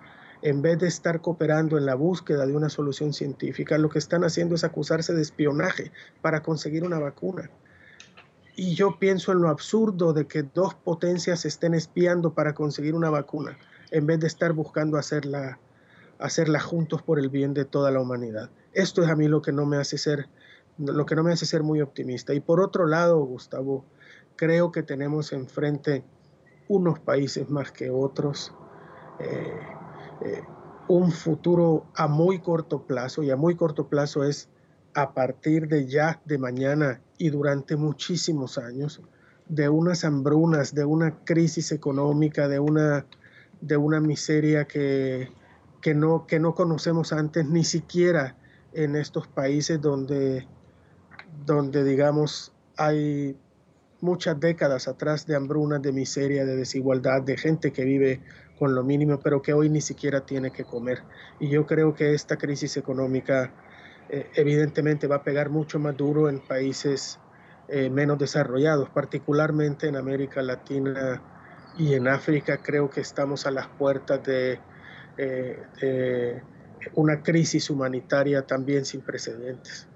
en 0.44 0.60
vez 0.60 0.78
de 0.78 0.88
estar 0.88 1.22
cooperando 1.22 1.78
en 1.78 1.86
la 1.86 1.94
búsqueda 1.94 2.44
de 2.44 2.54
una 2.54 2.68
solución 2.68 3.14
científica, 3.14 3.78
lo 3.78 3.88
que 3.88 3.98
están 3.98 4.24
haciendo 4.24 4.54
es 4.54 4.62
acusarse 4.62 5.14
de 5.14 5.22
espionaje 5.22 5.90
para 6.20 6.42
conseguir 6.42 6.84
una 6.84 6.98
vacuna. 6.98 7.50
Y 8.54 8.74
yo 8.74 8.98
pienso 8.98 9.32
en 9.32 9.40
lo 9.40 9.48
absurdo 9.48 10.12
de 10.12 10.26
que 10.26 10.42
dos 10.42 10.74
potencias 10.74 11.46
estén 11.46 11.72
espiando 11.72 12.34
para 12.34 12.52
conseguir 12.52 12.94
una 12.94 13.08
vacuna, 13.08 13.56
en 13.90 14.04
vez 14.04 14.20
de 14.20 14.26
estar 14.26 14.52
buscando 14.52 14.98
hacerla, 14.98 15.58
hacerla 16.18 16.60
juntos 16.60 17.00
por 17.00 17.18
el 17.18 17.30
bien 17.30 17.54
de 17.54 17.64
toda 17.64 17.90
la 17.90 18.00
humanidad. 18.00 18.50
Esto 18.74 19.02
es 19.02 19.08
a 19.08 19.16
mí 19.16 19.28
lo 19.28 19.40
que 19.40 19.52
no 19.52 19.64
me 19.64 19.78
hace 19.78 19.96
ser, 19.96 20.28
lo 20.76 21.06
que 21.06 21.16
no 21.16 21.22
me 21.22 21.32
hace 21.32 21.46
ser 21.46 21.62
muy 21.62 21.80
optimista. 21.80 22.34
Y 22.34 22.40
por 22.40 22.60
otro 22.60 22.86
lado, 22.86 23.18
Gustavo, 23.24 23.86
creo 24.36 24.72
que 24.72 24.82
tenemos 24.82 25.32
enfrente 25.32 26.04
unos 26.68 27.00
países 27.00 27.48
más 27.48 27.72
que 27.72 27.88
otros. 27.88 28.52
Eh, 29.20 29.58
eh, 30.22 30.42
un 30.88 31.12
futuro 31.12 31.86
a 31.94 32.08
muy 32.08 32.40
corto 32.40 32.86
plazo, 32.86 33.22
y 33.22 33.30
a 33.30 33.36
muy 33.36 33.56
corto 33.56 33.88
plazo 33.88 34.24
es 34.24 34.48
a 34.94 35.14
partir 35.14 35.68
de 35.68 35.86
ya, 35.86 36.20
de 36.24 36.38
mañana 36.38 37.00
y 37.18 37.30
durante 37.30 37.76
muchísimos 37.76 38.58
años, 38.58 39.00
de 39.48 39.68
unas 39.68 40.04
hambrunas, 40.04 40.74
de 40.74 40.84
una 40.84 41.24
crisis 41.24 41.72
económica, 41.72 42.48
de 42.48 42.60
una, 42.60 43.06
de 43.60 43.76
una 43.76 44.00
miseria 44.00 44.66
que, 44.66 45.30
que, 45.80 45.94
no, 45.94 46.26
que 46.26 46.38
no 46.38 46.54
conocemos 46.54 47.12
antes, 47.12 47.46
ni 47.46 47.64
siquiera 47.64 48.36
en 48.72 48.96
estos 48.96 49.26
países 49.28 49.80
donde, 49.80 50.46
donde 51.44 51.84
digamos, 51.84 52.52
hay 52.76 53.36
muchas 54.00 54.38
décadas 54.38 54.88
atrás 54.88 55.26
de 55.26 55.34
hambrunas, 55.34 55.82
de 55.82 55.92
miseria, 55.92 56.44
de 56.44 56.56
desigualdad, 56.56 57.22
de 57.22 57.36
gente 57.36 57.72
que 57.72 57.84
vive 57.84 58.20
con 58.58 58.74
lo 58.74 58.82
mínimo, 58.82 59.18
pero 59.20 59.42
que 59.42 59.52
hoy 59.52 59.68
ni 59.68 59.80
siquiera 59.80 60.20
tiene 60.20 60.50
que 60.50 60.64
comer. 60.64 61.02
Y 61.40 61.48
yo 61.48 61.66
creo 61.66 61.94
que 61.94 62.14
esta 62.14 62.36
crisis 62.36 62.76
económica 62.76 63.52
eh, 64.08 64.30
evidentemente 64.34 65.06
va 65.06 65.16
a 65.16 65.22
pegar 65.22 65.50
mucho 65.50 65.78
más 65.78 65.96
duro 65.96 66.28
en 66.28 66.40
países 66.40 67.18
eh, 67.68 67.90
menos 67.90 68.18
desarrollados, 68.18 68.90
particularmente 68.90 69.88
en 69.88 69.96
América 69.96 70.42
Latina 70.42 71.22
y 71.78 71.94
en 71.94 72.08
África. 72.08 72.58
Creo 72.58 72.90
que 72.90 73.00
estamos 73.00 73.46
a 73.46 73.50
las 73.50 73.66
puertas 73.66 74.20
eh, 74.28 74.58
de 75.16 76.42
una 76.94 77.22
crisis 77.22 77.70
humanitaria 77.70 78.42
también 78.42 78.84
sin 78.84 79.00
precedentes. 79.00 79.88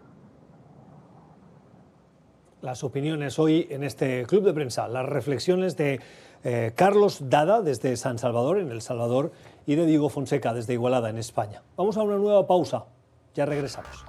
Las 2.60 2.82
opiniones 2.82 3.38
hoy 3.38 3.68
en 3.70 3.84
este 3.84 4.26
club 4.26 4.44
de 4.44 4.52
prensa, 4.52 4.88
las 4.88 5.06
reflexiones 5.06 5.76
de 5.76 6.00
eh, 6.44 6.72
Carlos 6.74 7.18
Dada 7.28 7.62
desde 7.62 7.96
San 7.96 8.18
Salvador, 8.18 8.58
en 8.58 8.70
El 8.70 8.82
Salvador, 8.82 9.32
y 9.66 9.74
de 9.74 9.86
Diego 9.86 10.08
Fonseca 10.08 10.54
desde 10.54 10.72
Igualada, 10.72 11.10
en 11.10 11.18
España. 11.18 11.62
Vamos 11.76 11.96
a 11.96 12.02
una 12.02 12.16
nueva 12.16 12.46
pausa. 12.46 12.84
Ya 13.34 13.44
regresamos. 13.46 14.04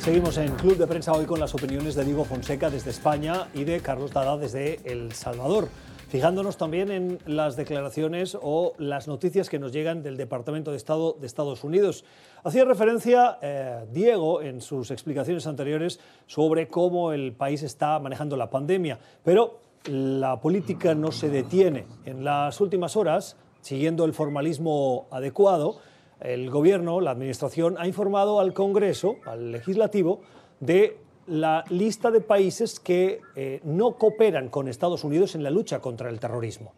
Seguimos 0.00 0.36
en 0.38 0.54
Club 0.54 0.76
de 0.76 0.86
Prensa 0.86 1.12
hoy 1.12 1.26
con 1.26 1.40
las 1.40 1.54
opiniones 1.54 1.94
de 1.96 2.04
Diego 2.04 2.24
Fonseca 2.24 2.70
desde 2.70 2.90
España 2.90 3.48
y 3.54 3.64
de 3.64 3.80
Carlos 3.80 4.12
Dada 4.12 4.36
desde 4.36 4.80
El 4.84 5.12
Salvador 5.12 5.68
fijándonos 6.08 6.56
también 6.56 6.90
en 6.90 7.18
las 7.26 7.56
declaraciones 7.56 8.36
o 8.40 8.74
las 8.78 9.08
noticias 9.08 9.48
que 9.48 9.58
nos 9.58 9.72
llegan 9.72 10.02
del 10.02 10.16
Departamento 10.16 10.70
de 10.70 10.76
Estado 10.76 11.16
de 11.20 11.26
Estados 11.26 11.64
Unidos. 11.64 12.04
Hacía 12.44 12.64
referencia 12.64 13.38
eh, 13.42 13.86
Diego 13.92 14.42
en 14.42 14.60
sus 14.60 14.90
explicaciones 14.90 15.46
anteriores 15.46 16.00
sobre 16.26 16.68
cómo 16.68 17.12
el 17.12 17.32
país 17.32 17.62
está 17.62 17.98
manejando 17.98 18.36
la 18.36 18.50
pandemia, 18.50 18.98
pero 19.24 19.60
la 19.86 20.40
política 20.40 20.94
no 20.94 21.12
se 21.12 21.28
detiene. 21.28 21.86
En 22.04 22.24
las 22.24 22.60
últimas 22.60 22.96
horas, 22.96 23.36
siguiendo 23.60 24.04
el 24.04 24.14
formalismo 24.14 25.06
adecuado, 25.10 25.78
el 26.20 26.50
Gobierno, 26.50 27.00
la 27.00 27.10
Administración, 27.10 27.76
ha 27.78 27.86
informado 27.86 28.40
al 28.40 28.54
Congreso, 28.54 29.16
al 29.26 29.52
Legislativo, 29.52 30.20
de 30.60 30.98
la 31.26 31.64
lista 31.70 32.10
de 32.10 32.20
países 32.20 32.80
que 32.80 33.20
eh, 33.34 33.60
no 33.64 33.94
cooperan 33.94 34.48
con 34.48 34.68
Estados 34.68 35.04
Unidos 35.04 35.34
en 35.34 35.42
la 35.42 35.50
lucha 35.50 35.80
contra 35.80 36.08
el 36.10 36.20
terrorismo. 36.20 36.72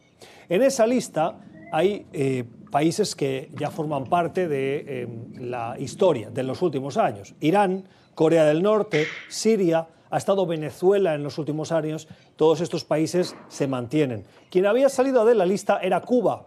En 0.49 0.63
esa 0.63 0.87
lista 0.87 1.39
hay 1.73 2.07
eh, 2.13 2.45
países 2.71 3.15
que 3.15 3.51
ya 3.55 3.71
forman 3.71 4.05
parte 4.05 4.49
de 4.49 4.85
eh, 4.87 5.09
la 5.39 5.77
historia 5.79 6.31
de 6.31 6.43
los 6.43 6.63
últimos 6.63 6.97
años. 6.97 7.35
Irán, 7.41 7.85
Corea 8.15 8.45
del 8.45 8.63
Norte, 8.63 9.07
Siria, 9.29 9.89
ha 10.11 10.17
estado 10.17 10.47
Venezuela 10.47 11.15
en 11.15 11.23
los 11.23 11.39
últimos 11.39 11.71
años. 11.73 12.09
Todos 12.37 12.61
estos 12.61 12.85
países 12.85 13.37
se 13.49 13.67
mantienen. 13.67 14.25
Quien 14.51 14.67
había 14.67 14.89
salido 14.89 15.25
de 15.25 15.35
la 15.35 15.45
lista 15.45 15.79
era 15.83 16.01
Cuba 16.01 16.47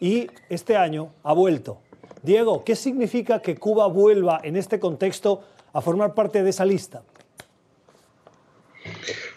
y 0.00 0.28
este 0.48 0.76
año 0.76 1.10
ha 1.22 1.34
vuelto. 1.34 1.78
Diego, 2.22 2.64
¿qué 2.64 2.76
significa 2.76 3.40
que 3.40 3.56
Cuba 3.56 3.86
vuelva 3.88 4.40
en 4.42 4.56
este 4.56 4.78
contexto 4.78 5.42
a 5.72 5.80
formar 5.80 6.14
parte 6.14 6.42
de 6.42 6.50
esa 6.50 6.64
lista? 6.64 7.02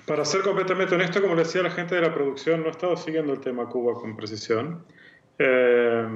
Para 0.06 0.24
ser 0.24 0.42
completamente 0.42 0.94
honesto, 0.94 1.22
como 1.22 1.36
decía 1.36 1.64
la 1.64 1.72
gente 1.72 1.96
de 1.96 2.02
la 2.02 2.14
producción, 2.14 2.62
no 2.62 2.68
he 2.68 2.72
estado 2.72 2.96
siguiendo 2.96 3.34
el 3.34 3.40
tema 3.40 3.68
Cuba 3.68 3.94
con 3.94 4.16
precisión. 4.16 4.86
Eh, 5.40 6.08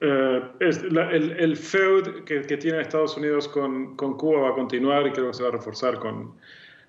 eh, 0.00 0.42
el, 0.60 1.36
el, 1.38 1.56
feud 1.56 2.24
que, 2.24 2.42
que, 2.42 2.56
tiene 2.56 2.80
Estados 2.80 3.16
Unidos 3.16 3.48
con, 3.48 3.96
con, 3.96 4.16
Cuba 4.16 4.40
va 4.40 4.48
a 4.50 4.54
continuar 4.54 5.06
y 5.06 5.12
creo 5.12 5.28
que 5.28 5.34
se 5.34 5.42
va 5.42 5.48
a 5.48 5.52
reforzar 5.52 5.98
con 5.98 6.34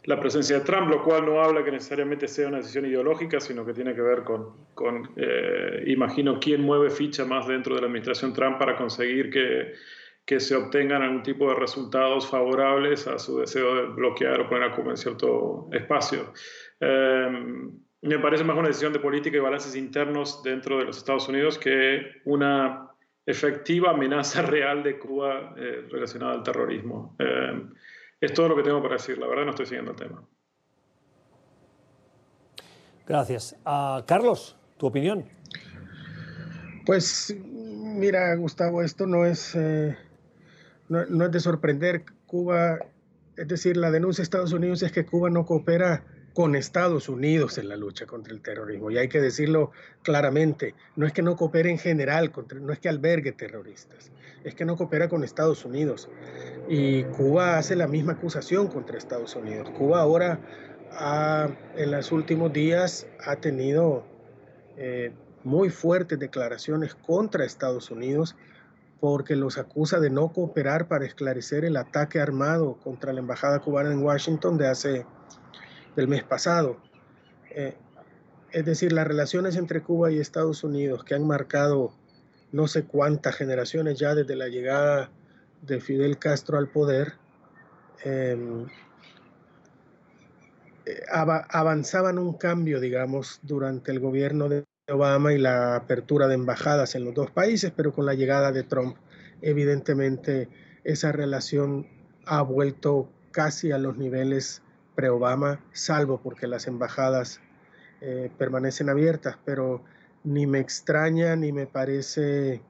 la 0.03 0.19
presencia 0.19 0.59
de 0.59 0.65
Trump, 0.65 0.89
lo 0.89 1.03
cual 1.03 1.25
no 1.25 1.41
habla 1.41 1.63
que 1.63 1.71
necesariamente 1.71 2.27
sea 2.27 2.47
una 2.47 2.57
decisión 2.57 2.85
ideológica, 2.85 3.39
sino 3.39 3.65
que 3.65 3.73
tiene 3.73 3.95
que 3.95 4.01
ver 4.01 4.23
con, 4.23 4.49
con 4.73 5.09
eh, 5.15 5.83
imagino, 5.87 6.39
quién 6.39 6.61
mueve 6.61 6.89
ficha 6.89 7.25
más 7.25 7.47
dentro 7.47 7.75
de 7.75 7.81
la 7.81 7.87
administración 7.87 8.33
Trump 8.33 8.59
para 8.59 8.75
conseguir 8.75 9.29
que 9.29 9.73
que 10.25 10.39
se 10.39 10.55
obtengan 10.55 11.03
algún 11.03 11.23
tipo 11.23 11.49
de 11.49 11.55
resultados 11.55 12.27
favorables 12.27 13.07
a 13.07 13.19
su 13.19 13.39
deseo 13.39 13.75
de 13.75 13.81
bloquear 13.93 14.41
o 14.41 14.49
poner 14.49 14.71
a 14.71 14.75
Cuba 14.75 14.91
en 14.91 14.97
cierto 14.97 15.69
espacio. 15.71 16.33
Em, 16.79 17.71
me 18.01 18.19
parece 18.19 18.43
más 18.43 18.57
una 18.57 18.67
decisión 18.67 18.91
de 18.91 18.99
política 18.99 19.37
y 19.37 19.39
balances 19.39 19.75
internos 19.75 20.41
dentro 20.43 20.79
de 20.79 20.85
los 20.85 20.97
Estados 20.97 21.27
Unidos 21.29 21.59
que 21.59 22.01
una 22.25 22.89
efectiva 23.25 23.91
amenaza 23.91 24.41
real 24.43 24.83
de 24.83 24.97
Cuba 24.97 25.53
eh, 25.57 25.87
relacionada 25.89 26.33
al 26.33 26.43
terrorismo. 26.43 27.15
Em, 27.19 27.71
es 28.19 28.33
todo 28.33 28.49
lo 28.49 28.55
que 28.55 28.63
tengo 28.63 28.81
para 28.81 28.95
decir, 28.95 29.17
la 29.19 29.27
verdad 29.27 29.45
no 29.45 29.51
estoy 29.51 29.67
siguiendo 29.67 29.91
el 29.91 29.97
tema. 29.97 30.27
Gracias. 33.07 33.55
Uh, 33.63 34.03
Carlos, 34.07 34.57
¿tu 34.77 34.87
opinión? 34.87 35.25
Pues 36.85 37.35
mira, 37.39 38.35
Gustavo, 38.35 38.81
esto 38.81 39.05
no 39.05 39.25
es 39.25 39.55
eh, 39.55 39.95
no, 40.89 41.25
es 41.25 41.31
de 41.31 41.39
sorprender. 41.39 42.03
Cuba, 42.27 42.79
es 43.37 43.47
decir, 43.47 43.77
la 43.77 43.91
denuncia 43.91 44.21
de 44.21 44.23
Estados 44.23 44.53
Unidos 44.53 44.83
es 44.83 44.91
que 44.91 45.05
Cuba 45.05 45.29
no 45.29 45.45
coopera 45.45 46.03
con 46.33 46.55
Estados 46.55 47.07
Unidos 47.07 47.57
en 47.57 47.69
la 47.69 47.77
lucha 47.77 48.05
contra 48.05 48.33
el 48.33 48.41
terrorismo. 48.41 48.91
Y 48.91 48.97
hay 48.97 49.07
que 49.07 49.21
decirlo 49.21 49.71
claramente, 50.03 50.75
no 50.97 51.05
es 51.05 51.13
que 51.13 51.21
no 51.21 51.37
coopere 51.37 51.71
en 51.71 51.77
general, 51.77 52.33
no 52.59 52.73
es 52.73 52.79
que 52.79 52.89
albergue 52.89 53.31
terroristas, 53.31 54.11
es 54.43 54.53
que 54.53 54.65
no 54.65 54.75
coopera 54.75 55.07
con 55.07 55.23
Estados 55.23 55.63
Unidos. 55.63 56.09
Y 56.67 57.03
Cuba 57.03 57.57
hace 57.57 57.75
la 57.77 57.87
misma 57.87 58.13
acusación 58.13 58.67
contra 58.67 58.97
Estados 58.97 59.35
Unidos. 59.35 59.69
Cuba 59.71 60.01
ahora, 60.01 60.41
en 61.77 61.91
los 61.91 62.11
últimos 62.11 62.51
días, 62.51 63.07
ha 63.25 63.37
tenido 63.37 64.05
eh, 64.77 65.13
muy 65.45 65.69
fuertes 65.69 66.19
declaraciones 66.19 66.95
contra 66.95 67.45
Estados 67.45 67.91
Unidos 67.91 68.35
porque 68.99 69.35
los 69.35 69.57
acusa 69.57 69.99
de 69.99 70.09
no 70.09 70.31
cooperar 70.31 70.87
para 70.87 71.05
esclarecer 71.05 71.65
el 71.65 71.77
ataque 71.77 72.19
armado 72.19 72.77
contra 72.83 73.13
la 73.13 73.19
embajada 73.19 73.59
cubana 73.59 73.91
en 73.91 74.03
Washington 74.03 74.57
de 74.57 74.67
hace 74.67 75.05
del 75.95 76.07
mes 76.07 76.23
pasado. 76.23 76.77
Eh, 77.51 77.75
es 78.51 78.65
decir, 78.65 78.93
las 78.93 79.07
relaciones 79.07 79.57
entre 79.57 79.81
Cuba 79.81 80.11
y 80.11 80.19
Estados 80.19 80.63
Unidos 80.63 81.03
que 81.03 81.15
han 81.15 81.27
marcado 81.27 81.93
no 82.51 82.67
sé 82.67 82.85
cuántas 82.85 83.35
generaciones 83.35 83.99
ya 83.99 84.15
desde 84.15 84.35
la 84.35 84.47
llegada 84.47 85.09
de 85.61 85.81
Fidel 85.81 86.17
Castro 86.17 86.57
al 86.57 86.69
poder, 86.69 87.13
em, 88.03 88.65
eh, 90.85 91.01
avanzaban 91.49 92.19
un 92.19 92.37
cambio, 92.37 92.79
digamos, 92.79 93.39
durante 93.41 93.91
el 93.91 93.99
gobierno 93.99 94.47
de 94.47 94.63
Obama 94.87 95.33
y 95.33 95.39
la 95.39 95.75
apertura 95.75 96.27
de 96.27 96.35
embajadas 96.35 96.93
en 96.93 97.05
los 97.05 97.15
dos 97.15 97.31
países, 97.31 97.71
pero 97.75 97.91
con 97.91 98.05
la 98.05 98.13
llegada 98.13 98.51
de 98.51 98.61
Trump, 98.61 98.97
evidentemente 99.41 100.47
esa 100.83 101.11
relación 101.11 101.87
ha 102.25 102.43
vuelto 102.43 103.09
casi 103.31 103.71
a 103.71 103.79
los 103.79 103.97
niveles 103.97 104.61
pre-Obama, 104.93 105.59
salvo 105.73 106.21
porque 106.21 106.45
las 106.45 106.67
embajadas 106.67 107.41
eh, 108.01 108.29
permanecen 108.37 108.89
abiertas, 108.89 109.37
pero 109.43 109.81
ni 110.23 110.45
me 110.45 110.59
extraña 110.59 111.35
ni 111.35 111.51
me 111.51 111.65
parece 111.65 112.61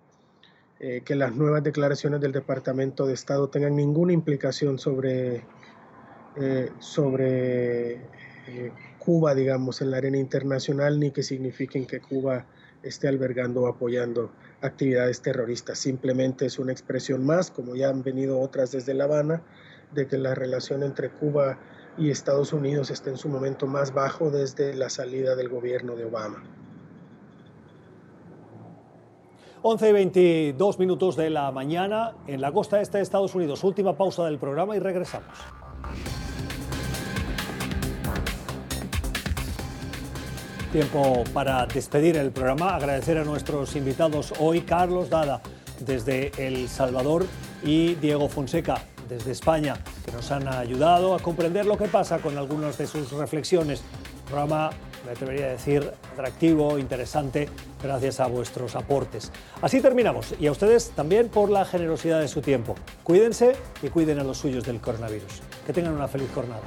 eh, 0.79 1.01
que 1.03 1.15
las 1.15 1.35
nuevas 1.35 1.63
declaraciones 1.63 2.21
del 2.21 2.31
Departamento 2.31 3.05
de 3.05 3.13
Estado 3.13 3.49
tengan 3.49 3.75
ninguna 3.75 4.13
implicación 4.13 4.79
sobre, 4.79 5.43
eh, 6.37 6.71
sobre 6.79 7.99
Cuba, 9.05 9.35
digamos, 9.35 9.81
en 9.81 9.91
la 9.91 9.97
arena 9.97 10.17
internacional, 10.17 10.99
ni 10.99 11.11
que 11.11 11.21
signifiquen 11.21 11.85
que 11.85 12.01
Cuba 12.01 12.45
esté 12.81 13.07
albergando 13.07 13.61
o 13.61 13.67
apoyando 13.67 14.31
actividades 14.61 15.21
terroristas. 15.21 15.77
Simplemente 15.77 16.47
es 16.47 16.57
una 16.57 16.71
expresión 16.71 17.23
más, 17.23 17.51
como 17.51 17.75
ya 17.75 17.89
han 17.89 18.01
venido 18.01 18.39
otras 18.39 18.71
desde 18.71 18.95
La 18.95 19.03
Habana, 19.03 19.43
de 19.93 20.07
que 20.07 20.17
la 20.17 20.33
relación 20.33 20.81
entre 20.81 21.09
Cuba 21.09 21.59
y 21.99 22.09
Estados 22.09 22.51
Unidos 22.51 22.89
está 22.89 23.11
en 23.11 23.17
su 23.17 23.29
momento 23.29 23.67
más 23.67 23.93
bajo 23.93 24.31
desde 24.31 24.73
la 24.73 24.89
salida 24.89 25.35
del 25.35 25.49
gobierno 25.49 25.95
de 25.95 26.05
Obama. 26.05 26.43
11 29.61 29.89
y 29.89 29.91
22 29.93 30.79
minutos 30.79 31.15
de 31.15 31.29
la 31.29 31.51
mañana 31.51 32.13
en 32.27 32.41
la 32.41 32.51
costa 32.51 32.81
este 32.81 32.97
de 32.97 33.03
Estados 33.03 33.33
Unidos. 33.35 33.63
Última 33.63 33.95
pausa 33.97 34.25
del 34.25 34.37
programa 34.37 34.75
y 34.75 34.79
regresamos. 34.79 35.33
Tiempo 40.75 41.23
para 41.33 41.65
despedir 41.67 42.17
el 42.17 42.31
programa, 42.31 42.75
agradecer 42.75 43.17
a 43.17 43.23
nuestros 43.23 43.77
invitados 43.77 44.33
hoy, 44.39 44.59
Carlos 44.59 45.09
Dada 45.09 45.41
desde 45.79 46.33
El 46.37 46.67
Salvador 46.67 47.25
y 47.63 47.95
Diego 47.95 48.27
Fonseca 48.27 48.83
desde 49.07 49.31
España, 49.31 49.77
que 50.03 50.11
nos 50.11 50.29
han 50.31 50.49
ayudado 50.49 51.15
a 51.15 51.19
comprender 51.19 51.65
lo 51.65 51.77
que 51.77 51.87
pasa 51.87 52.19
con 52.19 52.37
algunas 52.37 52.77
de 52.77 52.87
sus 52.87 53.09
reflexiones. 53.13 53.83
programa, 54.25 54.69
me 55.05 55.13
atrevería 55.13 55.45
a 55.45 55.49
decir, 55.51 55.89
atractivo, 56.11 56.77
interesante, 56.77 57.47
gracias 57.81 58.19
a 58.19 58.27
vuestros 58.27 58.75
aportes. 58.75 59.31
Así 59.61 59.79
terminamos 59.79 60.35
y 60.41 60.47
a 60.47 60.51
ustedes 60.51 60.89
también 60.89 61.29
por 61.29 61.49
la 61.51 61.63
generosidad 61.63 62.19
de 62.19 62.27
su 62.27 62.41
tiempo. 62.41 62.75
Cuídense 63.01 63.55
y 63.81 63.87
cuiden 63.87 64.19
a 64.19 64.25
los 64.25 64.39
suyos 64.39 64.65
del 64.65 64.81
coronavirus. 64.81 65.41
Que 65.65 65.71
tengan 65.71 65.93
una 65.93 66.09
feliz 66.09 66.27
jornada. 66.35 66.63